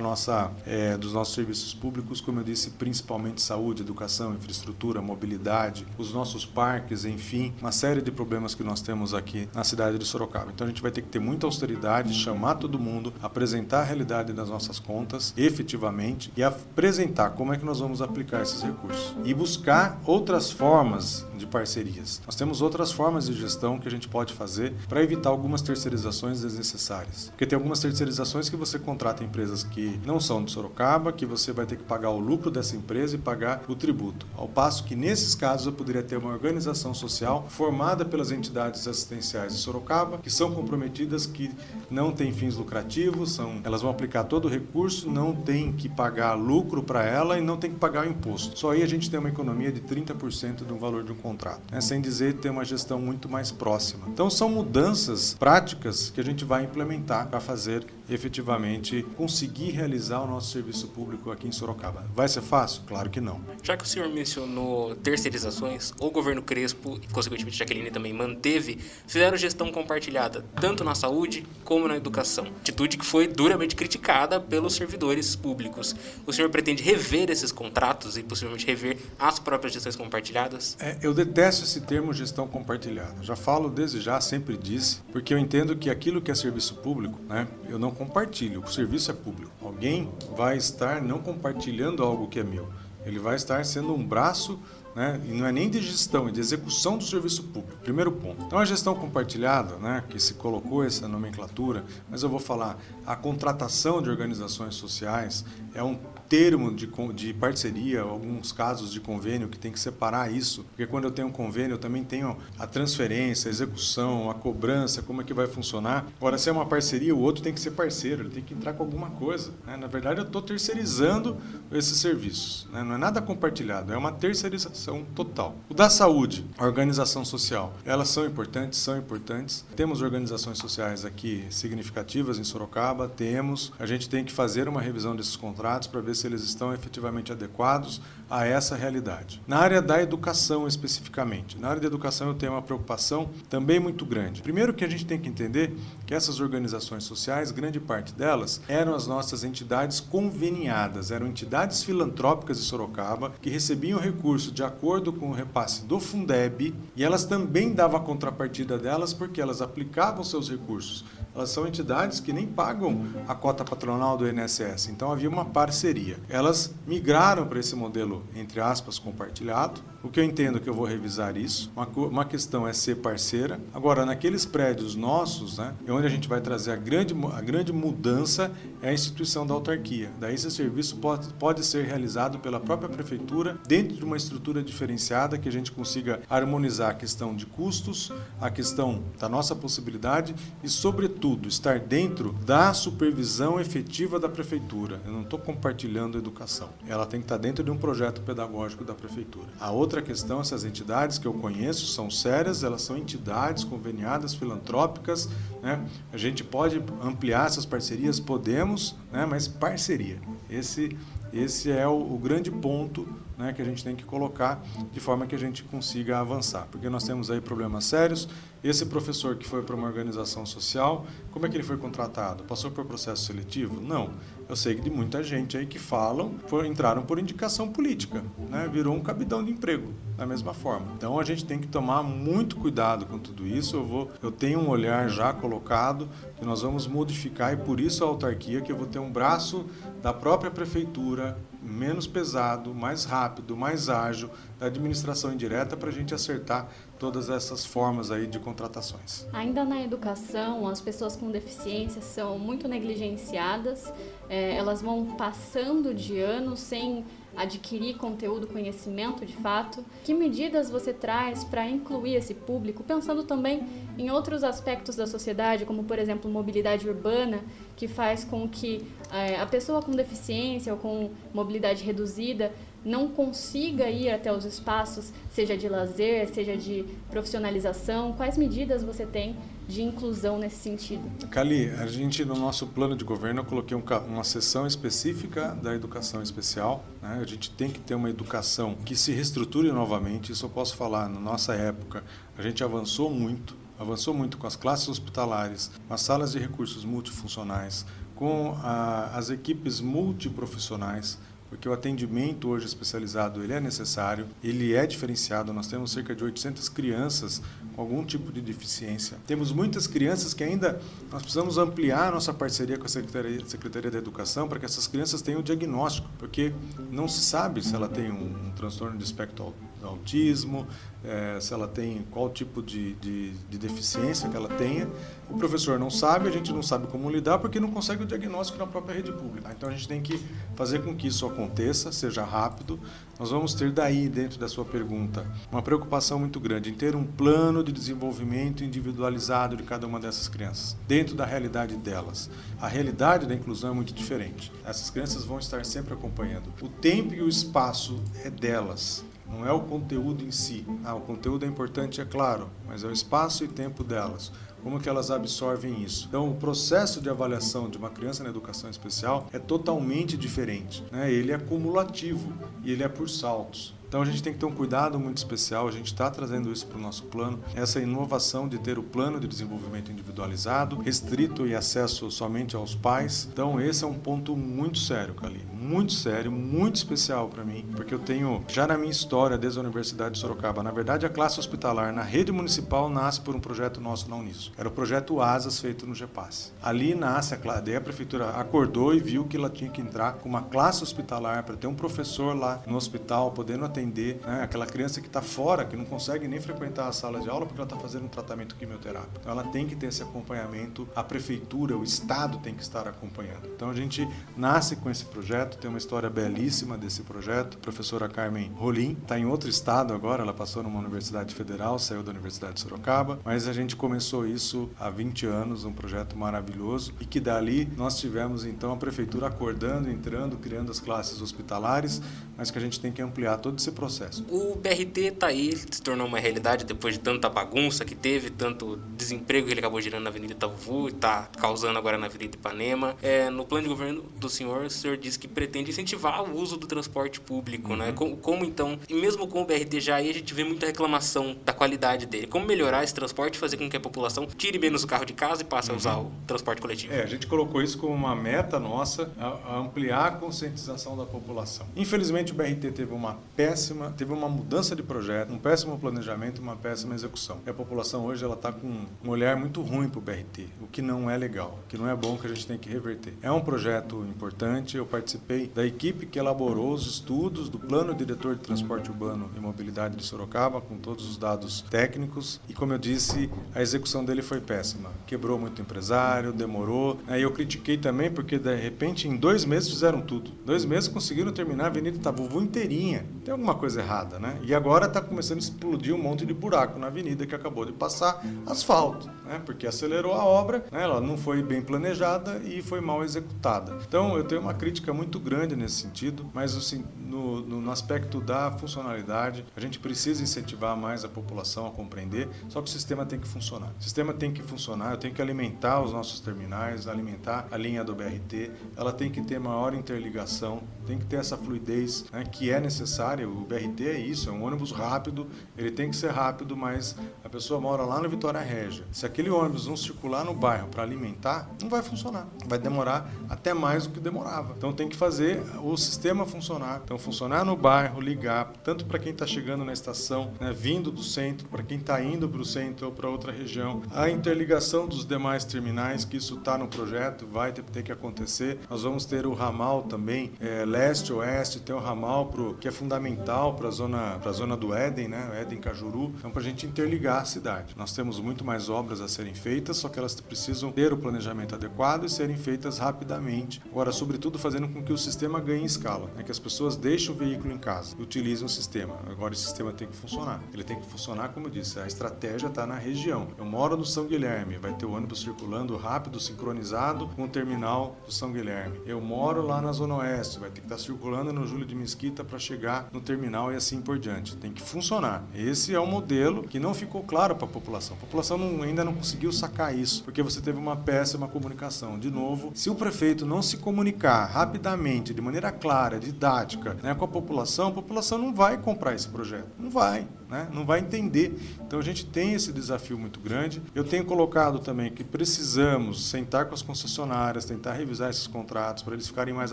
nossa, 0.00 0.50
é, 0.66 0.96
dos 0.96 1.12
nossos 1.12 1.34
serviços 1.34 1.74
públicos, 1.74 2.20
como 2.20 2.40
eu 2.40 2.44
disse, 2.44 2.70
principalmente 2.70 3.42
saúde, 3.42 3.82
educação, 3.82 4.34
infraestrutura, 4.34 5.00
mobilidade, 5.02 5.86
os 5.98 6.12
nossos 6.12 6.44
parques, 6.44 7.04
enfim, 7.04 7.52
uma 7.60 7.72
série 7.72 8.00
de 8.00 8.10
problemas 8.10 8.54
que 8.54 8.62
nós 8.62 8.80
temos 8.80 9.14
aqui 9.14 9.48
na 9.54 9.64
cidade 9.64 9.98
de 9.98 10.04
Sorocaba. 10.04 10.50
Então 10.54 10.66
a 10.66 10.70
gente 10.70 10.82
vai 10.82 10.90
ter 10.90 11.02
que 11.02 11.08
ter 11.08 11.18
muita 11.18 11.46
austeridade, 11.46 12.14
chamar 12.14 12.54
todo 12.56 12.78
mundo, 12.78 13.12
apresentar 13.22 13.80
a 13.80 13.84
realidade 13.84 14.32
das 14.32 14.48
nossas 14.48 14.78
contas 14.78 15.34
efetivamente 15.36 16.32
e 16.36 16.42
apresentar 16.42 17.30
como 17.30 17.52
é 17.52 17.58
que 17.58 17.64
nós 17.64 17.80
vamos 17.80 18.00
aplicar 18.00 18.42
esses 18.42 18.62
recursos 18.62 19.14
e 19.24 19.34
buscar 19.34 20.00
outras 20.04 20.50
formas 20.50 21.26
de 21.36 21.46
parcerias. 21.46 22.20
Nós 22.26 22.36
temos 22.36 22.62
outras 22.62 22.92
formas 22.92 23.26
de 23.26 23.34
gestão 23.34 23.78
que 23.78 23.88
a 23.88 23.90
gente 23.90 24.08
pode 24.08 24.32
fazer 24.32 24.72
para 24.88 25.02
evitar 25.02 25.30
algumas 25.30 25.62
terceirizações 25.62 26.42
desnecessárias. 26.42 27.28
Porque 27.28 27.46
tem 27.46 27.56
algumas 27.56 27.80
terceirizações 27.80 28.48
que 28.48 28.56
você 28.56 28.78
contrata 28.78 29.24
empresas 29.24 29.62
que 29.62 30.00
não 30.04 30.20
são 30.20 30.44
de 30.44 30.50
Sorocaba, 30.50 31.12
que 31.12 31.26
você 31.26 31.52
vai 31.52 31.66
ter 31.66 31.76
que 31.76 31.82
pagar 31.82 32.10
o 32.10 32.18
lucro 32.18 32.50
dessa 32.50 32.76
empresa 32.76 33.16
e 33.16 33.18
pagar 33.18 33.62
o 33.68 33.74
tributo. 33.74 34.26
Ao 34.36 34.48
passo 34.48 34.84
que 34.84 34.94
nesses 34.94 35.34
casos 35.34 35.66
eu 35.66 35.72
poderia 35.72 36.02
ter 36.02 36.16
uma 36.16 36.30
organização 36.30 36.94
social 36.94 37.46
formada 37.48 38.04
pelas 38.04 38.30
entidades 38.30 38.86
assistenciais 38.86 39.54
de 39.54 39.58
Sorocaba, 39.60 40.18
que 40.18 40.30
são 40.30 40.52
comprometidas, 40.52 41.26
que 41.26 41.50
não 41.90 42.12
têm 42.12 42.32
fins 42.32 42.56
lucrativos, 42.56 43.32
são, 43.32 43.60
elas 43.64 43.82
vão 43.82 43.90
aplicar 43.90 44.24
todo 44.24 44.46
o 44.46 44.48
recurso, 44.48 45.10
não 45.10 45.34
tem 45.34 45.72
que 45.72 45.88
pagar 45.88 46.34
lucro 46.34 46.82
para 46.82 47.04
ela 47.04 47.38
e 47.38 47.40
não 47.40 47.56
tem 47.56 47.70
que 47.70 47.78
pagar 47.78 48.06
o 48.06 48.10
imposto. 48.10 48.58
Só 48.58 48.70
aí 48.72 48.82
a 48.82 48.86
gente 48.86 49.10
tem 49.10 49.18
uma 49.18 49.28
economia 49.28 49.72
de 49.72 49.80
30% 49.80 50.64
do 50.64 50.76
valor 50.76 51.02
de 51.02 51.12
um 51.12 51.16
contrato, 51.24 51.62
né? 51.72 51.80
sem 51.80 52.02
dizer 52.02 52.34
ter 52.34 52.50
uma 52.50 52.66
gestão 52.66 53.00
muito 53.00 53.30
mais 53.30 53.50
próxima. 53.50 54.06
Então 54.08 54.28
são 54.28 54.46
mudanças 54.46 55.32
práticas 55.32 56.10
que 56.10 56.20
a 56.20 56.24
gente 56.24 56.44
vai 56.44 56.64
implementar 56.64 57.28
para 57.28 57.40
fazer 57.40 57.86
efetivamente 58.08 59.02
conseguir 59.16 59.70
realizar 59.70 60.20
o 60.20 60.26
nosso 60.26 60.50
serviço 60.50 60.88
público 60.88 61.30
aqui 61.30 61.48
em 61.48 61.52
Sorocaba. 61.52 62.04
Vai 62.14 62.28
ser 62.28 62.42
fácil? 62.42 62.82
Claro 62.86 63.10
que 63.10 63.20
não. 63.20 63.40
Já 63.62 63.76
que 63.76 63.84
o 63.84 63.86
senhor 63.86 64.08
mencionou 64.08 64.94
terceirizações, 64.96 65.92
o 66.00 66.10
governo 66.10 66.42
Crespo 66.42 66.98
e 67.02 67.12
consequentemente 67.12 67.56
Jaqueline 67.56 67.90
também 67.90 68.12
manteve, 68.12 68.78
fizeram 69.06 69.36
gestão 69.36 69.70
compartilhada 69.72 70.44
tanto 70.60 70.84
na 70.84 70.94
saúde 70.94 71.46
como 71.64 71.88
na 71.88 71.96
educação. 71.96 72.46
Atitude 72.60 72.98
que 72.98 73.04
foi 73.04 73.26
duramente 73.26 73.74
criticada 73.74 74.40
pelos 74.40 74.74
servidores 74.74 75.34
públicos. 75.34 75.94
O 76.26 76.32
senhor 76.32 76.50
pretende 76.50 76.82
rever 76.82 77.30
esses 77.30 77.50
contratos 77.50 78.18
e 78.18 78.22
possivelmente 78.22 78.66
rever 78.66 78.98
as 79.18 79.38
próprias 79.38 79.72
gestões 79.72 79.96
compartilhadas? 79.96 80.76
É, 80.80 80.98
eu 81.02 81.14
detesto 81.14 81.64
esse 81.64 81.80
termo 81.80 82.12
gestão 82.12 82.46
compartilhada. 82.46 83.22
Já 83.22 83.36
falo 83.36 83.70
desde 83.70 84.00
já, 84.00 84.20
sempre 84.20 84.56
disse, 84.56 85.00
porque 85.12 85.32
eu 85.32 85.38
entendo 85.38 85.76
que 85.76 85.88
aquilo 85.88 86.20
que 86.20 86.30
é 86.30 86.34
serviço 86.34 86.74
público, 86.76 87.18
né, 87.28 87.46
eu 87.68 87.78
não 87.78 87.93
compartilho, 87.94 88.60
o 88.60 88.70
serviço 88.70 89.10
é 89.10 89.14
público. 89.14 89.52
Alguém 89.62 90.10
vai 90.36 90.56
estar 90.56 91.00
não 91.00 91.18
compartilhando 91.18 92.02
algo 92.02 92.28
que 92.28 92.40
é 92.40 92.44
meu. 92.44 92.68
Ele 93.04 93.18
vai 93.18 93.36
estar 93.36 93.64
sendo 93.64 93.94
um 93.94 94.04
braço 94.04 94.58
né? 94.94 95.20
e 95.26 95.32
não 95.32 95.46
é 95.46 95.52
nem 95.52 95.68
de 95.68 95.82
gestão, 95.82 96.28
é 96.28 96.30
de 96.30 96.40
execução 96.40 96.96
do 96.96 97.04
serviço 97.04 97.42
público. 97.44 97.76
Primeiro 97.82 98.12
ponto. 98.12 98.44
Então, 98.44 98.58
a 98.58 98.64
gestão 98.64 98.94
compartilhada, 98.94 99.76
né, 99.76 100.04
que 100.08 100.18
se 100.20 100.34
colocou 100.34 100.84
essa 100.84 101.08
nomenclatura, 101.08 101.84
mas 102.08 102.22
eu 102.22 102.28
vou 102.28 102.38
falar, 102.38 102.78
a 103.04 103.16
contratação 103.16 104.00
de 104.00 104.08
organizações 104.08 104.74
sociais 104.74 105.44
é 105.74 105.82
um 105.82 105.98
termo 106.28 106.72
de, 106.72 106.90
de 107.14 107.34
parceria, 107.34 108.02
alguns 108.02 108.52
casos 108.52 108.92
de 108.92 109.00
convênio 109.00 109.48
que 109.48 109.58
tem 109.58 109.72
que 109.72 109.80
separar 109.80 110.32
isso, 110.32 110.64
porque 110.64 110.86
quando 110.86 111.04
eu 111.04 111.10
tenho 111.10 111.28
um 111.28 111.32
convênio 111.32 111.74
eu 111.74 111.78
também 111.78 112.04
tenho 112.04 112.36
a 112.58 112.66
transferência, 112.66 113.48
a 113.48 113.50
execução, 113.50 114.30
a 114.30 114.34
cobrança, 114.34 115.02
como 115.02 115.20
é 115.20 115.24
que 115.24 115.34
vai 115.34 115.46
funcionar. 115.46 116.06
Agora, 116.16 116.38
se 116.38 116.48
é 116.48 116.52
uma 116.52 116.66
parceria, 116.66 117.14
o 117.14 117.20
outro 117.20 117.42
tem 117.42 117.52
que 117.52 117.60
ser 117.60 117.72
parceiro, 117.72 118.22
ele 118.22 118.30
tem 118.30 118.42
que 118.42 118.54
entrar 118.54 118.72
com 118.72 118.82
alguma 118.82 119.10
coisa. 119.10 119.52
Né? 119.66 119.76
Na 119.76 119.86
verdade, 119.86 120.20
eu 120.20 120.26
estou 120.26 120.42
terceirizando 120.42 121.36
esses 121.72 121.98
serviços. 121.98 122.66
Né? 122.72 122.82
Não 122.82 122.94
é 122.94 122.98
nada 122.98 123.20
compartilhado, 123.20 123.92
é 123.92 123.96
uma 123.96 124.12
terceirização 124.12 125.04
total. 125.14 125.56
O 125.68 125.74
da 125.74 125.90
saúde, 125.90 126.46
a 126.58 126.64
organização 126.64 127.24
social, 127.24 127.74
elas 127.84 128.08
são 128.08 128.24
importantes, 128.26 128.78
são 128.78 128.96
importantes. 128.96 129.64
Temos 129.76 130.02
organizações 130.02 130.58
sociais 130.58 131.04
aqui 131.04 131.44
significativas 131.50 132.38
em 132.38 132.44
Sorocaba, 132.44 133.08
temos. 133.08 133.72
A 133.78 133.86
gente 133.86 134.08
tem 134.08 134.24
que 134.24 134.32
fazer 134.32 134.68
uma 134.68 134.80
revisão 134.80 135.14
desses 135.16 135.36
contratos 135.36 135.88
para 135.88 136.00
ver 136.00 136.13
ver 136.14 136.16
se 136.16 136.26
eles 136.26 136.42
estão 136.42 136.72
efetivamente 136.72 137.32
adequados 137.32 138.00
a 138.30 138.46
essa 138.46 138.74
realidade. 138.74 139.42
Na 139.46 139.58
área 139.58 139.82
da 139.82 140.00
educação 140.00 140.66
especificamente, 140.66 141.58
na 141.58 141.68
área 141.68 141.80
da 141.80 141.86
educação 141.86 142.28
eu 142.28 142.34
tenho 142.34 142.52
uma 142.52 142.62
preocupação 142.62 143.28
também 143.50 143.78
muito 143.78 144.06
grande. 144.06 144.40
Primeiro 144.40 144.72
que 144.72 144.84
a 144.84 144.88
gente 144.88 145.04
tem 145.04 145.20
que 145.20 145.28
entender 145.28 145.76
que 146.06 146.14
essas 146.14 146.40
organizações 146.40 147.04
sociais, 147.04 147.50
grande 147.50 147.78
parte 147.78 148.14
delas, 148.14 148.62
eram 148.66 148.94
as 148.94 149.06
nossas 149.06 149.44
entidades 149.44 150.00
conveniadas, 150.00 151.10
eram 151.10 151.26
entidades 151.26 151.82
filantrópicas 151.82 152.58
de 152.58 152.64
Sorocaba 152.64 153.32
que 153.42 153.50
recebiam 153.50 154.00
recurso 154.00 154.52
de 154.52 154.62
acordo 154.62 155.12
com 155.12 155.30
o 155.30 155.34
repasse 155.34 155.84
do 155.84 156.00
Fundeb 156.00 156.74
e 156.96 157.04
elas 157.04 157.24
também 157.24 157.72
davam 157.72 158.00
a 158.00 158.02
contrapartida 158.02 158.78
delas 158.78 159.12
porque 159.12 159.40
elas 159.40 159.60
aplicavam 159.60 160.24
seus 160.24 160.48
recursos 160.48 161.04
elas 161.34 161.50
são 161.50 161.66
entidades 161.66 162.20
que 162.20 162.32
nem 162.32 162.46
pagam 162.46 163.06
a 163.26 163.34
cota 163.34 163.64
patronal 163.64 164.16
do 164.16 164.28
INSS. 164.28 164.88
Então 164.88 165.10
havia 165.10 165.28
uma 165.28 165.44
parceria. 165.44 166.03
Elas 166.28 166.74
migraram 166.86 167.46
para 167.46 167.58
esse 167.58 167.74
modelo, 167.74 168.24
entre 168.34 168.60
aspas, 168.60 168.98
compartilhado. 168.98 169.80
O 170.02 170.10
que 170.10 170.20
eu 170.20 170.24
entendo 170.24 170.60
que 170.60 170.68
eu 170.68 170.74
vou 170.74 170.84
revisar 170.84 171.34
isso. 171.34 171.72
Uma, 171.74 171.86
uma 171.86 172.24
questão 172.26 172.68
é 172.68 172.74
ser 172.74 172.96
parceira. 172.96 173.58
Agora, 173.72 174.04
naqueles 174.04 174.44
prédios 174.44 174.94
nossos, 174.94 175.56
né, 175.56 175.74
é 175.86 175.90
onde 175.90 176.06
a 176.06 176.10
gente 176.10 176.28
vai 176.28 176.42
trazer 176.42 176.72
a 176.72 176.76
grande, 176.76 177.14
a 177.32 177.40
grande 177.40 177.72
mudança 177.72 178.52
é 178.82 178.90
a 178.90 178.92
instituição 178.92 179.46
da 179.46 179.54
autarquia. 179.54 180.10
Daí 180.20 180.34
esse 180.34 180.50
serviço 180.50 180.96
pode, 180.96 181.32
pode 181.34 181.64
ser 181.64 181.86
realizado 181.86 182.38
pela 182.38 182.60
própria 182.60 182.90
prefeitura 182.90 183.56
dentro 183.66 183.96
de 183.96 184.04
uma 184.04 184.18
estrutura 184.18 184.62
diferenciada 184.62 185.38
que 185.38 185.48
a 185.48 185.52
gente 185.52 185.72
consiga 185.72 186.20
harmonizar 186.28 186.90
a 186.90 186.94
questão 186.94 187.34
de 187.34 187.46
custos, 187.46 188.12
a 188.38 188.50
questão 188.50 189.02
da 189.18 189.26
nossa 189.26 189.56
possibilidade 189.56 190.34
e, 190.62 190.68
sobretudo, 190.68 191.48
estar 191.48 191.78
dentro 191.78 192.32
da 192.44 192.74
supervisão 192.74 193.58
efetiva 193.58 194.20
da 194.20 194.28
prefeitura. 194.28 195.00
Eu 195.06 195.12
não 195.12 195.22
estou 195.22 195.38
compartilhando 195.38 195.93
educação. 195.98 196.70
Ela 196.86 197.06
tem 197.06 197.20
que 197.20 197.24
estar 197.24 197.36
dentro 197.36 197.62
de 197.62 197.70
um 197.70 197.76
projeto 197.76 198.20
pedagógico 198.22 198.84
da 198.84 198.94
prefeitura. 198.94 199.48
A 199.60 199.70
outra 199.70 200.02
questão, 200.02 200.40
essas 200.40 200.64
entidades 200.64 201.18
que 201.18 201.26
eu 201.26 201.34
conheço 201.34 201.86
são 201.86 202.10
sérias, 202.10 202.62
elas 202.62 202.82
são 202.82 202.96
entidades 202.96 203.64
conveniadas, 203.64 204.34
filantrópicas. 204.34 205.28
Né? 205.62 205.84
A 206.12 206.16
gente 206.16 206.42
pode 206.42 206.82
ampliar 207.02 207.46
essas 207.46 207.66
parcerias, 207.66 208.18
podemos, 208.18 208.96
né? 209.12 209.26
mas 209.26 209.46
parceria. 209.46 210.20
Esse, 210.48 210.96
esse 211.32 211.70
é 211.70 211.86
o, 211.86 212.14
o 212.14 212.18
grande 212.18 212.50
ponto 212.50 213.06
né, 213.36 213.52
que 213.52 213.60
a 213.60 213.64
gente 213.64 213.82
tem 213.82 213.96
que 213.96 214.04
colocar 214.04 214.62
de 214.92 215.00
forma 215.00 215.26
que 215.26 215.34
a 215.34 215.38
gente 215.38 215.62
consiga 215.64 216.18
avançar. 216.18 216.66
Porque 216.70 216.88
nós 216.88 217.04
temos 217.04 217.30
aí 217.30 217.40
problemas 217.40 217.84
sérios. 217.84 218.28
Esse 218.62 218.86
professor 218.86 219.36
que 219.36 219.46
foi 219.46 219.62
para 219.62 219.74
uma 219.74 219.86
organização 219.86 220.46
social, 220.46 221.06
como 221.30 221.44
é 221.44 221.48
que 221.48 221.56
ele 221.56 221.62
foi 221.62 221.76
contratado? 221.76 222.44
Passou 222.44 222.70
por 222.70 222.84
processo 222.84 223.24
seletivo? 223.24 223.80
Não. 223.80 224.10
Eu 224.48 224.56
sei 224.56 224.74
de 224.74 224.90
muita 224.90 225.22
gente 225.22 225.56
aí 225.56 225.66
que 225.66 225.78
falam, 225.78 226.34
entraram 226.66 227.02
por 227.02 227.18
indicação 227.18 227.68
política, 227.68 228.22
né? 228.50 228.68
virou 228.70 228.94
um 228.94 229.00
cabidão 229.00 229.42
de 229.42 229.50
emprego, 229.50 229.92
da 230.16 230.26
mesma 230.26 230.52
forma. 230.52 230.86
Então 230.96 231.18
a 231.18 231.24
gente 231.24 231.44
tem 231.44 231.58
que 231.58 231.66
tomar 231.66 232.02
muito 232.02 232.56
cuidado 232.56 233.06
com 233.06 233.18
tudo 233.18 233.46
isso. 233.46 233.76
Eu, 233.76 233.84
vou, 233.84 234.10
eu 234.22 234.30
tenho 234.30 234.60
um 234.60 234.68
olhar 234.68 235.08
já 235.08 235.32
colocado 235.32 236.08
que 236.36 236.44
nós 236.44 236.62
vamos 236.62 236.86
modificar 236.86 237.54
e 237.54 237.56
por 237.56 237.80
isso 237.80 238.04
a 238.04 238.06
autarquia, 238.06 238.60
que 238.60 238.70
eu 238.70 238.76
vou 238.76 238.86
ter 238.86 238.98
um 238.98 239.10
braço 239.10 239.66
da 240.02 240.12
própria 240.12 240.50
prefeitura, 240.50 241.38
menos 241.64 242.06
pesado, 242.06 242.74
mais 242.74 243.04
rápido, 243.04 243.56
mais 243.56 243.88
ágil, 243.88 244.30
da 244.58 244.66
administração 244.66 245.32
indireta 245.32 245.76
para 245.76 245.88
a 245.88 245.92
gente 245.92 246.14
acertar 246.14 246.68
todas 246.98 247.30
essas 247.30 247.64
formas 247.64 248.10
aí 248.10 248.26
de 248.26 248.38
contratações. 248.38 249.26
Ainda 249.32 249.64
na 249.64 249.82
educação, 249.82 250.68
as 250.68 250.80
pessoas 250.80 251.16
com 251.16 251.30
deficiência 251.30 252.02
são 252.02 252.38
muito 252.38 252.68
negligenciadas, 252.68 253.92
é, 254.28 254.54
elas 254.56 254.82
vão 254.82 255.16
passando 255.16 255.94
de 255.94 256.20
ano 256.20 256.56
sem 256.56 257.04
adquirir 257.36 257.96
conteúdo, 257.96 258.46
conhecimento 258.46 259.24
de 259.24 259.34
fato. 259.34 259.84
Que 260.04 260.14
medidas 260.14 260.70
você 260.70 260.92
traz 260.92 261.44
para 261.44 261.68
incluir 261.68 262.14
esse 262.14 262.34
público, 262.34 262.82
pensando 262.82 263.24
também 263.24 263.66
em 263.98 264.10
outros 264.10 264.42
aspectos 264.44 264.96
da 264.96 265.06
sociedade, 265.06 265.64
como 265.64 265.84
por 265.84 265.98
exemplo 265.98 266.30
mobilidade 266.30 266.88
urbana, 266.88 267.40
que 267.76 267.88
faz 267.88 268.24
com 268.24 268.48
que 268.48 268.86
é, 269.12 269.40
a 269.40 269.46
pessoa 269.46 269.82
com 269.82 269.92
deficiência 269.92 270.72
ou 270.72 270.78
com 270.78 271.10
mobilidade 271.32 271.84
reduzida 271.84 272.52
não 272.84 273.08
consiga 273.08 273.88
ir 273.88 274.10
até 274.10 274.30
os 274.30 274.44
espaços, 274.44 275.12
seja 275.30 275.56
de 275.56 275.68
lazer, 275.68 276.28
seja 276.28 276.56
de 276.56 276.84
profissionalização? 277.10 278.12
Quais 278.12 278.36
medidas 278.36 278.82
você 278.82 279.06
tem 279.06 279.36
de 279.68 279.82
inclusão 279.82 280.38
nesse 280.38 280.56
sentido? 280.56 281.08
Cali, 281.28 281.70
a 281.70 281.86
gente 281.86 282.24
no 282.24 282.34
nosso 282.34 282.66
plano 282.66 282.96
de 282.96 283.04
governo 283.04 283.40
eu 283.40 283.44
coloquei 283.44 283.76
um, 283.76 283.82
uma 284.06 284.24
sessão 284.24 284.66
específica 284.66 285.56
da 285.62 285.74
educação 285.74 286.22
especial. 286.22 286.84
Né? 287.02 287.18
A 287.20 287.26
gente 287.26 287.50
tem 287.50 287.70
que 287.70 287.80
ter 287.80 287.94
uma 287.94 288.10
educação 288.10 288.76
que 288.84 288.94
se 288.94 289.12
reestruture 289.12 289.70
novamente. 289.72 290.32
Isso 290.32 290.46
eu 290.46 290.50
posso 290.50 290.76
falar. 290.76 291.08
Na 291.08 291.20
nossa 291.20 291.54
época, 291.54 292.04
a 292.36 292.42
gente 292.42 292.62
avançou 292.62 293.10
muito. 293.10 293.56
Avançou 293.78 294.14
muito 294.14 294.38
com 294.38 294.46
as 294.46 294.54
classes 294.54 294.88
hospitalares, 294.88 295.70
com 295.88 295.94
as 295.94 296.00
salas 296.00 296.32
de 296.32 296.38
recursos 296.38 296.84
multifuncionais, 296.84 297.84
com 298.14 298.56
a, 298.62 299.16
as 299.16 299.30
equipes 299.30 299.80
multiprofissionais 299.80 301.18
porque 301.54 301.68
o 301.68 301.72
atendimento 301.72 302.48
hoje 302.48 302.66
especializado 302.66 303.40
ele 303.40 303.52
é 303.52 303.60
necessário, 303.60 304.26
ele 304.42 304.74
é 304.74 304.84
diferenciado. 304.88 305.52
Nós 305.52 305.68
temos 305.68 305.92
cerca 305.92 306.12
de 306.12 306.24
800 306.24 306.68
crianças 306.68 307.40
com 307.76 307.80
algum 307.80 308.04
tipo 308.04 308.32
de 308.32 308.40
deficiência. 308.40 309.18
Temos 309.24 309.52
muitas 309.52 309.86
crianças 309.86 310.34
que 310.34 310.42
ainda 310.42 310.80
nós 311.12 311.22
precisamos 311.22 311.56
ampliar 311.56 312.08
a 312.08 312.10
nossa 312.10 312.34
parceria 312.34 312.76
com 312.76 312.86
a 312.86 312.88
Secretaria, 312.88 313.38
Secretaria 313.46 313.88
da 313.88 313.98
Educação 313.98 314.48
para 314.48 314.58
que 314.58 314.64
essas 314.64 314.88
crianças 314.88 315.22
tenham 315.22 315.38
o 315.38 315.42
diagnóstico, 315.44 316.08
porque 316.18 316.52
não 316.90 317.06
se 317.06 317.20
sabe 317.20 317.64
se 317.64 317.72
ela 317.72 317.88
tem 317.88 318.10
um, 318.10 318.48
um 318.48 318.50
transtorno 318.56 318.98
de 318.98 319.04
espectro 319.04 319.54
autismo, 319.88 320.66
é, 321.04 321.38
se 321.38 321.52
ela 321.52 321.68
tem 321.68 322.04
qual 322.10 322.30
tipo 322.30 322.62
de, 322.62 322.94
de, 322.94 323.32
de, 323.32 323.58
deficiência 323.58 324.28
que 324.28 324.36
ela 324.36 324.48
tenha. 324.48 324.88
O 325.28 325.36
professor 325.36 325.78
não 325.78 325.90
sabe, 325.90 326.28
a 326.28 326.32
gente 326.32 326.52
não 326.52 326.62
sabe 326.62 326.86
como 326.86 327.10
lidar 327.10 327.38
porque 327.38 327.60
não 327.60 327.70
consegue 327.70 328.02
o 328.02 328.06
diagnóstico 328.06 328.58
na 328.58 328.66
própria 328.66 328.94
rede 328.94 329.12
pública. 329.12 329.52
Então 329.54 329.68
a 329.68 329.72
gente 329.72 329.86
tem 329.86 330.00
que 330.00 330.18
fazer 330.56 330.82
com 330.82 330.94
que 330.96 331.06
isso 331.06 331.26
aconteça, 331.26 331.92
seja 331.92 332.24
rápido. 332.24 332.80
Nós 333.18 333.30
vamos 333.30 333.54
ter 333.54 333.70
daí, 333.70 334.08
dentro 334.08 334.38
da 334.38 334.48
sua 334.48 334.64
pergunta, 334.64 335.26
uma 335.52 335.62
preocupação 335.62 336.18
muito 336.18 336.40
grande 336.40 336.70
em 336.70 336.74
ter 336.74 336.96
um 336.96 337.04
plano 337.04 337.62
de 337.62 337.70
desenvolvimento 337.70 338.64
individualizado 338.64 339.56
de 339.56 339.62
cada 339.62 339.86
uma 339.86 340.00
dessas 340.00 340.26
crianças, 340.26 340.76
dentro 340.88 341.14
da 341.14 341.26
realidade 341.26 341.76
delas. 341.76 342.30
A 342.60 342.66
realidade 342.66 343.26
da 343.26 343.34
inclusão 343.34 343.70
é 343.70 343.74
muito 343.74 343.92
diferente. 343.92 344.50
Essas 344.64 344.88
crianças 344.88 345.24
vão 345.24 345.38
estar 345.38 345.64
sempre 345.64 345.92
acompanhando. 345.92 346.52
O 346.62 346.68
tempo 346.68 347.14
e 347.14 347.22
o 347.22 347.28
espaço 347.28 348.02
é 348.24 348.30
delas 348.30 349.04
não 349.28 349.46
é 349.46 349.52
o 349.52 349.60
conteúdo 349.60 350.24
em 350.24 350.30
si. 350.30 350.66
Ah, 350.84 350.94
o 350.94 351.00
conteúdo 351.00 351.44
é 351.44 351.48
importante, 351.48 352.00
é 352.00 352.04
claro, 352.04 352.50
mas 352.66 352.84
é 352.84 352.86
o 352.86 352.92
espaço 352.92 353.44
e 353.44 353.48
tempo 353.48 353.82
delas. 353.82 354.32
Como 354.62 354.80
que 354.80 354.88
elas 354.88 355.10
absorvem 355.10 355.82
isso? 355.82 356.06
Então, 356.08 356.30
o 356.30 356.36
processo 356.36 356.98
de 357.00 357.10
avaliação 357.10 357.68
de 357.68 357.76
uma 357.76 357.90
criança 357.90 358.24
na 358.24 358.30
educação 358.30 358.70
especial 358.70 359.28
é 359.30 359.38
totalmente 359.38 360.16
diferente. 360.16 360.82
Né? 360.90 361.12
Ele 361.12 361.32
é 361.32 361.38
cumulativo 361.38 362.32
e 362.62 362.72
ele 362.72 362.82
é 362.82 362.88
por 362.88 363.08
saltos. 363.10 363.74
Então 363.94 364.02
a 364.02 364.06
gente 364.06 364.24
tem 364.24 364.32
que 364.32 364.40
ter 364.40 364.46
um 364.46 364.52
cuidado 364.52 364.98
muito 364.98 365.18
especial, 365.18 365.68
a 365.68 365.70
gente 365.70 365.86
está 365.86 366.10
trazendo 366.10 366.50
isso 366.50 366.66
para 366.66 366.76
o 366.76 366.80
nosso 366.80 367.04
plano, 367.04 367.38
essa 367.54 367.78
inovação 367.78 368.48
de 368.48 368.58
ter 368.58 368.76
o 368.76 368.82
plano 368.82 369.20
de 369.20 369.28
desenvolvimento 369.28 369.92
individualizado, 369.92 370.80
restrito 370.80 371.46
e 371.46 371.54
acesso 371.54 372.10
somente 372.10 372.56
aos 372.56 372.74
pais. 372.74 373.28
Então 373.32 373.60
esse 373.60 373.84
é 373.84 373.86
um 373.86 373.94
ponto 373.94 374.36
muito 374.36 374.80
sério, 374.80 375.14
Cali, 375.14 375.46
muito 375.64 375.94
sério, 375.94 376.30
muito 376.30 376.76
especial 376.76 377.28
para 377.28 377.42
mim, 377.42 377.66
porque 377.74 377.94
eu 377.94 377.98
tenho 377.98 378.44
já 378.46 378.66
na 378.66 378.76
minha 378.76 378.90
história 378.90 379.38
desde 379.38 379.58
a 379.58 379.62
Universidade 379.62 380.14
de 380.14 380.20
Sorocaba, 380.20 380.62
na 380.62 380.70
verdade 380.70 381.06
a 381.06 381.08
classe 381.08 381.40
hospitalar 381.40 381.92
na 381.92 382.02
rede 382.02 382.30
municipal 382.30 382.90
nasce 382.90 383.20
por 383.20 383.34
um 383.34 383.40
projeto 383.40 383.80
nosso 383.80 384.08
na 384.08 384.16
Uniso. 384.16 384.52
Era 384.58 384.68
o 384.68 384.72
projeto 384.72 385.20
Asas 385.20 385.58
feito 385.58 385.86
no 385.86 385.94
GEPAS. 385.94 386.52
Ali 386.62 386.94
nasce 386.94 387.32
a 387.32 387.36
classe, 387.38 387.74
a 387.74 387.80
prefeitura 387.80 388.30
acordou 388.30 388.92
e 388.94 389.00
viu 389.00 389.24
que 389.24 389.36
ela 389.36 389.48
tinha 389.48 389.70
que 389.70 389.80
entrar 389.80 390.14
com 390.14 390.28
uma 390.28 390.42
classe 390.42 390.82
hospitalar 390.82 391.44
para 391.44 391.56
ter 391.56 391.66
um 391.66 391.74
professor 391.74 392.36
lá 392.36 392.60
no 392.66 392.76
hospital 392.76 393.30
podendo 393.30 393.64
atender 393.64 394.20
né, 394.26 394.42
aquela 394.42 394.66
criança 394.66 395.00
que 395.00 395.06
está 395.06 395.22
fora, 395.22 395.64
que 395.64 395.76
não 395.76 395.84
consegue 395.84 396.26
nem 396.26 396.40
frequentar 396.40 396.88
a 396.88 396.92
sala 396.92 397.20
de 397.20 397.30
aula 397.30 397.46
porque 397.46 397.60
ela 397.60 397.68
está 397.68 397.78
fazendo 397.78 398.04
um 398.04 398.08
tratamento 398.08 398.56
quimioterápico. 398.56 399.18
Então 399.20 399.32
ela 399.32 399.44
tem 399.44 399.66
que 399.66 399.76
ter 399.76 399.86
esse 399.86 400.02
acompanhamento, 400.02 400.86
a 400.94 401.02
prefeitura, 401.02 401.76
o 401.76 401.84
Estado 401.84 402.38
tem 402.38 402.54
que 402.54 402.62
estar 402.62 402.86
acompanhando. 402.88 403.46
Então 403.54 403.70
a 403.70 403.74
gente 403.74 404.06
nasce 404.36 404.76
com 404.76 404.90
esse 404.90 405.04
projeto, 405.04 405.53
tem 405.56 405.68
uma 405.68 405.78
história 405.78 406.08
belíssima 406.08 406.76
desse 406.76 407.02
projeto. 407.02 407.56
A 407.56 407.60
professora 407.60 408.08
Carmen 408.08 408.50
Rolim 408.54 408.96
está 409.02 409.18
em 409.18 409.26
outro 409.26 409.48
estado 409.48 409.92
agora, 409.92 410.22
ela 410.22 410.34
passou 410.34 410.62
numa 410.62 410.78
universidade 410.78 411.34
federal, 411.34 411.78
saiu 411.78 412.02
da 412.02 412.10
Universidade 412.10 412.54
de 412.54 412.60
Sorocaba, 412.60 413.18
mas 413.24 413.48
a 413.48 413.52
gente 413.52 413.76
começou 413.76 414.26
isso 414.26 414.70
há 414.78 414.90
20 414.90 415.26
anos, 415.26 415.64
um 415.64 415.72
projeto 415.72 416.16
maravilhoso 416.16 416.92
e 417.00 417.04
que 417.04 417.20
dali 417.20 417.68
nós 417.76 417.98
tivemos 417.98 418.44
então 418.44 418.72
a 418.72 418.76
prefeitura 418.76 419.26
acordando, 419.28 419.90
entrando, 419.90 420.36
criando 420.36 420.70
as 420.70 420.80
classes 420.80 421.20
hospitalares, 421.20 422.00
mas 422.36 422.50
que 422.50 422.58
a 422.58 422.60
gente 422.60 422.80
tem 422.80 422.92
que 422.92 423.02
ampliar 423.02 423.38
todo 423.38 423.58
esse 423.58 423.70
processo. 423.72 424.24
O 424.28 424.56
BRT 424.56 424.98
está 424.98 425.28
aí, 425.28 425.56
se 425.56 425.82
tornou 425.82 426.06
uma 426.06 426.18
realidade 426.18 426.64
depois 426.64 426.94
de 426.94 427.00
tanta 427.00 427.28
bagunça 427.28 427.84
que 427.84 427.94
teve, 427.94 428.30
tanto 428.30 428.78
desemprego 428.96 429.46
que 429.46 429.52
ele 429.52 429.60
acabou 429.60 429.80
gerando 429.80 430.04
na 430.04 430.10
Avenida 430.10 430.32
Itaúvu 430.32 430.88
e 430.88 430.92
está 430.92 431.28
causando 431.38 431.78
agora 431.78 431.98
na 431.98 432.06
Avenida 432.06 432.36
Ipanema. 432.36 432.96
É, 433.02 433.30
no 433.30 433.44
plano 433.44 433.64
de 433.64 433.68
governo 433.68 434.02
do 434.16 434.28
senhor, 434.28 434.64
o 434.64 434.70
senhor 434.70 434.96
diz 434.96 435.16
que 435.16 435.28
pretende 435.46 435.70
incentivar 435.70 436.22
o 436.22 436.36
uso 436.36 436.56
do 436.56 436.66
transporte 436.66 437.20
público, 437.20 437.70
né? 437.70 437.74
uhum. 437.74 437.90
né? 437.90 437.92
Como, 437.92 438.16
como, 438.16 438.44
então, 438.44 438.78
e 438.88 438.94
mesmo 438.94 439.26
com 439.26 439.42
o 439.42 439.44
BRT 439.44 439.80
já 439.80 439.96
aí, 439.96 440.10
a 440.10 440.14
gente 440.14 440.32
vê 440.34 440.44
muita 440.44 440.66
reclamação 440.66 441.36
da 441.44 441.52
qualidade 441.52 442.06
dele. 442.06 442.26
Como 442.26 442.46
melhorar 442.46 442.82
esse 442.84 442.94
transporte, 442.94 443.38
fazer 443.38 443.56
com 443.56 443.68
que 443.68 443.76
a 443.76 443.80
população 443.80 444.26
tire 444.26 444.58
menos 444.58 444.84
o 444.84 444.86
carro 444.86 445.04
de 445.04 445.12
casa 445.12 445.42
e 445.42 445.44
passe 445.44 445.70
uhum. 445.70 445.74
a 445.74 445.78
usar 445.78 445.96
o 445.98 446.12
transporte 446.26 446.60
coletivo? 446.60 446.92
É, 446.92 447.02
a 447.02 447.06
gente 447.06 447.26
colocou 447.26 447.62
isso 447.62 447.78
como 447.78 447.94
uma 447.94 448.14
meta 448.14 448.58
nossa, 448.58 449.10
a, 449.18 449.54
a 449.54 449.58
ampliar 449.58 450.06
a 450.06 450.10
conscientização 450.12 450.96
da 450.96 451.04
população. 451.04 451.66
Infelizmente, 451.76 452.32
o 452.32 452.34
BRT 452.34 452.72
teve 452.72 452.92
uma 452.94 453.18
péssima 453.36 453.54
péssima, 453.54 453.90
teve 453.96 454.12
uma 454.12 454.28
mudança 454.28 454.74
de 454.74 454.82
projeto, 454.82 455.32
um 455.32 455.38
péssimo 455.38 455.78
planejamento, 455.78 456.40
uma 456.40 456.56
péssima 456.56 456.94
execução. 456.94 457.40
E 457.46 457.50
a 457.50 457.54
população 457.54 458.04
hoje 458.04 458.24
ela 458.24 458.34
está 458.34 458.52
com 458.52 458.86
um 459.04 459.08
olhar 459.08 459.36
muito 459.36 459.62
ruim 459.62 459.88
para 459.88 459.98
o 459.98 460.02
BRT, 460.02 460.48
o 460.60 460.66
que 460.66 460.82
não 460.82 461.08
é 461.10 461.16
legal, 461.16 461.58
o 461.64 461.68
que 461.68 461.76
não 461.76 461.88
é 461.88 461.94
bom, 461.94 462.16
que 462.16 462.26
a 462.26 462.30
gente 462.30 462.46
tem 462.46 462.58
que 462.58 462.68
reverter. 462.68 463.14
É 463.22 463.30
um 463.30 463.40
projeto 463.40 464.04
importante, 464.08 464.76
eu 464.76 464.86
participei 464.86 465.33
participei 465.34 465.50
da 465.54 465.66
equipe 465.66 466.06
que 466.06 466.18
elaborou 466.18 466.72
os 466.72 466.86
estudos 466.86 467.48
do 467.48 467.58
Plano 467.58 467.94
Diretor 467.94 468.36
de 468.36 468.42
Transporte 468.42 468.90
Urbano 468.90 469.30
e 469.36 469.40
Mobilidade 469.40 469.96
de 469.96 470.04
Sorocaba, 470.04 470.60
com 470.60 470.76
todos 470.78 471.08
os 471.08 471.16
dados 471.16 471.62
técnicos. 471.62 472.40
E, 472.48 472.54
como 472.54 472.72
eu 472.72 472.78
disse, 472.78 473.28
a 473.54 473.60
execução 473.60 474.04
dele 474.04 474.22
foi 474.22 474.40
péssima. 474.40 474.90
Quebrou 475.06 475.38
muito 475.38 475.60
empresário, 475.60 476.32
demorou. 476.32 476.98
Aí 477.06 477.22
eu 477.22 477.32
critiquei 477.32 477.76
também 477.76 478.10
porque, 478.10 478.38
de 478.38 478.54
repente, 478.54 479.08
em 479.08 479.16
dois 479.16 479.44
meses 479.44 479.68
fizeram 479.68 480.00
tudo. 480.00 480.30
Dois 480.44 480.64
meses 480.64 480.88
conseguiram 480.88 481.32
terminar 481.32 481.64
a 481.64 481.66
Avenida 481.68 481.96
Itabuvu 481.96 482.40
inteirinha. 482.40 483.04
Tem 483.24 483.32
alguma 483.32 483.54
coisa 483.54 483.80
errada, 483.80 484.18
né? 484.18 484.38
E 484.42 484.54
agora 484.54 484.86
está 484.86 485.00
começando 485.00 485.38
a 485.38 485.40
explodir 485.40 485.94
um 485.94 485.98
monte 485.98 486.26
de 486.26 486.34
buraco 486.34 486.78
na 486.78 486.88
avenida 486.88 487.26
que 487.26 487.34
acabou 487.34 487.64
de 487.64 487.72
passar 487.72 488.22
asfalto, 488.46 489.08
né? 489.24 489.40
Porque 489.44 489.66
acelerou 489.66 490.12
a 490.12 490.24
obra, 490.24 490.64
né? 490.70 490.82
ela 490.82 491.00
não 491.00 491.16
foi 491.16 491.42
bem 491.42 491.62
planejada 491.62 492.40
e 492.44 492.60
foi 492.60 492.80
mal 492.80 493.02
executada. 493.02 493.78
Então 493.88 494.16
eu 494.16 494.24
tenho 494.24 494.42
uma 494.42 494.52
crítica 494.52 494.92
muito 494.92 495.18
grande 495.24 495.56
nesse 495.56 495.76
sentido, 495.76 496.30
mas 496.34 496.54
assim, 496.54 496.84
no, 496.96 497.40
no, 497.40 497.70
aspecto 497.70 498.20
da 498.20 498.52
funcionalidade, 498.52 499.44
a 499.56 499.60
gente 499.60 499.78
precisa 499.78 500.22
incentivar 500.22 500.76
mais 500.76 501.04
a 501.04 501.08
população 501.08 501.66
a 501.66 501.70
compreender, 501.70 502.28
só 502.48 502.60
que 502.60 502.68
o 502.68 502.70
sistema 502.70 503.06
tem 503.06 503.18
que 503.18 503.26
funcionar. 503.26 503.72
O 503.80 503.82
sistema 503.82 504.12
tem 504.12 504.32
que 504.32 504.42
funcionar, 504.42 504.92
eu 504.92 504.98
tenho 504.98 505.14
que 505.14 505.22
alimentar 505.22 505.82
os 505.82 505.92
nossos 505.92 506.20
terminais, 506.20 506.86
alimentar 506.86 507.48
a 507.50 507.56
linha 507.56 507.82
do 507.82 507.94
BRT, 507.94 508.50
ela 508.76 508.92
tem 508.92 509.10
que 509.10 509.22
ter 509.22 509.40
maior 509.40 509.74
interligação, 509.74 510.62
tem 510.86 510.98
que 510.98 511.06
ter 511.06 511.16
essa 511.16 511.36
fluidez 511.36 512.04
né, 512.12 512.24
que 512.24 512.50
é 512.50 512.60
necessária. 512.60 513.28
O 513.28 513.44
BRT 513.46 513.88
é 513.88 513.98
isso, 513.98 514.28
é 514.28 514.32
um 514.32 514.44
ônibus 514.44 514.70
rápido, 514.70 515.26
ele 515.56 515.70
tem 515.70 515.88
que 515.88 515.96
ser 515.96 516.10
rápido, 516.10 516.56
mas 516.56 516.96
a 517.24 517.28
pessoa 517.28 517.58
mora 517.60 517.82
lá 517.84 518.00
no 518.00 518.08
Vitória 518.08 518.40
Régia. 518.40 518.84
Se 518.92 519.06
aquele 519.06 519.30
ônibus 519.30 519.66
não 519.66 519.76
circular 519.76 520.24
no 520.24 520.34
bairro 520.34 520.68
para 520.68 520.82
alimentar, 520.82 521.48
não 521.60 521.68
vai 521.68 521.82
funcionar. 521.82 522.28
Vai 522.46 522.58
demorar 522.58 523.10
até 523.28 523.54
mais 523.54 523.86
do 523.86 523.94
que 523.94 524.00
demorava. 524.00 524.54
Então 524.56 524.72
tem 524.72 524.88
que 524.88 524.96
fazer 524.96 525.13
o 525.62 525.76
sistema 525.76 526.26
funcionar. 526.26 526.80
Então 526.84 526.98
funcionar 526.98 527.44
no 527.44 527.56
bairro, 527.56 528.00
ligar, 528.00 528.52
tanto 528.62 528.84
para 528.84 528.98
quem 528.98 529.12
está 529.12 529.26
chegando 529.26 529.64
na 529.64 529.72
estação, 529.72 530.32
né, 530.40 530.52
vindo 530.52 530.90
do 530.90 531.02
centro, 531.02 531.48
para 531.48 531.62
quem 531.62 531.78
está 531.78 532.02
indo 532.02 532.28
para 532.28 532.40
o 532.40 532.44
centro 532.44 532.86
ou 532.86 532.92
para 532.92 533.08
outra 533.08 533.32
região. 533.32 533.82
A 533.92 534.08
interligação 534.10 534.86
dos 534.86 535.06
demais 535.06 535.44
terminais, 535.44 536.04
que 536.04 536.16
isso 536.16 536.36
está 536.36 536.56
no 536.58 536.68
projeto, 536.68 537.26
vai 537.26 537.52
ter, 537.52 537.62
ter, 537.62 537.82
que 537.82 537.92
acontecer. 537.92 538.58
Nós 538.68 538.82
vamos 538.82 539.04
ter 539.04 539.26
o 539.26 539.34
ramal 539.34 539.82
também, 539.82 540.32
é, 540.40 540.64
leste-oeste, 540.64 541.60
tem 541.60 541.74
o 541.74 541.78
ramal 541.78 542.26
pro, 542.26 542.54
que 542.54 542.68
é 542.68 542.70
fundamental 542.70 543.54
para 543.54 543.68
a 543.68 543.70
zona, 543.70 544.20
zona 544.32 544.56
do 544.56 544.74
Éden, 544.74 545.08
né, 545.08 545.40
Éden 545.40 545.58
Cajuru, 545.58 546.12
então 546.18 546.30
para 546.30 546.40
a 546.40 546.44
gente 546.44 546.66
interligar 546.66 547.22
a 547.22 547.24
cidade. 547.24 547.74
Nós 547.76 547.92
temos 547.92 548.18
muito 548.20 548.44
mais 548.44 548.68
obras 548.68 549.00
a 549.00 549.08
serem 549.08 549.34
feitas, 549.34 549.76
só 549.76 549.88
que 549.88 549.98
elas 549.98 550.14
precisam 550.20 550.72
ter 550.72 550.92
o 550.92 550.96
planejamento 550.96 551.54
adequado 551.54 552.04
e 552.04 552.10
serem 552.10 552.36
feitas 552.36 552.78
rapidamente. 552.78 553.60
Agora, 553.70 553.92
sobretudo, 553.92 554.38
fazendo 554.38 554.68
com 554.68 554.82
que 554.82 554.92
o 554.92 554.98
sistema 555.04 555.40
ganhe 555.40 555.64
escala, 555.64 556.10
né, 556.16 556.22
que 556.22 556.30
as 556.30 556.38
pessoas 556.38 556.76
deixem 556.76 557.10
o 557.10 557.14
veículo 557.14 557.52
em 557.52 557.58
casa 557.58 557.94
e 557.98 558.02
utilizem 558.02 558.46
o 558.46 558.48
sistema. 558.48 558.98
Agora, 559.10 559.34
o 559.34 559.36
sistema 559.36 559.72
tem 559.72 559.86
que 559.86 559.96
funcionar. 559.96 560.42
Ele 560.52 560.64
tem 560.64 560.80
que 560.80 560.86
funcionar, 560.88 561.28
como 561.28 561.46
eu 561.46 561.50
disse, 561.50 561.78
a 561.78 561.86
estratégia 561.86 562.48
está 562.48 562.66
na 562.66 562.76
região. 562.76 563.28
Eu 563.36 563.44
moro 563.44 563.76
no 563.76 563.84
São 563.84 564.06
Guilherme, 564.06 564.56
vai 564.56 564.72
ter 564.72 564.86
o 564.86 564.92
ônibus 564.92 565.20
circulando 565.20 565.76
rápido, 565.76 566.18
sincronizado 566.18 567.08
com 567.08 567.24
o 567.24 567.28
terminal 567.28 567.96
do 568.06 568.12
São 568.12 568.32
Guilherme. 568.32 568.80
Eu 568.86 569.00
moro 569.00 569.42
lá 569.42 569.60
na 569.60 569.72
Zona 569.72 569.96
Oeste, 569.96 570.38
vai 570.38 570.50
ter 570.50 570.60
que 570.60 570.66
estar 570.66 570.76
tá 570.76 570.82
circulando 570.82 571.32
no 571.32 571.46
Júlio 571.46 571.66
de 571.66 571.74
Mesquita 571.74 572.24
para 572.24 572.38
chegar 572.38 572.88
no 572.92 573.00
terminal 573.00 573.52
e 573.52 573.56
assim 573.56 573.80
por 573.80 573.98
diante. 573.98 574.36
Tem 574.36 574.52
que 574.52 574.62
funcionar. 574.62 575.24
Esse 575.34 575.74
é 575.74 575.78
o 575.78 575.86
modelo 575.86 576.44
que 576.44 576.58
não 576.58 576.72
ficou 576.72 577.02
claro 577.02 577.34
para 577.36 577.44
a 577.44 577.50
população. 577.50 577.96
A 577.96 578.00
população 578.00 578.38
não, 578.38 578.62
ainda 578.62 578.84
não 578.84 578.94
conseguiu 578.94 579.32
sacar 579.32 579.76
isso, 579.76 580.02
porque 580.02 580.22
você 580.22 580.40
teve 580.40 580.58
uma 580.58 580.76
péssima 580.76 581.28
comunicação. 581.28 581.98
De 581.98 582.10
novo, 582.10 582.52
se 582.54 582.70
o 582.70 582.74
prefeito 582.74 583.26
não 583.26 583.42
se 583.42 583.56
comunicar 583.58 584.24
rapidamente, 584.26 584.83
de 585.14 585.20
maneira 585.20 585.50
clara, 585.50 585.98
didática, 585.98 586.76
né, 586.82 586.94
com 586.94 587.04
a 587.04 587.08
população, 587.08 587.68
a 587.68 587.72
população 587.72 588.18
não 588.18 588.34
vai 588.34 588.58
comprar 588.58 588.94
esse 588.94 589.08
projeto. 589.08 589.48
Não 589.58 589.70
vai 589.70 590.06
né? 590.28 590.48
não 590.52 590.64
vai 590.64 590.80
entender. 590.80 591.34
Então 591.66 591.78
a 591.78 591.82
gente 591.82 592.06
tem 592.06 592.34
esse 592.34 592.52
desafio 592.52 592.98
muito 592.98 593.20
grande. 593.20 593.62
Eu 593.74 593.84
tenho 593.84 594.04
colocado 594.04 594.58
também 594.58 594.90
que 594.90 595.04
precisamos 595.04 596.08
sentar 596.08 596.46
com 596.46 596.54
as 596.54 596.62
concessionárias, 596.62 597.44
tentar 597.44 597.72
revisar 597.72 598.10
esses 598.10 598.26
contratos 598.26 598.82
para 598.82 598.94
eles 598.94 599.06
ficarem 599.06 599.34
mais 599.34 599.52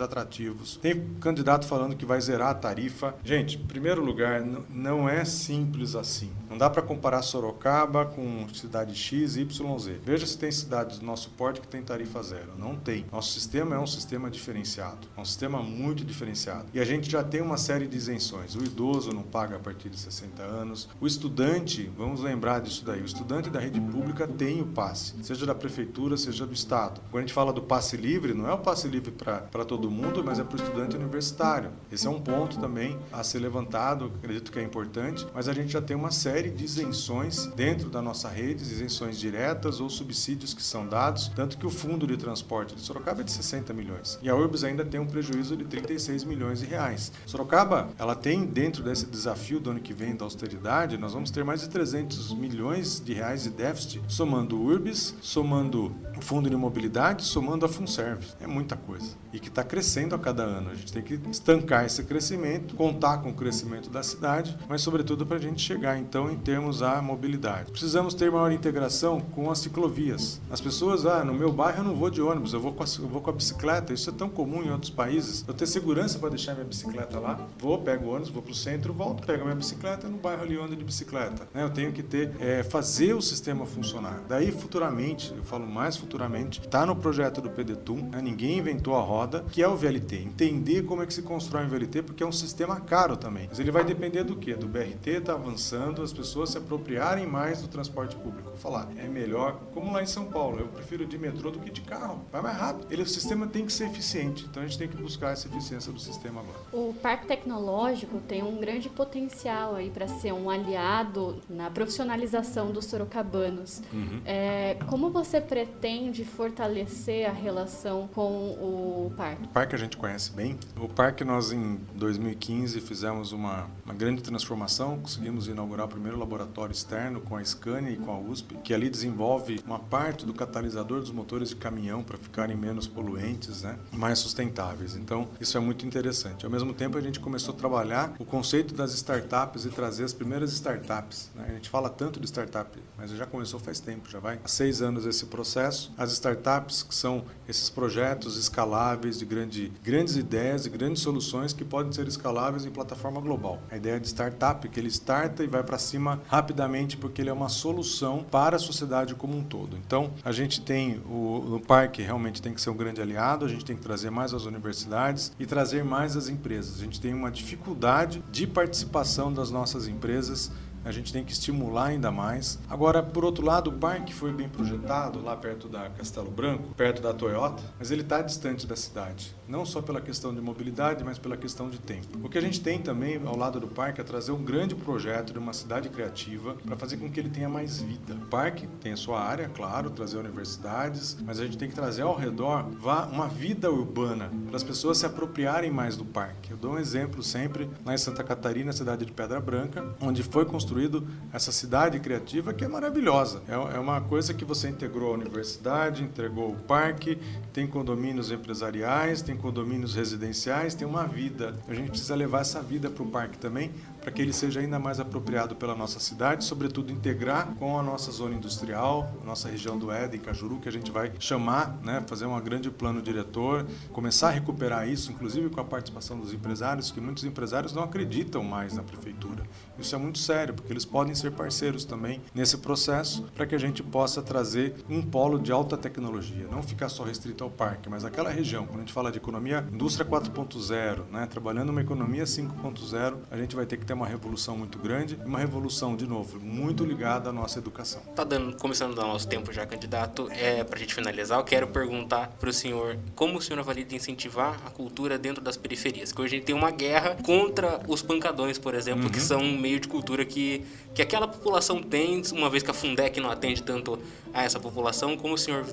atrativos. 0.00 0.76
Tem 0.76 1.00
candidato 1.20 1.66
falando 1.66 1.96
que 1.96 2.04
vai 2.04 2.20
zerar 2.20 2.50
a 2.50 2.54
tarifa. 2.54 3.14
Gente, 3.24 3.56
em 3.56 3.66
primeiro 3.66 4.04
lugar, 4.04 4.42
não 4.70 5.08
é 5.08 5.24
simples 5.24 5.94
assim. 5.94 6.30
Não 6.48 6.58
dá 6.58 6.68
para 6.68 6.82
comparar 6.82 7.22
Sorocaba 7.22 8.04
com 8.04 8.46
cidade 8.52 8.94
X, 8.94 9.36
Y, 9.36 9.78
Z. 9.78 10.00
Veja 10.04 10.26
se 10.26 10.36
tem 10.36 10.50
cidades 10.50 10.98
do 10.98 11.06
nosso 11.06 11.30
porte 11.30 11.60
que 11.60 11.68
tem 11.68 11.82
tarifa 11.82 12.22
zero. 12.22 12.52
Não 12.58 12.76
tem. 12.76 13.06
Nosso 13.10 13.32
sistema 13.32 13.76
é 13.76 13.78
um 13.78 13.86
sistema 13.86 14.30
diferenciado. 14.30 15.08
É 15.16 15.20
um 15.20 15.24
sistema 15.24 15.62
muito 15.62 16.04
diferenciado. 16.04 16.66
E 16.74 16.80
a 16.80 16.84
gente 16.84 17.10
já 17.10 17.22
tem 17.22 17.40
uma 17.40 17.56
série 17.56 17.86
de 17.86 17.96
isenções. 17.96 18.54
O 18.54 18.62
idoso 18.62 19.12
não 19.12 19.22
paga 19.22 19.56
a 19.56 19.58
partir 19.58 19.88
de 19.88 19.98
60 19.98 20.42
anos 20.42 20.61
anos. 20.62 20.88
O 21.00 21.06
estudante, 21.06 21.90
vamos 21.96 22.20
lembrar 22.20 22.60
disso 22.60 22.84
daí, 22.84 23.02
o 23.02 23.04
estudante 23.04 23.50
da 23.50 23.60
rede 23.60 23.80
pública 23.80 24.26
tem 24.26 24.60
o 24.60 24.66
passe, 24.66 25.14
seja 25.22 25.44
da 25.44 25.54
prefeitura, 25.54 26.16
seja 26.16 26.46
do 26.46 26.54
Estado. 26.54 27.00
Quando 27.10 27.18
a 27.18 27.26
gente 27.26 27.34
fala 27.34 27.52
do 27.52 27.62
passe 27.62 27.96
livre, 27.96 28.32
não 28.32 28.48
é 28.48 28.52
o 28.52 28.58
passe 28.58 28.88
livre 28.88 29.10
para 29.10 29.64
todo 29.64 29.90
mundo, 29.90 30.22
mas 30.24 30.38
é 30.38 30.44
para 30.44 30.56
o 30.56 30.62
estudante 30.62 30.96
universitário. 30.96 31.70
Esse 31.90 32.06
é 32.06 32.10
um 32.10 32.20
ponto 32.20 32.58
também 32.58 32.98
a 33.12 33.22
ser 33.22 33.40
levantado, 33.40 34.12
acredito 34.16 34.52
que 34.52 34.58
é 34.58 34.62
importante, 34.62 35.26
mas 35.34 35.48
a 35.48 35.52
gente 35.52 35.72
já 35.72 35.82
tem 35.82 35.96
uma 35.96 36.10
série 36.10 36.50
de 36.50 36.64
isenções 36.64 37.46
dentro 37.56 37.90
da 37.90 38.00
nossa 38.00 38.28
rede, 38.28 38.62
isenções 38.62 39.18
diretas 39.18 39.80
ou 39.80 39.90
subsídios 39.90 40.54
que 40.54 40.62
são 40.62 40.86
dados, 40.86 41.28
tanto 41.34 41.58
que 41.58 41.66
o 41.66 41.70
fundo 41.70 42.06
de 42.06 42.16
transporte 42.16 42.74
de 42.74 42.80
Sorocaba 42.80 43.20
é 43.20 43.24
de 43.24 43.32
60 43.32 43.72
milhões 43.72 44.18
e 44.22 44.30
a 44.30 44.34
Urbs 44.34 44.62
ainda 44.64 44.84
tem 44.84 45.00
um 45.00 45.06
prejuízo 45.06 45.56
de 45.56 45.64
36 45.64 46.24
milhões 46.24 46.60
de 46.60 46.66
reais. 46.66 47.12
Sorocaba, 47.26 47.88
ela 47.98 48.14
tem 48.14 48.44
dentro 48.44 48.82
desse 48.82 49.06
desafio 49.06 49.58
do 49.58 49.70
ano 49.70 49.80
que 49.80 49.92
vem 49.92 50.14
da 50.14 50.24
austeridade 50.24 50.51
nós 50.98 51.12
vamos 51.12 51.30
ter 51.30 51.44
mais 51.44 51.60
de 51.60 51.68
300 51.68 52.32
milhões 52.34 53.00
de 53.00 53.14
reais 53.14 53.44
de 53.44 53.50
déficit, 53.50 54.02
somando 54.08 54.56
o 54.56 54.66
URBS, 54.66 55.14
somando 55.20 55.92
o 56.16 56.20
Fundo 56.20 56.48
de 56.48 56.56
Mobilidade, 56.56 57.24
somando 57.24 57.64
a 57.64 57.68
FunService. 57.68 58.34
É 58.40 58.46
muita 58.46 58.76
coisa. 58.76 59.16
E 59.32 59.40
que 59.40 59.48
está 59.48 59.64
crescendo 59.64 60.14
a 60.14 60.18
cada 60.18 60.42
ano. 60.42 60.70
A 60.70 60.74
gente 60.74 60.92
tem 60.92 61.02
que 61.02 61.18
estancar 61.30 61.84
esse 61.84 62.04
crescimento, 62.04 62.74
contar 62.74 63.18
com 63.18 63.30
o 63.30 63.34
crescimento 63.34 63.90
da 63.90 64.02
cidade, 64.02 64.56
mas 64.68 64.82
sobretudo 64.82 65.26
para 65.26 65.36
a 65.36 65.40
gente 65.40 65.60
chegar 65.60 65.98
então 65.98 66.30
em 66.30 66.36
termos 66.36 66.82
à 66.82 67.00
mobilidade. 67.00 67.70
Precisamos 67.70 68.14
ter 68.14 68.30
maior 68.30 68.52
integração 68.52 69.20
com 69.20 69.50
as 69.50 69.58
ciclovias. 69.58 70.40
As 70.50 70.60
pessoas, 70.60 71.06
ah, 71.06 71.24
no 71.24 71.34
meu 71.34 71.52
bairro 71.52 71.78
eu 71.78 71.84
não 71.84 71.94
vou 71.94 72.10
de 72.10 72.20
ônibus, 72.20 72.52
eu 72.52 72.60
vou 72.60 72.72
com 72.72 72.82
a, 72.82 72.86
eu 72.98 73.08
vou 73.08 73.20
com 73.20 73.30
a 73.30 73.32
bicicleta. 73.32 73.92
Isso 73.92 74.10
é 74.10 74.12
tão 74.12 74.28
comum 74.28 74.62
em 74.62 74.70
outros 74.70 74.90
países. 74.90 75.44
Eu 75.46 75.54
tenho 75.54 75.68
segurança 75.68 76.18
para 76.18 76.30
deixar 76.30 76.54
minha 76.54 76.66
bicicleta 76.66 77.18
lá, 77.18 77.40
vou, 77.58 77.78
pego 77.78 78.06
o 78.06 78.10
ônibus, 78.10 78.28
vou 78.30 78.42
para 78.42 78.52
o 78.52 78.54
centro, 78.54 78.92
volto, 78.92 79.26
pego 79.26 79.44
minha 79.44 79.56
bicicleta 79.56 80.08
no 80.08 80.18
bairro 80.18 80.41
ali 80.42 80.52
ele 80.52 80.62
anda 80.62 80.76
de 80.76 80.84
bicicleta. 80.84 81.48
Né? 81.52 81.62
Eu 81.62 81.70
tenho 81.70 81.92
que 81.92 82.02
ter, 82.02 82.32
é, 82.40 82.62
fazer 82.62 83.14
o 83.14 83.22
sistema 83.22 83.64
funcionar. 83.64 84.22
Daí, 84.28 84.52
futuramente, 84.52 85.32
eu 85.34 85.42
falo 85.42 85.66
mais 85.66 85.96
futuramente, 85.96 86.60
está 86.60 86.84
no 86.84 86.94
projeto 86.94 87.40
do 87.40 87.50
PDTUM, 87.50 88.10
né? 88.10 88.20
ninguém 88.20 88.58
inventou 88.58 88.94
a 88.94 89.00
roda, 89.00 89.44
que 89.50 89.62
é 89.62 89.68
o 89.68 89.76
VLT. 89.76 90.16
Entender 90.16 90.82
como 90.82 91.02
é 91.02 91.06
que 91.06 91.14
se 91.14 91.22
constrói 91.22 91.64
um 91.64 91.68
VLT, 91.68 92.02
porque 92.02 92.22
é 92.22 92.26
um 92.26 92.32
sistema 92.32 92.80
caro 92.80 93.16
também. 93.16 93.46
Mas 93.48 93.58
ele 93.58 93.70
vai 93.70 93.84
depender 93.84 94.24
do 94.24 94.36
quê? 94.36 94.54
Do 94.54 94.68
BRT 94.68 95.10
está 95.10 95.34
avançando, 95.34 96.02
as 96.02 96.12
pessoas 96.12 96.50
se 96.50 96.58
apropriarem 96.58 97.26
mais 97.26 97.62
do 97.62 97.68
transporte 97.68 98.14
público. 98.16 98.50
Vou 98.50 98.58
falar, 98.58 98.88
é 98.96 99.08
melhor, 99.08 99.58
como 99.72 99.92
lá 99.92 100.02
em 100.02 100.06
São 100.06 100.26
Paulo, 100.26 100.60
eu 100.60 100.68
prefiro 100.68 101.06
de 101.06 101.18
metrô 101.18 101.50
do 101.50 101.58
que 101.58 101.70
de 101.70 101.80
carro. 101.80 102.24
Vai 102.30 102.42
mais 102.42 102.56
rápido. 102.56 102.86
Ele, 102.90 103.02
o 103.02 103.06
sistema 103.06 103.46
tem 103.46 103.64
que 103.64 103.72
ser 103.72 103.86
eficiente, 103.86 104.46
então 104.48 104.62
a 104.62 104.66
gente 104.66 104.78
tem 104.78 104.88
que 104.88 104.96
buscar 104.96 105.32
essa 105.32 105.48
eficiência 105.48 105.92
do 105.92 105.98
sistema 105.98 106.40
agora. 106.40 106.58
O 106.72 106.94
parque 106.94 107.26
tecnológico 107.26 108.20
tem 108.20 108.42
um 108.42 108.58
grande 108.58 108.88
potencial 108.88 109.74
aí 109.74 109.90
para 109.90 110.08
ser 110.08 110.31
um 110.32 110.42
um 110.42 110.50
aliado 110.50 111.40
na 111.48 111.70
profissionalização 111.70 112.72
dos 112.72 112.86
sorocabanos. 112.86 113.82
Uhum. 113.92 114.20
É, 114.24 114.76
como 114.88 115.10
você 115.10 115.40
pretende 115.40 116.24
fortalecer 116.24 117.28
a 117.28 117.32
relação 117.32 118.08
com 118.12 118.22
o 118.24 119.12
parque? 119.16 119.44
O 119.44 119.48
parque 119.48 119.74
a 119.74 119.78
gente 119.78 119.96
conhece 119.96 120.32
bem. 120.32 120.58
O 120.76 120.88
parque 120.88 121.24
nós 121.24 121.52
em 121.52 121.78
2015 121.94 122.80
fizemos 122.80 123.32
uma, 123.32 123.66
uma 123.84 123.94
grande 123.94 124.22
transformação, 124.22 124.98
conseguimos 124.98 125.46
inaugurar 125.46 125.86
o 125.86 125.88
primeiro 125.88 126.18
laboratório 126.18 126.72
externo 126.72 127.20
com 127.20 127.36
a 127.36 127.44
Scania 127.44 127.90
e 127.90 127.96
com 127.96 128.10
a 128.10 128.18
USP, 128.18 128.56
que 128.64 128.74
ali 128.74 128.90
desenvolve 128.90 129.60
uma 129.64 129.78
parte 129.78 130.26
do 130.26 130.34
catalisador 130.34 131.00
dos 131.00 131.12
motores 131.12 131.50
de 131.50 131.56
caminhão 131.56 132.02
para 132.02 132.18
ficarem 132.18 132.56
menos 132.56 132.86
poluentes, 132.86 133.62
né, 133.62 133.78
mais 133.92 134.18
sustentáveis. 134.18 134.96
Então, 134.96 135.28
isso 135.40 135.56
é 135.56 135.60
muito 135.60 135.86
interessante. 135.86 136.44
Ao 136.44 136.50
mesmo 136.50 136.62
mesmo 136.62 136.74
tempo 136.74 136.96
a 136.96 137.00
gente 137.00 137.20
começou 137.20 137.54
a 137.54 137.56
trabalhar 137.56 138.14
o 138.18 138.24
conceito 138.24 138.74
das 138.74 138.94
startups 138.94 139.64
e 139.66 139.68
trazer 139.68 140.04
as 140.04 140.12
primeiras 140.22 140.52
startups. 140.52 141.30
Né? 141.34 141.46
A 141.48 141.52
gente 141.52 141.68
fala 141.68 141.90
tanto 141.90 142.20
de 142.20 142.26
startup, 142.26 142.78
mas 142.96 143.10
já 143.10 143.26
começou 143.26 143.58
faz 143.58 143.80
tempo, 143.80 144.08
já 144.08 144.20
vai 144.20 144.38
há 144.42 144.48
seis 144.48 144.80
anos 144.80 145.04
esse 145.04 145.26
processo. 145.26 145.92
As 145.98 146.12
startups 146.12 146.84
que 146.84 146.94
são 146.94 147.24
esses 147.48 147.68
projetos 147.68 148.36
escaláveis 148.36 149.18
de 149.18 149.24
grande, 149.24 149.72
grandes 149.82 150.16
ideias 150.16 150.64
e 150.64 150.70
grandes 150.70 151.02
soluções 151.02 151.52
que 151.52 151.64
podem 151.64 151.92
ser 151.92 152.06
escaláveis 152.06 152.64
em 152.64 152.70
plataforma 152.70 153.20
global. 153.20 153.60
A 153.70 153.76
ideia 153.76 153.98
de 153.98 154.06
startup 154.06 154.68
que 154.68 154.78
ele 154.78 154.88
starta 154.88 155.42
e 155.42 155.48
vai 155.48 155.64
para 155.64 155.78
cima 155.78 156.20
rapidamente 156.28 156.96
porque 156.96 157.20
ele 157.20 157.30
é 157.30 157.32
uma 157.32 157.48
solução 157.48 158.24
para 158.30 158.56
a 158.56 158.60
sociedade 158.60 159.16
como 159.16 159.36
um 159.36 159.42
todo. 159.42 159.76
Então, 159.76 160.12
a 160.24 160.30
gente 160.30 160.60
tem 160.60 161.02
o, 161.04 161.56
o 161.56 161.60
parque 161.60 162.00
realmente 162.00 162.40
tem 162.40 162.54
que 162.54 162.60
ser 162.60 162.70
um 162.70 162.76
grande 162.76 163.02
aliado, 163.02 163.44
a 163.44 163.48
gente 163.48 163.64
tem 163.64 163.74
que 163.74 163.82
trazer 163.82 164.10
mais 164.10 164.32
as 164.32 164.44
universidades 164.44 165.32
e 165.38 165.46
trazer 165.46 165.82
mais 165.82 166.16
as 166.16 166.28
empresas. 166.28 166.76
A 166.76 166.84
gente 166.84 167.00
tem 167.00 167.12
uma 167.12 167.30
dificuldade 167.30 168.22
de 168.30 168.46
participação 168.46 169.32
das 169.32 169.50
nossas 169.50 169.88
empresas 169.88 170.11
empresas 170.12 170.52
a 170.84 170.90
gente 170.90 171.12
tem 171.12 171.24
que 171.24 171.32
estimular 171.32 171.86
ainda 171.86 172.10
mais. 172.10 172.58
Agora, 172.68 173.02
por 173.02 173.24
outro 173.24 173.44
lado, 173.44 173.70
o 173.70 173.72
parque 173.74 174.12
foi 174.12 174.32
bem 174.32 174.48
projetado 174.48 175.22
lá 175.22 175.36
perto 175.36 175.68
da 175.68 175.90
Castelo 175.90 176.30
Branco, 176.30 176.74
perto 176.76 177.00
da 177.00 177.12
Toyota, 177.12 177.62
mas 177.78 177.90
ele 177.90 178.02
está 178.02 178.20
distante 178.20 178.66
da 178.66 178.76
cidade, 178.76 179.34
não 179.48 179.64
só 179.64 179.80
pela 179.80 180.00
questão 180.00 180.34
de 180.34 180.40
mobilidade, 180.40 181.04
mas 181.04 181.18
pela 181.18 181.36
questão 181.36 181.70
de 181.70 181.78
tempo. 181.78 182.18
O 182.22 182.28
que 182.28 182.38
a 182.38 182.40
gente 182.40 182.60
tem 182.60 182.78
também 182.78 183.20
ao 183.24 183.36
lado 183.36 183.60
do 183.60 183.68
parque 183.68 184.00
é 184.00 184.04
trazer 184.04 184.32
um 184.32 184.42
grande 184.42 184.74
projeto 184.74 185.32
de 185.32 185.38
uma 185.38 185.52
cidade 185.52 185.88
criativa 185.88 186.54
para 186.66 186.76
fazer 186.76 186.96
com 186.96 187.10
que 187.10 187.20
ele 187.20 187.30
tenha 187.30 187.48
mais 187.48 187.80
vida. 187.80 188.14
O 188.14 188.26
parque 188.26 188.66
tem 188.80 188.92
a 188.92 188.96
sua 188.96 189.20
área, 189.20 189.48
claro, 189.48 189.90
trazer 189.90 190.18
universidades, 190.18 191.16
mas 191.24 191.38
a 191.38 191.44
gente 191.44 191.58
tem 191.58 191.68
que 191.68 191.74
trazer 191.74 192.02
ao 192.02 192.16
redor 192.16 192.66
uma 193.12 193.28
vida 193.28 193.70
urbana 193.70 194.30
para 194.46 194.56
as 194.56 194.62
pessoas 194.64 194.98
se 194.98 195.06
apropriarem 195.06 195.70
mais 195.70 195.96
do 195.96 196.04
parque. 196.04 196.50
Eu 196.50 196.56
dou 196.56 196.72
um 196.72 196.78
exemplo 196.78 197.22
sempre 197.22 197.70
lá 197.84 197.94
em 197.94 197.98
Santa 197.98 198.24
Catarina, 198.24 198.72
cidade 198.72 199.04
de 199.04 199.12
Pedra 199.12 199.40
Branca, 199.40 199.94
onde 200.00 200.22
foi 200.22 200.44
construído 200.44 200.71
construído 200.72 201.06
essa 201.32 201.52
cidade 201.52 202.00
criativa 202.00 202.52
que 202.54 202.64
é 202.64 202.68
maravilhosa. 202.68 203.42
É, 203.46 203.52
é 203.52 203.78
uma 203.78 204.00
coisa 204.00 204.32
que 204.32 204.44
você 204.44 204.68
integrou 204.68 205.10
a 205.10 205.14
universidade, 205.14 206.02
entregou 206.02 206.50
o 206.50 206.56
parque, 206.56 207.18
tem 207.52 207.66
condomínios 207.66 208.30
empresariais, 208.30 209.20
tem 209.20 209.36
condomínios 209.36 209.94
residenciais, 209.94 210.74
tem 210.74 210.86
uma 210.86 211.06
vida. 211.06 211.54
A 211.68 211.74
gente 211.74 211.90
precisa 211.90 212.14
levar 212.14 212.40
essa 212.40 212.62
vida 212.62 212.88
para 212.88 213.02
o 213.02 213.06
parque 213.06 213.38
também, 213.38 213.70
para 214.02 214.10
que 214.10 214.20
ele 214.20 214.32
seja 214.32 214.60
ainda 214.60 214.78
mais 214.78 214.98
apropriado 214.98 215.54
pela 215.54 215.76
nossa 215.76 216.00
cidade, 216.00 216.44
sobretudo 216.44 216.92
integrar 216.92 217.54
com 217.54 217.78
a 217.78 217.82
nossa 217.82 218.10
zona 218.10 218.34
industrial, 218.34 219.14
nossa 219.24 219.48
região 219.48 219.78
do 219.78 219.92
Éden, 219.92 220.20
Cajuru, 220.20 220.58
que 220.58 220.68
a 220.68 220.72
gente 220.72 220.90
vai 220.90 221.12
chamar, 221.20 221.78
né, 221.82 222.02
fazer 222.06 222.26
um 222.26 222.40
grande 222.40 222.70
plano 222.70 223.00
diretor, 223.00 223.64
começar 223.92 224.28
a 224.28 224.30
recuperar 224.32 224.88
isso, 224.88 225.12
inclusive 225.12 225.48
com 225.50 225.60
a 225.60 225.64
participação 225.64 226.18
dos 226.18 226.34
empresários, 226.34 226.90
que 226.90 227.00
muitos 227.00 227.24
empresários 227.24 227.72
não 227.72 227.84
acreditam 227.84 228.42
mais 228.42 228.74
na 228.74 228.82
prefeitura. 228.82 229.44
Isso 229.78 229.94
é 229.94 229.98
muito 229.98 230.18
sério, 230.18 230.52
porque 230.54 230.72
eles 230.72 230.84
podem 230.84 231.14
ser 231.14 231.30
parceiros 231.30 231.84
também 231.84 232.20
nesse 232.34 232.58
processo 232.58 233.22
para 233.34 233.46
que 233.46 233.54
a 233.54 233.58
gente 233.58 233.82
possa 233.82 234.20
trazer 234.20 234.74
um 234.88 235.00
polo 235.00 235.38
de 235.38 235.52
alta 235.52 235.76
tecnologia, 235.76 236.48
não 236.50 236.62
ficar 236.62 236.88
só 236.88 237.04
restrito 237.04 237.44
ao 237.44 237.50
parque, 237.50 237.88
mas 237.88 238.04
aquela 238.04 238.30
região, 238.30 238.66
quando 238.66 238.78
a 238.78 238.80
gente 238.80 238.92
fala 238.92 239.12
de 239.12 239.18
economia 239.18 239.64
indústria 239.72 240.04
4.0, 240.04 241.04
né, 241.10 241.26
trabalhando 241.26 241.70
uma 241.70 241.80
economia 241.80 242.24
5.0, 242.24 243.18
a 243.30 243.36
gente 243.36 243.54
vai 243.54 243.64
ter 243.64 243.76
que 243.76 243.84
ter 243.92 243.94
uma 243.94 244.06
revolução 244.06 244.56
muito 244.56 244.78
grande, 244.78 245.18
uma 245.24 245.38
revolução 245.38 245.94
de 245.94 246.06
novo 246.06 246.40
muito 246.40 246.84
ligada 246.84 247.28
à 247.28 247.32
nossa 247.32 247.58
educação. 247.58 248.00
Tá 248.16 248.24
dando, 248.24 248.56
começando 248.56 248.92
a 248.92 249.02
dar 249.02 249.06
nosso 249.06 249.28
tempo 249.28 249.52
já, 249.52 249.66
candidato, 249.66 250.28
é 250.30 250.64
para 250.64 250.76
a 250.76 250.78
gente 250.78 250.94
finalizar, 250.94 251.38
eu 251.38 251.44
quero 251.44 251.66
perguntar 251.68 252.28
para 252.40 252.48
o 252.48 252.52
senhor 252.52 252.98
como 253.14 253.38
o 253.38 253.42
senhor 253.42 253.60
avalia 253.60 253.84
de 253.84 253.94
incentivar 253.94 254.58
a 254.64 254.70
cultura 254.70 255.18
dentro 255.18 255.42
das 255.42 255.56
periferias, 255.56 256.10
que 256.10 256.20
hoje 256.20 256.36
a 256.36 256.38
gente 256.38 256.46
tem 256.46 256.54
uma 256.54 256.70
guerra 256.70 257.16
contra 257.22 257.80
os 257.86 258.02
pancadões, 258.02 258.58
por 258.58 258.74
exemplo, 258.74 259.04
uhum. 259.04 259.10
que 259.10 259.20
são 259.20 259.40
um 259.40 259.58
meio 259.58 259.78
de 259.78 259.88
cultura 259.88 260.24
que 260.24 260.64
que, 260.94 261.00
aquela 261.00 261.26
população 261.26 261.82
tem, 261.82 262.22
uma 262.32 262.50
vez 262.50 262.62
que 262.62 262.70
a 262.70 262.74
Fundec 262.74 263.18
não 263.18 263.30
atende 263.30 263.62
tanto 263.62 263.98
a 264.32 264.42
essa 264.42 264.60
população, 264.60 265.16
como 265.16 265.34
o 265.34 265.38
senhor 265.38 265.64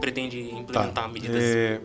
pretende 0.00 0.40
implementar 0.40 1.04
tá. 1.04 1.08
medidas? 1.08 1.42
É, 1.42 1.80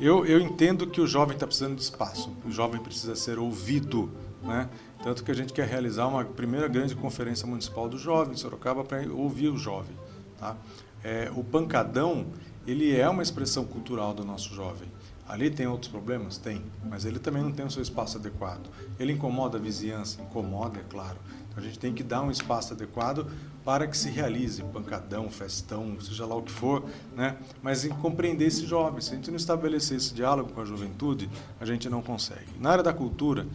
eu, 0.00 0.24
eu 0.24 0.40
entendo 0.40 0.86
que 0.86 1.00
o 1.00 1.06
jovem 1.06 1.34
está 1.34 1.46
precisando 1.46 1.76
de 1.76 1.82
espaço, 1.82 2.34
o 2.44 2.50
jovem 2.50 2.80
precisa 2.80 3.14
ser 3.14 3.38
ouvido, 3.38 4.10
né? 4.42 4.68
Tanto 5.02 5.24
que 5.24 5.30
a 5.32 5.34
gente 5.34 5.52
quer 5.52 5.66
realizar 5.66 6.06
uma 6.06 6.24
primeira 6.24 6.68
grande 6.68 6.94
conferência 6.94 7.46
municipal 7.46 7.88
do 7.88 7.98
jovem 7.98 8.34
em 8.34 8.36
Sorocaba 8.36 8.84
para 8.84 9.02
ouvir 9.12 9.48
o 9.48 9.56
jovem. 9.56 9.96
Tá? 10.38 10.56
É, 11.02 11.30
o 11.34 11.42
pancadão, 11.42 12.26
ele 12.66 12.96
é 12.96 13.08
uma 13.08 13.22
expressão 13.22 13.64
cultural 13.64 14.14
do 14.14 14.24
nosso 14.24 14.54
jovem. 14.54 14.88
Ali 15.28 15.50
tem 15.50 15.66
outros 15.66 15.90
problemas? 15.90 16.38
Tem, 16.38 16.62
mas 16.88 17.04
ele 17.04 17.18
também 17.18 17.42
não 17.42 17.50
tem 17.50 17.64
o 17.64 17.70
seu 17.70 17.82
espaço 17.82 18.18
adequado. 18.18 18.68
Ele 18.98 19.12
incomoda 19.12 19.58
a 19.58 19.60
vizinhança? 19.60 20.20
Incomoda, 20.22 20.78
é 20.78 20.84
claro. 20.88 21.18
A 21.56 21.60
gente 21.60 21.78
tem 21.78 21.92
que 21.92 22.02
dar 22.02 22.22
um 22.22 22.30
espaço 22.30 22.72
adequado 22.72 23.26
para 23.64 23.86
que 23.86 23.96
se 23.96 24.08
realize 24.08 24.62
pancadão, 24.64 25.28
festão, 25.30 26.00
seja 26.00 26.24
lá 26.24 26.34
o 26.34 26.42
que 26.42 26.50
for, 26.50 26.84
né? 27.14 27.36
mas 27.62 27.84
em 27.84 27.90
compreender 27.90 28.46
esse 28.46 28.66
jovem. 28.66 29.00
Se 29.00 29.12
a 29.12 29.16
gente 29.16 29.30
não 29.30 29.36
estabelecer 29.36 29.96
esse 29.96 30.14
diálogo 30.14 30.52
com 30.52 30.60
a 30.60 30.64
juventude, 30.64 31.28
a 31.60 31.64
gente 31.64 31.88
não 31.88 32.02
consegue. 32.02 32.58
Na 32.58 32.70
área 32.70 32.82
da 32.82 32.92
cultura, 32.92 33.46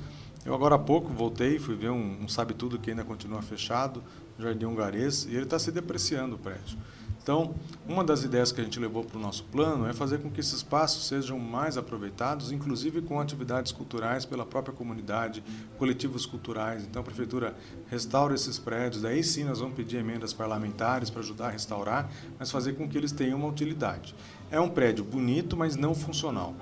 eu 0.47 0.53
agora 0.53 0.75
há 0.75 0.79
pouco 0.79 1.11
voltei, 1.11 1.59
fui 1.59 1.75
ver 1.75 1.89
um, 1.89 2.23
um 2.23 2.27
Sabe 2.29 2.53
Tudo 2.53 2.79
que 2.79 2.89
ainda 2.89 3.03
continua 3.03 3.41
fechado, 3.41 4.01
Jardim 4.39 4.65
Hungarês, 4.65 5.25
e 5.25 5.35
ele 5.35 5.43
está 5.43 5.59
se 5.59 5.73
depreciando 5.73 6.35
o 6.35 6.39
prédio. 6.39 6.77
Então, 7.21 7.53
uma 7.85 8.01
das 8.01 8.23
ideias 8.23 8.53
que 8.53 8.61
a 8.61 8.63
gente 8.63 8.79
levou 8.79 9.03
para 9.03 9.17
o 9.17 9.21
nosso 9.21 9.43
plano 9.43 9.85
é 9.85 9.91
fazer 9.91 10.19
com 10.19 10.31
que 10.31 10.39
esses 10.39 10.53
espaços 10.53 11.05
sejam 11.05 11.37
mais 11.37 11.77
aproveitados, 11.77 12.53
inclusive 12.53 13.01
com 13.01 13.19
atividades 13.19 13.73
culturais 13.73 14.23
pela 14.23 14.45
própria 14.45 14.73
comunidade, 14.73 15.43
coletivos 15.77 16.25
culturais. 16.25 16.85
Então, 16.85 17.01
a 17.01 17.03
prefeitura 17.03 17.53
restaura 17.87 18.33
esses 18.33 18.57
prédios, 18.57 19.01
daí 19.01 19.25
sim 19.25 19.43
nós 19.43 19.59
vamos 19.59 19.75
pedir 19.75 19.97
emendas 19.97 20.31
parlamentares 20.31 21.09
para 21.09 21.19
ajudar 21.19 21.47
a 21.47 21.51
restaurar, 21.51 22.09
mas 22.39 22.49
fazer 22.49 22.77
com 22.77 22.87
que 22.87 22.97
eles 22.97 23.11
tenham 23.11 23.37
uma 23.37 23.49
utilidade. 23.49 24.15
É 24.49 24.59
um 24.59 24.69
prédio 24.69 25.03
bonito, 25.03 25.57
mas 25.57 25.75
não 25.75 25.93
funcional. 25.93 26.55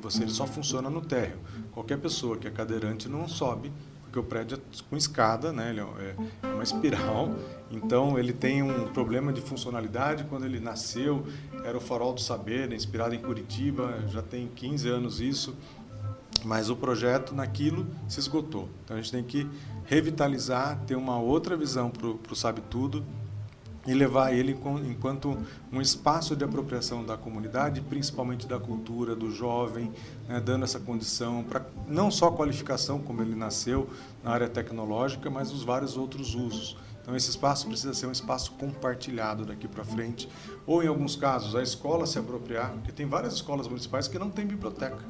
Você 0.00 0.22
ele 0.22 0.30
só 0.30 0.46
funciona 0.46 0.88
no 0.88 1.00
térreo. 1.00 1.38
Qualquer 1.72 1.98
pessoa 1.98 2.36
que 2.36 2.46
é 2.46 2.50
cadeirante 2.50 3.08
não 3.08 3.28
sobe 3.28 3.72
porque 4.12 4.18
o 4.18 4.22
prédio 4.22 4.58
é 4.58 4.82
com 4.90 4.96
escada, 4.96 5.54
né? 5.54 5.70
Ele 5.70 5.80
é, 5.80 6.14
é 6.42 6.46
uma 6.46 6.62
espiral, 6.62 7.34
então 7.70 8.18
ele 8.18 8.34
tem 8.34 8.62
um 8.62 8.88
problema 8.88 9.32
de 9.32 9.40
funcionalidade. 9.40 10.24
Quando 10.24 10.44
ele 10.44 10.60
nasceu, 10.60 11.24
era 11.64 11.74
o 11.74 11.80
Farol 11.80 12.12
do 12.12 12.20
Saber, 12.20 12.68
né? 12.68 12.76
inspirado 12.76 13.14
em 13.14 13.18
Curitiba, 13.18 14.04
já 14.08 14.20
tem 14.20 14.48
15 14.54 14.86
anos 14.90 15.18
isso, 15.18 15.56
mas 16.44 16.68
o 16.68 16.76
projeto 16.76 17.34
naquilo 17.34 17.86
se 18.06 18.20
esgotou. 18.20 18.68
Então 18.84 18.98
a 18.98 19.00
gente 19.00 19.10
tem 19.10 19.24
que 19.24 19.48
revitalizar, 19.86 20.78
ter 20.86 20.94
uma 20.94 21.18
outra 21.18 21.56
visão 21.56 21.88
para 21.88 22.06
o 22.06 22.36
Sabe 22.36 22.60
Tudo 22.68 23.02
e 23.86 23.92
levar 23.94 24.32
ele 24.32 24.56
enquanto 24.88 25.36
um 25.72 25.80
espaço 25.80 26.36
de 26.36 26.44
apropriação 26.44 27.04
da 27.04 27.16
comunidade, 27.16 27.80
principalmente 27.80 28.46
da 28.46 28.58
cultura, 28.58 29.16
do 29.16 29.30
jovem, 29.30 29.92
né, 30.28 30.40
dando 30.40 30.64
essa 30.64 30.78
condição 30.78 31.42
para 31.42 31.66
não 31.88 32.10
só 32.10 32.28
a 32.28 32.32
qualificação, 32.32 33.00
como 33.00 33.22
ele 33.22 33.34
nasceu 33.34 33.88
na 34.22 34.30
área 34.30 34.48
tecnológica, 34.48 35.28
mas 35.28 35.50
os 35.50 35.64
vários 35.64 35.96
outros 35.96 36.34
usos. 36.34 36.76
Então, 37.02 37.16
esse 37.16 37.30
espaço 37.30 37.66
precisa 37.66 37.92
ser 37.92 38.06
um 38.06 38.12
espaço 38.12 38.52
compartilhado 38.52 39.44
daqui 39.44 39.66
para 39.66 39.82
frente, 39.82 40.28
ou, 40.64 40.84
em 40.84 40.86
alguns 40.86 41.16
casos, 41.16 41.56
a 41.56 41.62
escola 41.62 42.06
se 42.06 42.16
apropriar, 42.16 42.70
porque 42.74 42.92
tem 42.92 43.06
várias 43.06 43.34
escolas 43.34 43.66
municipais 43.66 44.06
que 44.06 44.20
não 44.20 44.30
têm 44.30 44.46
biblioteca. 44.46 45.02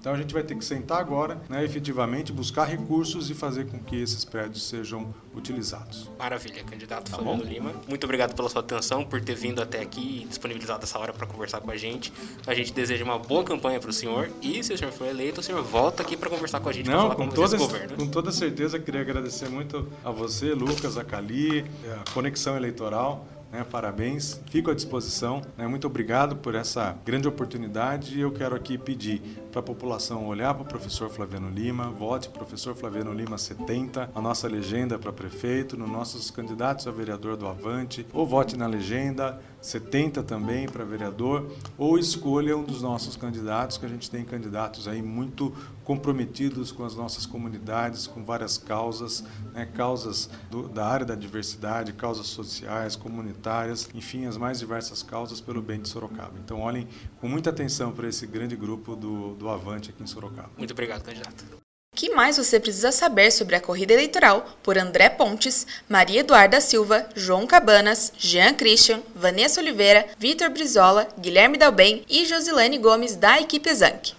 Então 0.00 0.14
a 0.14 0.16
gente 0.16 0.32
vai 0.32 0.42
ter 0.42 0.54
que 0.54 0.64
sentar 0.64 1.00
agora, 1.00 1.40
né, 1.48 1.64
efetivamente, 1.64 2.32
buscar 2.32 2.64
recursos 2.64 3.28
e 3.30 3.34
fazer 3.34 3.66
com 3.66 3.78
que 3.78 3.96
esses 3.96 4.24
prédios 4.24 4.68
sejam 4.68 5.12
utilizados. 5.34 6.10
Maravilha, 6.18 6.62
candidato 6.64 7.10
tá 7.10 7.16
Fernando 7.16 7.44
Lima. 7.44 7.72
Muito 7.88 8.04
obrigado 8.04 8.34
pela 8.34 8.48
sua 8.48 8.60
atenção, 8.60 9.04
por 9.04 9.20
ter 9.20 9.34
vindo 9.34 9.60
até 9.60 9.80
aqui 9.80 10.22
e 10.22 10.24
disponibilizado 10.26 10.84
essa 10.84 10.98
hora 10.98 11.12
para 11.12 11.26
conversar 11.26 11.60
com 11.60 11.70
a 11.70 11.76
gente. 11.76 12.12
A 12.46 12.54
gente 12.54 12.72
deseja 12.72 13.04
uma 13.04 13.18
boa 13.18 13.42
campanha 13.44 13.80
para 13.80 13.90
o 13.90 13.92
senhor 13.92 14.30
e, 14.40 14.62
se 14.62 14.72
o 14.72 14.78
senhor 14.78 14.92
for 14.92 15.06
eleito, 15.06 15.40
o 15.40 15.42
senhor 15.42 15.62
volta 15.62 16.02
aqui 16.02 16.16
para 16.16 16.30
conversar 16.30 16.60
com 16.60 16.68
a 16.68 16.72
gente, 16.72 16.88
Não, 16.88 17.02
falar 17.02 17.16
com, 17.16 17.28
toda, 17.28 17.56
governo. 17.56 17.96
Com 17.96 18.06
toda 18.06 18.30
certeza, 18.30 18.78
queria 18.78 19.00
agradecer 19.00 19.48
muito 19.48 19.90
a 20.04 20.10
você, 20.10 20.54
Lucas, 20.54 20.96
a 20.96 21.04
Cali, 21.04 21.64
a 22.00 22.10
Conexão 22.12 22.56
Eleitoral 22.56 23.26
né? 23.50 23.64
Parabéns, 23.70 24.40
fico 24.50 24.70
à 24.70 24.74
disposição. 24.74 25.42
Né? 25.56 25.66
Muito 25.66 25.86
obrigado 25.86 26.36
por 26.36 26.54
essa 26.54 26.96
grande 27.04 27.28
oportunidade. 27.28 28.20
Eu 28.20 28.32
quero 28.32 28.54
aqui 28.54 28.76
pedir 28.76 29.20
para 29.50 29.60
a 29.60 29.62
população 29.62 30.26
olhar 30.26 30.54
para 30.54 30.62
o 30.62 30.66
professor 30.66 31.08
Flaviano 31.08 31.50
Lima, 31.50 31.90
vote 31.90 32.28
professor 32.28 32.74
Flaviano 32.74 33.12
Lima 33.12 33.38
70, 33.38 34.10
a 34.14 34.20
nossa 34.20 34.46
legenda 34.48 34.98
para 34.98 35.12
prefeito, 35.12 35.76
nos 35.76 35.90
nossos 35.90 36.30
candidatos 36.30 36.86
a 36.86 36.90
vereador 36.90 37.36
do 37.36 37.46
Avante, 37.46 38.06
ou 38.12 38.26
vote 38.26 38.56
na 38.56 38.66
legenda 38.66 39.40
70 39.66 40.22
também 40.22 40.68
para 40.68 40.84
vereador, 40.84 41.50
ou 41.76 41.98
escolha 41.98 42.56
um 42.56 42.62
dos 42.62 42.82
nossos 42.82 43.16
candidatos, 43.16 43.76
que 43.76 43.84
a 43.84 43.88
gente 43.88 44.08
tem 44.08 44.24
candidatos 44.24 44.86
aí 44.86 45.02
muito 45.02 45.52
comprometidos 45.84 46.70
com 46.70 46.84
as 46.84 46.94
nossas 46.94 47.26
comunidades, 47.26 48.06
com 48.06 48.24
várias 48.24 48.56
causas, 48.56 49.24
né, 49.52 49.66
causas 49.66 50.30
do, 50.50 50.68
da 50.68 50.86
área 50.86 51.04
da 51.04 51.14
diversidade, 51.14 51.92
causas 51.92 52.26
sociais, 52.26 52.96
comunitárias, 52.96 53.88
enfim, 53.94 54.26
as 54.26 54.36
mais 54.36 54.58
diversas 54.58 55.02
causas 55.02 55.40
pelo 55.40 55.60
bem 55.60 55.80
de 55.80 55.88
Sorocaba. 55.88 56.34
Então, 56.44 56.60
olhem 56.60 56.86
com 57.20 57.28
muita 57.28 57.50
atenção 57.50 57.92
para 57.92 58.08
esse 58.08 58.26
grande 58.26 58.56
grupo 58.56 58.94
do, 58.94 59.34
do 59.34 59.48
Avante 59.48 59.90
aqui 59.90 60.02
em 60.02 60.06
Sorocaba. 60.06 60.50
Muito 60.56 60.72
obrigado, 60.72 61.02
candidato. 61.02 61.65
Que 61.96 62.10
mais 62.10 62.36
você 62.36 62.60
precisa 62.60 62.92
saber 62.92 63.30
sobre 63.30 63.56
a 63.56 63.60
corrida 63.60 63.94
eleitoral 63.94 64.46
por 64.62 64.76
André 64.76 65.08
Pontes, 65.08 65.66
Maria 65.88 66.20
Eduarda 66.20 66.60
Silva, 66.60 67.08
João 67.14 67.46
Cabanas, 67.46 68.12
Jean 68.18 68.52
Christian, 68.52 69.00
Vanessa 69.14 69.62
Oliveira, 69.62 70.06
Vitor 70.18 70.50
Brizola, 70.50 71.08
Guilherme 71.18 71.56
Dalben 71.56 72.04
e 72.06 72.26
Josilane 72.26 72.76
Gomes 72.76 73.16
da 73.16 73.40
equipe 73.40 73.74
Zank. 73.74 74.12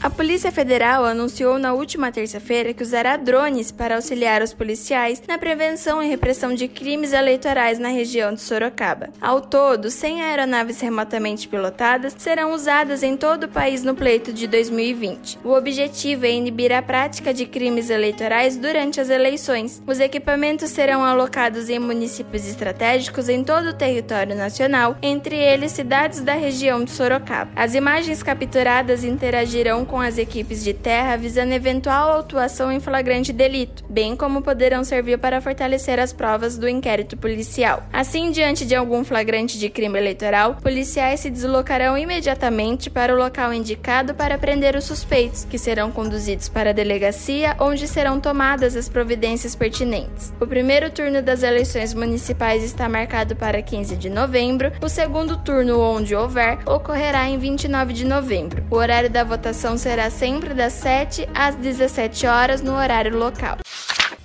A 0.00 0.10
Polícia 0.10 0.52
Federal 0.52 1.04
anunciou 1.04 1.58
na 1.58 1.72
última 1.72 2.10
terça-feira 2.10 2.72
que 2.72 2.82
usará 2.82 3.16
drones 3.16 3.70
para 3.70 3.96
auxiliar 3.96 4.42
os 4.42 4.54
policiais 4.54 5.22
na 5.26 5.38
prevenção 5.38 6.02
e 6.02 6.08
repressão 6.08 6.54
de 6.54 6.68
crimes 6.68 7.12
eleitorais 7.12 7.78
na 7.78 7.88
região 7.88 8.32
de 8.32 8.40
Sorocaba. 8.40 9.10
Ao 9.20 9.40
todo, 9.40 9.90
100 9.90 10.22
aeronaves 10.22 10.80
remotamente 10.80 11.48
pilotadas 11.48 12.14
serão 12.18 12.52
usadas 12.52 13.02
em 13.02 13.16
todo 13.16 13.44
o 13.44 13.48
país 13.48 13.82
no 13.82 13.94
pleito 13.94 14.32
de 14.32 14.46
2020. 14.46 15.38
O 15.44 15.52
objetivo 15.52 16.26
é 16.26 16.30
inibir 16.30 16.72
a 16.72 16.82
prática 16.82 17.32
de 17.32 17.46
crimes 17.46 17.90
eleitorais 17.90 18.56
durante 18.56 19.00
as 19.00 19.10
eleições. 19.10 19.82
Os 19.86 20.00
equipamentos 20.00 20.70
serão 20.70 21.04
alocados 21.04 21.68
em 21.68 21.78
municípios 21.78 22.46
estratégicos 22.46 23.28
em 23.28 23.42
todo 23.42 23.70
o 23.70 23.74
território 23.74 24.34
nacional, 24.36 24.96
entre 25.02 25.36
eles 25.36 25.72
cidades 25.72 26.20
da 26.20 26.34
região 26.34 26.84
de 26.84 26.90
Sorocaba. 26.90 27.50
As 27.56 27.74
imagens 27.74 28.22
capturadas 28.22 29.04
interagirão 29.04 29.73
com 29.82 29.98
as 29.98 30.18
equipes 30.18 30.62
de 30.62 30.74
terra 30.74 31.16
visando 31.16 31.54
eventual 31.54 32.18
atuação 32.18 32.70
em 32.70 32.80
flagrante 32.80 33.32
delito, 33.32 33.82
bem 33.88 34.14
como 34.14 34.42
poderão 34.42 34.84
servir 34.84 35.16
para 35.16 35.40
fortalecer 35.40 35.98
as 35.98 36.12
provas 36.12 36.58
do 36.58 36.68
inquérito 36.68 37.16
policial. 37.16 37.82
Assim, 37.90 38.30
diante 38.30 38.66
de 38.66 38.74
algum 38.74 39.02
flagrante 39.02 39.58
de 39.58 39.70
crime 39.70 39.98
eleitoral, 39.98 40.56
policiais 40.56 41.20
se 41.20 41.30
deslocarão 41.30 41.96
imediatamente 41.96 42.90
para 42.90 43.14
o 43.14 43.16
local 43.16 43.54
indicado 43.54 44.14
para 44.14 44.36
prender 44.36 44.76
os 44.76 44.84
suspeitos, 44.84 45.46
que 45.46 45.56
serão 45.56 45.90
conduzidos 45.90 46.50
para 46.50 46.70
a 46.70 46.74
delegacia, 46.74 47.56
onde 47.58 47.88
serão 47.88 48.20
tomadas 48.20 48.76
as 48.76 48.86
providências 48.86 49.54
pertinentes. 49.54 50.30
O 50.38 50.46
primeiro 50.46 50.90
turno 50.90 51.22
das 51.22 51.42
eleições 51.42 51.94
municipais 51.94 52.62
está 52.62 52.86
marcado 52.86 53.34
para 53.34 53.62
15 53.62 53.96
de 53.96 54.10
novembro, 54.10 54.70
o 54.82 54.88
segundo 54.88 55.38
turno, 55.38 55.80
onde 55.80 56.14
houver, 56.14 56.58
ocorrerá 56.66 57.26
em 57.30 57.38
29 57.38 57.94
de 57.94 58.04
novembro. 58.04 58.62
O 58.70 58.76
horário 58.76 59.08
da 59.08 59.24
votação 59.24 59.63
votação 59.64 59.78
será 59.78 60.10
sempre 60.10 60.52
das 60.52 60.74
7 60.74 61.26
às 61.34 61.54
17 61.54 62.26
horas 62.26 62.60
no 62.60 62.74
horário 62.74 63.16
local. 63.16 63.56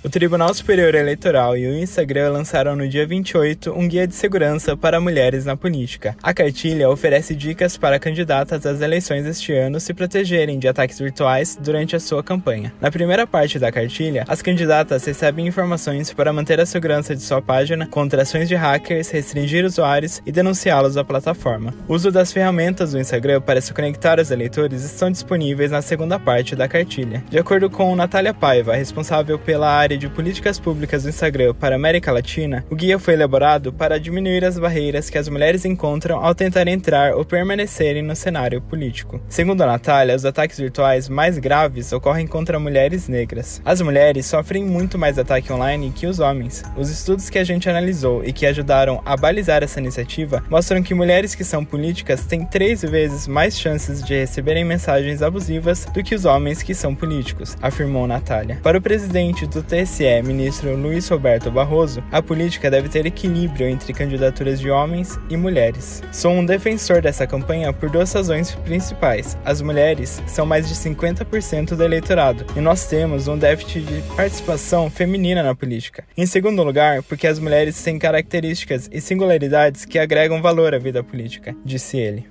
O 0.02 0.08
Tribunal 0.08 0.54
Superior 0.54 0.94
Eleitoral 0.94 1.54
e 1.58 1.66
o 1.66 1.76
Instagram 1.76 2.30
lançaram 2.30 2.74
no 2.74 2.88
dia 2.88 3.06
28 3.06 3.70
um 3.70 3.86
guia 3.86 4.06
de 4.06 4.14
segurança 4.14 4.74
para 4.74 4.98
mulheres 4.98 5.44
na 5.44 5.58
política. 5.58 6.16
A 6.22 6.32
cartilha 6.32 6.88
oferece 6.88 7.34
dicas 7.34 7.76
para 7.76 7.98
candidatas 7.98 8.64
às 8.64 8.80
eleições 8.80 9.26
este 9.26 9.52
ano 9.52 9.78
se 9.78 9.92
protegerem 9.92 10.58
de 10.58 10.66
ataques 10.66 10.98
virtuais 10.98 11.58
durante 11.60 11.94
a 11.94 12.00
sua 12.00 12.24
campanha. 12.24 12.72
Na 12.80 12.90
primeira 12.90 13.26
parte 13.26 13.58
da 13.58 13.70
cartilha, 13.70 14.24
as 14.26 14.40
candidatas 14.40 15.04
recebem 15.04 15.46
informações 15.46 16.10
para 16.14 16.32
manter 16.32 16.58
a 16.58 16.64
segurança 16.64 17.14
de 17.14 17.20
sua 17.20 17.42
página 17.42 17.86
contra 17.86 18.22
ações 18.22 18.48
de 18.48 18.54
hackers, 18.54 19.10
restringir 19.10 19.66
usuários 19.66 20.22
e 20.24 20.32
denunciá-los 20.32 20.96
à 20.96 21.04
plataforma. 21.04 21.74
O 21.86 21.92
uso 21.92 22.10
das 22.10 22.32
ferramentas 22.32 22.92
do 22.92 22.98
Instagram 22.98 23.42
para 23.42 23.60
se 23.60 23.74
conectar 23.74 24.18
aos 24.18 24.30
eleitores 24.30 24.82
estão 24.82 25.10
disponíveis 25.10 25.70
na 25.70 25.82
segunda 25.82 26.18
parte 26.18 26.56
da 26.56 26.66
cartilha. 26.66 27.22
De 27.28 27.38
acordo 27.38 27.68
com 27.68 27.94
Natália 27.94 28.32
Paiva, 28.32 28.74
responsável 28.74 29.38
pela 29.38 29.70
área 29.70 29.89
área 29.90 29.98
de 29.98 30.08
políticas 30.08 30.60
públicas 30.60 31.02
do 31.02 31.08
Instagram 31.08 31.52
para 31.52 31.74
a 31.74 31.76
América 31.76 32.12
Latina, 32.12 32.64
o 32.70 32.76
guia 32.76 32.96
foi 32.96 33.14
elaborado 33.14 33.72
para 33.72 33.98
diminuir 33.98 34.44
as 34.44 34.56
barreiras 34.56 35.10
que 35.10 35.18
as 35.18 35.28
mulheres 35.28 35.64
encontram 35.64 36.24
ao 36.24 36.32
tentar 36.32 36.68
entrar 36.68 37.14
ou 37.14 37.24
permanecerem 37.24 38.00
no 38.00 38.14
cenário 38.14 38.60
político. 38.60 39.20
Segundo 39.28 39.62
a 39.62 39.66
Natália, 39.66 40.14
os 40.14 40.24
ataques 40.24 40.58
virtuais 40.58 41.08
mais 41.08 41.38
graves 41.38 41.92
ocorrem 41.92 42.24
contra 42.24 42.60
mulheres 42.60 43.08
negras. 43.08 43.60
As 43.64 43.80
mulheres 43.80 44.26
sofrem 44.26 44.64
muito 44.64 44.96
mais 44.96 45.18
ataque 45.18 45.52
online 45.52 45.90
que 45.90 46.06
os 46.06 46.20
homens. 46.20 46.62
Os 46.76 46.88
estudos 46.88 47.28
que 47.28 47.38
a 47.38 47.44
gente 47.44 47.68
analisou 47.68 48.24
e 48.24 48.32
que 48.32 48.46
ajudaram 48.46 49.02
a 49.04 49.16
balizar 49.16 49.64
essa 49.64 49.80
iniciativa 49.80 50.40
mostram 50.48 50.84
que 50.84 50.94
mulheres 50.94 51.34
que 51.34 51.42
são 51.42 51.64
políticas 51.64 52.24
têm 52.26 52.46
três 52.46 52.82
vezes 52.82 53.26
mais 53.26 53.58
chances 53.58 54.04
de 54.04 54.14
receberem 54.14 54.64
mensagens 54.64 55.20
abusivas 55.20 55.84
do 55.86 56.04
que 56.04 56.14
os 56.14 56.24
homens 56.24 56.62
que 56.62 56.76
são 56.76 56.94
políticos, 56.94 57.56
afirmou 57.60 58.06
Natália. 58.06 58.60
Para 58.62 58.78
o 58.78 58.80
presidente 58.80 59.46
do 59.46 59.64
TSE, 59.64 59.79
TSE, 59.80 60.22
ministro 60.22 60.76
Luiz 60.76 61.08
Roberto 61.08 61.50
Barroso, 61.50 62.04
a 62.12 62.20
política 62.20 62.70
deve 62.70 62.88
ter 62.88 63.06
equilíbrio 63.06 63.66
entre 63.66 63.94
candidaturas 63.94 64.60
de 64.60 64.70
homens 64.70 65.18
e 65.30 65.36
mulheres. 65.38 66.02
Sou 66.12 66.32
um 66.32 66.44
defensor 66.44 67.00
dessa 67.00 67.26
campanha 67.26 67.72
por 67.72 67.88
duas 67.88 68.12
razões 68.12 68.54
principais. 68.54 69.38
As 69.42 69.62
mulheres 69.62 70.22
são 70.26 70.44
mais 70.44 70.68
de 70.68 70.74
50% 70.74 71.76
do 71.76 71.82
eleitorado 71.82 72.44
e 72.54 72.60
nós 72.60 72.86
temos 72.86 73.26
um 73.26 73.38
déficit 73.38 73.80
de 73.80 74.02
participação 74.14 74.90
feminina 74.90 75.42
na 75.42 75.54
política. 75.54 76.04
Em 76.14 76.26
segundo 76.26 76.62
lugar, 76.62 77.02
porque 77.02 77.26
as 77.26 77.38
mulheres 77.38 77.82
têm 77.82 77.98
características 77.98 78.88
e 78.92 79.00
singularidades 79.00 79.86
que 79.86 79.98
agregam 79.98 80.42
valor 80.42 80.74
à 80.74 80.78
vida 80.78 81.02
política, 81.02 81.56
disse 81.64 81.96
ele. 81.96 82.26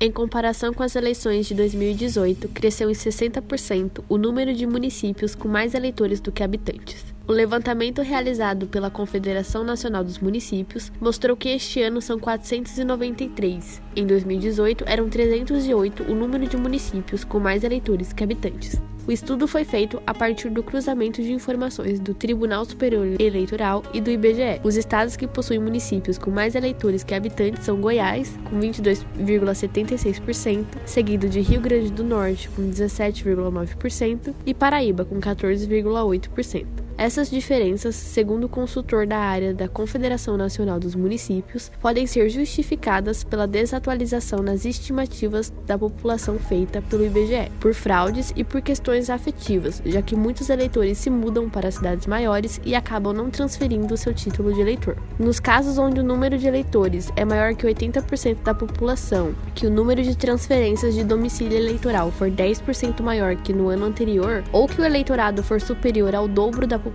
Em 0.00 0.12
comparação 0.12 0.72
com 0.72 0.84
as 0.84 0.94
eleições 0.94 1.46
de 1.46 1.54
2018, 1.54 2.48
cresceu 2.50 2.88
em 2.88 2.94
60% 2.94 4.04
o 4.08 4.16
número 4.16 4.54
de 4.54 4.64
municípios 4.64 5.34
com 5.34 5.48
mais 5.48 5.74
eleitores 5.74 6.20
do 6.20 6.30
que 6.30 6.44
habitantes. 6.44 7.17
O 7.28 7.32
levantamento 7.32 8.00
realizado 8.00 8.66
pela 8.68 8.90
Confederação 8.90 9.62
Nacional 9.62 10.02
dos 10.02 10.18
Municípios 10.18 10.90
mostrou 10.98 11.36
que 11.36 11.50
este 11.50 11.82
ano 11.82 12.00
são 12.00 12.18
493. 12.18 13.82
Em 13.94 14.06
2018, 14.06 14.84
eram 14.86 15.10
308 15.10 16.04
o 16.04 16.14
número 16.14 16.46
de 16.46 16.56
municípios 16.56 17.24
com 17.24 17.38
mais 17.38 17.64
eleitores 17.64 18.14
que 18.14 18.24
habitantes. 18.24 18.80
O 19.06 19.12
estudo 19.12 19.46
foi 19.46 19.62
feito 19.62 20.02
a 20.06 20.14
partir 20.14 20.48
do 20.48 20.62
cruzamento 20.62 21.22
de 21.22 21.30
informações 21.30 22.00
do 22.00 22.14
Tribunal 22.14 22.64
Superior 22.64 23.06
Eleitoral 23.20 23.82
e 23.92 24.00
do 24.00 24.10
IBGE. 24.10 24.62
Os 24.64 24.76
estados 24.76 25.14
que 25.14 25.26
possuem 25.26 25.58
municípios 25.58 26.16
com 26.16 26.30
mais 26.30 26.54
eleitores 26.54 27.04
que 27.04 27.14
habitantes 27.14 27.66
são 27.66 27.78
Goiás, 27.78 28.38
com 28.48 28.58
22,76%, 28.58 30.64
seguido 30.86 31.28
de 31.28 31.42
Rio 31.42 31.60
Grande 31.60 31.92
do 31.92 32.04
Norte, 32.04 32.48
com 32.48 32.62
17,9%, 32.62 34.34
e 34.46 34.54
Paraíba, 34.54 35.04
com 35.04 35.20
14,8%. 35.20 36.87
Essas 36.98 37.30
diferenças, 37.30 37.94
segundo 37.94 38.44
o 38.44 38.48
consultor 38.48 39.06
da 39.06 39.18
área 39.18 39.54
da 39.54 39.68
Confederação 39.68 40.36
Nacional 40.36 40.80
dos 40.80 40.96
Municípios, 40.96 41.70
podem 41.80 42.08
ser 42.08 42.28
justificadas 42.28 43.22
pela 43.22 43.46
desatualização 43.46 44.42
nas 44.42 44.64
estimativas 44.64 45.52
da 45.64 45.78
população 45.78 46.40
feita 46.40 46.82
pelo 46.82 47.06
IBGE, 47.06 47.52
por 47.60 47.72
fraudes 47.72 48.32
e 48.34 48.42
por 48.42 48.60
questões 48.60 49.10
afetivas, 49.10 49.80
já 49.86 50.02
que 50.02 50.16
muitos 50.16 50.50
eleitores 50.50 50.98
se 50.98 51.08
mudam 51.08 51.48
para 51.48 51.70
cidades 51.70 52.04
maiores 52.08 52.60
e 52.64 52.74
acabam 52.74 53.14
não 53.14 53.30
transferindo 53.30 53.96
seu 53.96 54.12
título 54.12 54.52
de 54.52 54.60
eleitor. 54.60 54.96
Nos 55.20 55.38
casos 55.38 55.78
onde 55.78 56.00
o 56.00 56.04
número 56.04 56.36
de 56.36 56.48
eleitores 56.48 57.12
é 57.14 57.24
maior 57.24 57.54
que 57.54 57.64
80% 57.64 58.42
da 58.42 58.52
população, 58.52 59.36
que 59.54 59.68
o 59.68 59.70
número 59.70 60.02
de 60.02 60.16
transferências 60.16 60.96
de 60.96 61.04
domicílio 61.04 61.56
eleitoral 61.56 62.10
for 62.10 62.28
10% 62.28 63.00
maior 63.02 63.36
que 63.36 63.52
no 63.52 63.68
ano 63.68 63.84
anterior, 63.84 64.42
ou 64.50 64.66
que 64.66 64.80
o 64.80 64.84
eleitorado 64.84 65.44
for 65.44 65.60
superior 65.60 66.12
ao 66.12 66.26
dobro 66.26 66.66
da 66.66 66.76
população 66.76 66.87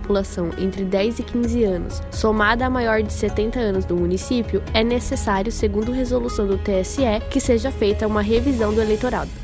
entre 0.58 0.84
10 0.84 1.18
e 1.18 1.22
15 1.22 1.64
anos, 1.64 2.02
somada 2.10 2.66
a 2.66 2.70
maior 2.70 3.02
de 3.02 3.12
70 3.12 3.58
anos 3.58 3.84
do 3.84 3.96
município, 3.96 4.62
é 4.72 4.82
necessário, 4.82 5.52
segundo 5.52 5.92
resolução 5.92 6.46
do 6.46 6.58
TSE, 6.58 7.02
que 7.30 7.40
seja 7.40 7.70
feita 7.70 8.06
uma 8.06 8.22
revisão 8.22 8.74
do 8.74 8.80
eleitorado. 8.80 9.43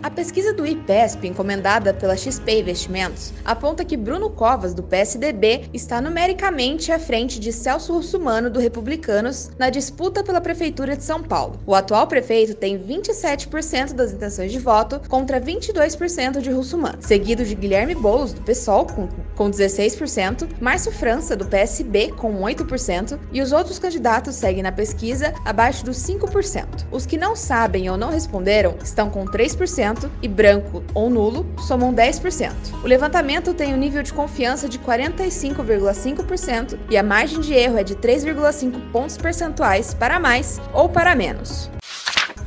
A 0.00 0.08
pesquisa 0.08 0.52
do 0.52 0.64
IPESP, 0.64 1.26
encomendada 1.26 1.92
pela 1.92 2.16
XP 2.16 2.60
Investimentos, 2.60 3.32
aponta 3.44 3.84
que 3.84 3.96
Bruno 3.96 4.30
Covas, 4.30 4.72
do 4.72 4.80
PSDB, 4.80 5.68
está 5.74 6.00
numericamente 6.00 6.92
à 6.92 7.00
frente 7.00 7.40
de 7.40 7.52
Celso 7.52 7.92
Russumano, 7.92 8.48
do 8.48 8.60
Republicanos, 8.60 9.50
na 9.58 9.70
disputa 9.70 10.22
pela 10.22 10.40
Prefeitura 10.40 10.96
de 10.96 11.02
São 11.02 11.20
Paulo. 11.20 11.58
O 11.66 11.74
atual 11.74 12.06
prefeito 12.06 12.54
tem 12.54 12.78
27% 12.78 13.92
das 13.92 14.12
intenções 14.12 14.52
de 14.52 14.60
voto 14.60 15.00
contra 15.08 15.40
22% 15.40 16.40
de 16.40 16.50
Russumano, 16.52 16.98
seguido 17.00 17.44
de 17.44 17.56
Guilherme 17.56 17.96
Boulos, 17.96 18.32
do 18.32 18.42
PSOL, 18.42 18.86
com 18.86 19.08
com 19.38 19.48
16%, 19.48 20.48
Márcio 20.60 20.90
França, 20.90 21.36
do 21.36 21.46
PSB, 21.46 22.10
com 22.10 22.40
8%, 22.40 23.16
e 23.32 23.40
os 23.40 23.52
outros 23.52 23.78
candidatos 23.78 24.34
seguem 24.34 24.64
na 24.64 24.72
pesquisa 24.72 25.32
abaixo 25.44 25.84
dos 25.84 25.96
5%. 25.98 26.88
Os 26.90 27.06
que 27.06 27.16
não 27.16 27.36
sabem 27.36 27.88
ou 27.88 27.96
não 27.96 28.10
responderam 28.10 28.74
estão 28.82 29.08
com 29.08 29.24
3% 29.24 29.87
e 30.22 30.28
branco 30.28 30.82
ou 30.94 31.08
nulo 31.08 31.46
somam 31.66 31.94
10%. 31.94 32.52
O 32.82 32.86
levantamento 32.86 33.54
tem 33.54 33.74
um 33.74 33.78
nível 33.78 34.02
de 34.02 34.12
confiança 34.12 34.68
de 34.68 34.78
45,5% 34.78 36.78
e 36.90 36.96
a 36.96 37.02
margem 37.02 37.40
de 37.40 37.54
erro 37.54 37.78
é 37.78 37.84
de 37.84 37.94
3,5 37.94 38.90
pontos 38.92 39.16
percentuais 39.16 39.94
para 39.94 40.20
mais 40.20 40.60
ou 40.72 40.88
para 40.88 41.14
menos. 41.14 41.70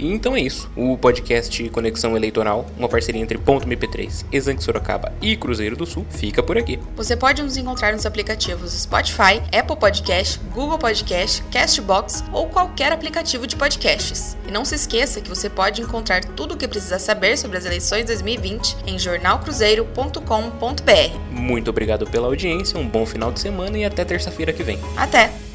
E 0.01 0.11
então 0.11 0.35
é 0.35 0.41
isso. 0.41 0.69
O 0.75 0.97
podcast 0.97 1.69
Conexão 1.69 2.17
Eleitoral, 2.17 2.65
uma 2.75 2.89
parceria 2.89 3.21
entre 3.21 3.37
Ponto 3.37 3.67
MP3, 3.67 4.25
Exante 4.31 4.63
Sorocaba 4.63 5.13
e 5.21 5.37
Cruzeiro 5.37 5.77
do 5.77 5.85
Sul, 5.85 6.07
fica 6.09 6.41
por 6.41 6.57
aqui. 6.57 6.79
Você 6.95 7.15
pode 7.15 7.43
nos 7.43 7.55
encontrar 7.55 7.93
nos 7.93 8.07
aplicativos 8.07 8.73
Spotify, 8.73 9.39
Apple 9.55 9.77
Podcast, 9.77 10.39
Google 10.51 10.79
Podcast, 10.79 11.43
Castbox 11.51 12.23
ou 12.33 12.47
qualquer 12.47 12.91
aplicativo 12.91 13.45
de 13.45 13.55
podcasts. 13.55 14.35
E 14.47 14.51
não 14.51 14.65
se 14.65 14.73
esqueça 14.73 15.21
que 15.21 15.29
você 15.29 15.47
pode 15.49 15.83
encontrar 15.83 16.25
tudo 16.25 16.55
o 16.55 16.57
que 16.57 16.67
precisa 16.67 16.97
saber 16.97 17.37
sobre 17.37 17.59
as 17.59 17.65
eleições 17.65 18.05
2020 18.05 18.77
em 18.87 18.97
jornalcruzeiro.com.br. 18.97 21.19
Muito 21.29 21.69
obrigado 21.69 22.09
pela 22.09 22.25
audiência, 22.25 22.79
um 22.79 22.87
bom 22.87 23.05
final 23.05 23.31
de 23.31 23.39
semana 23.39 23.77
e 23.77 23.85
até 23.85 24.03
terça-feira 24.03 24.51
que 24.51 24.63
vem. 24.63 24.79
Até! 24.97 25.50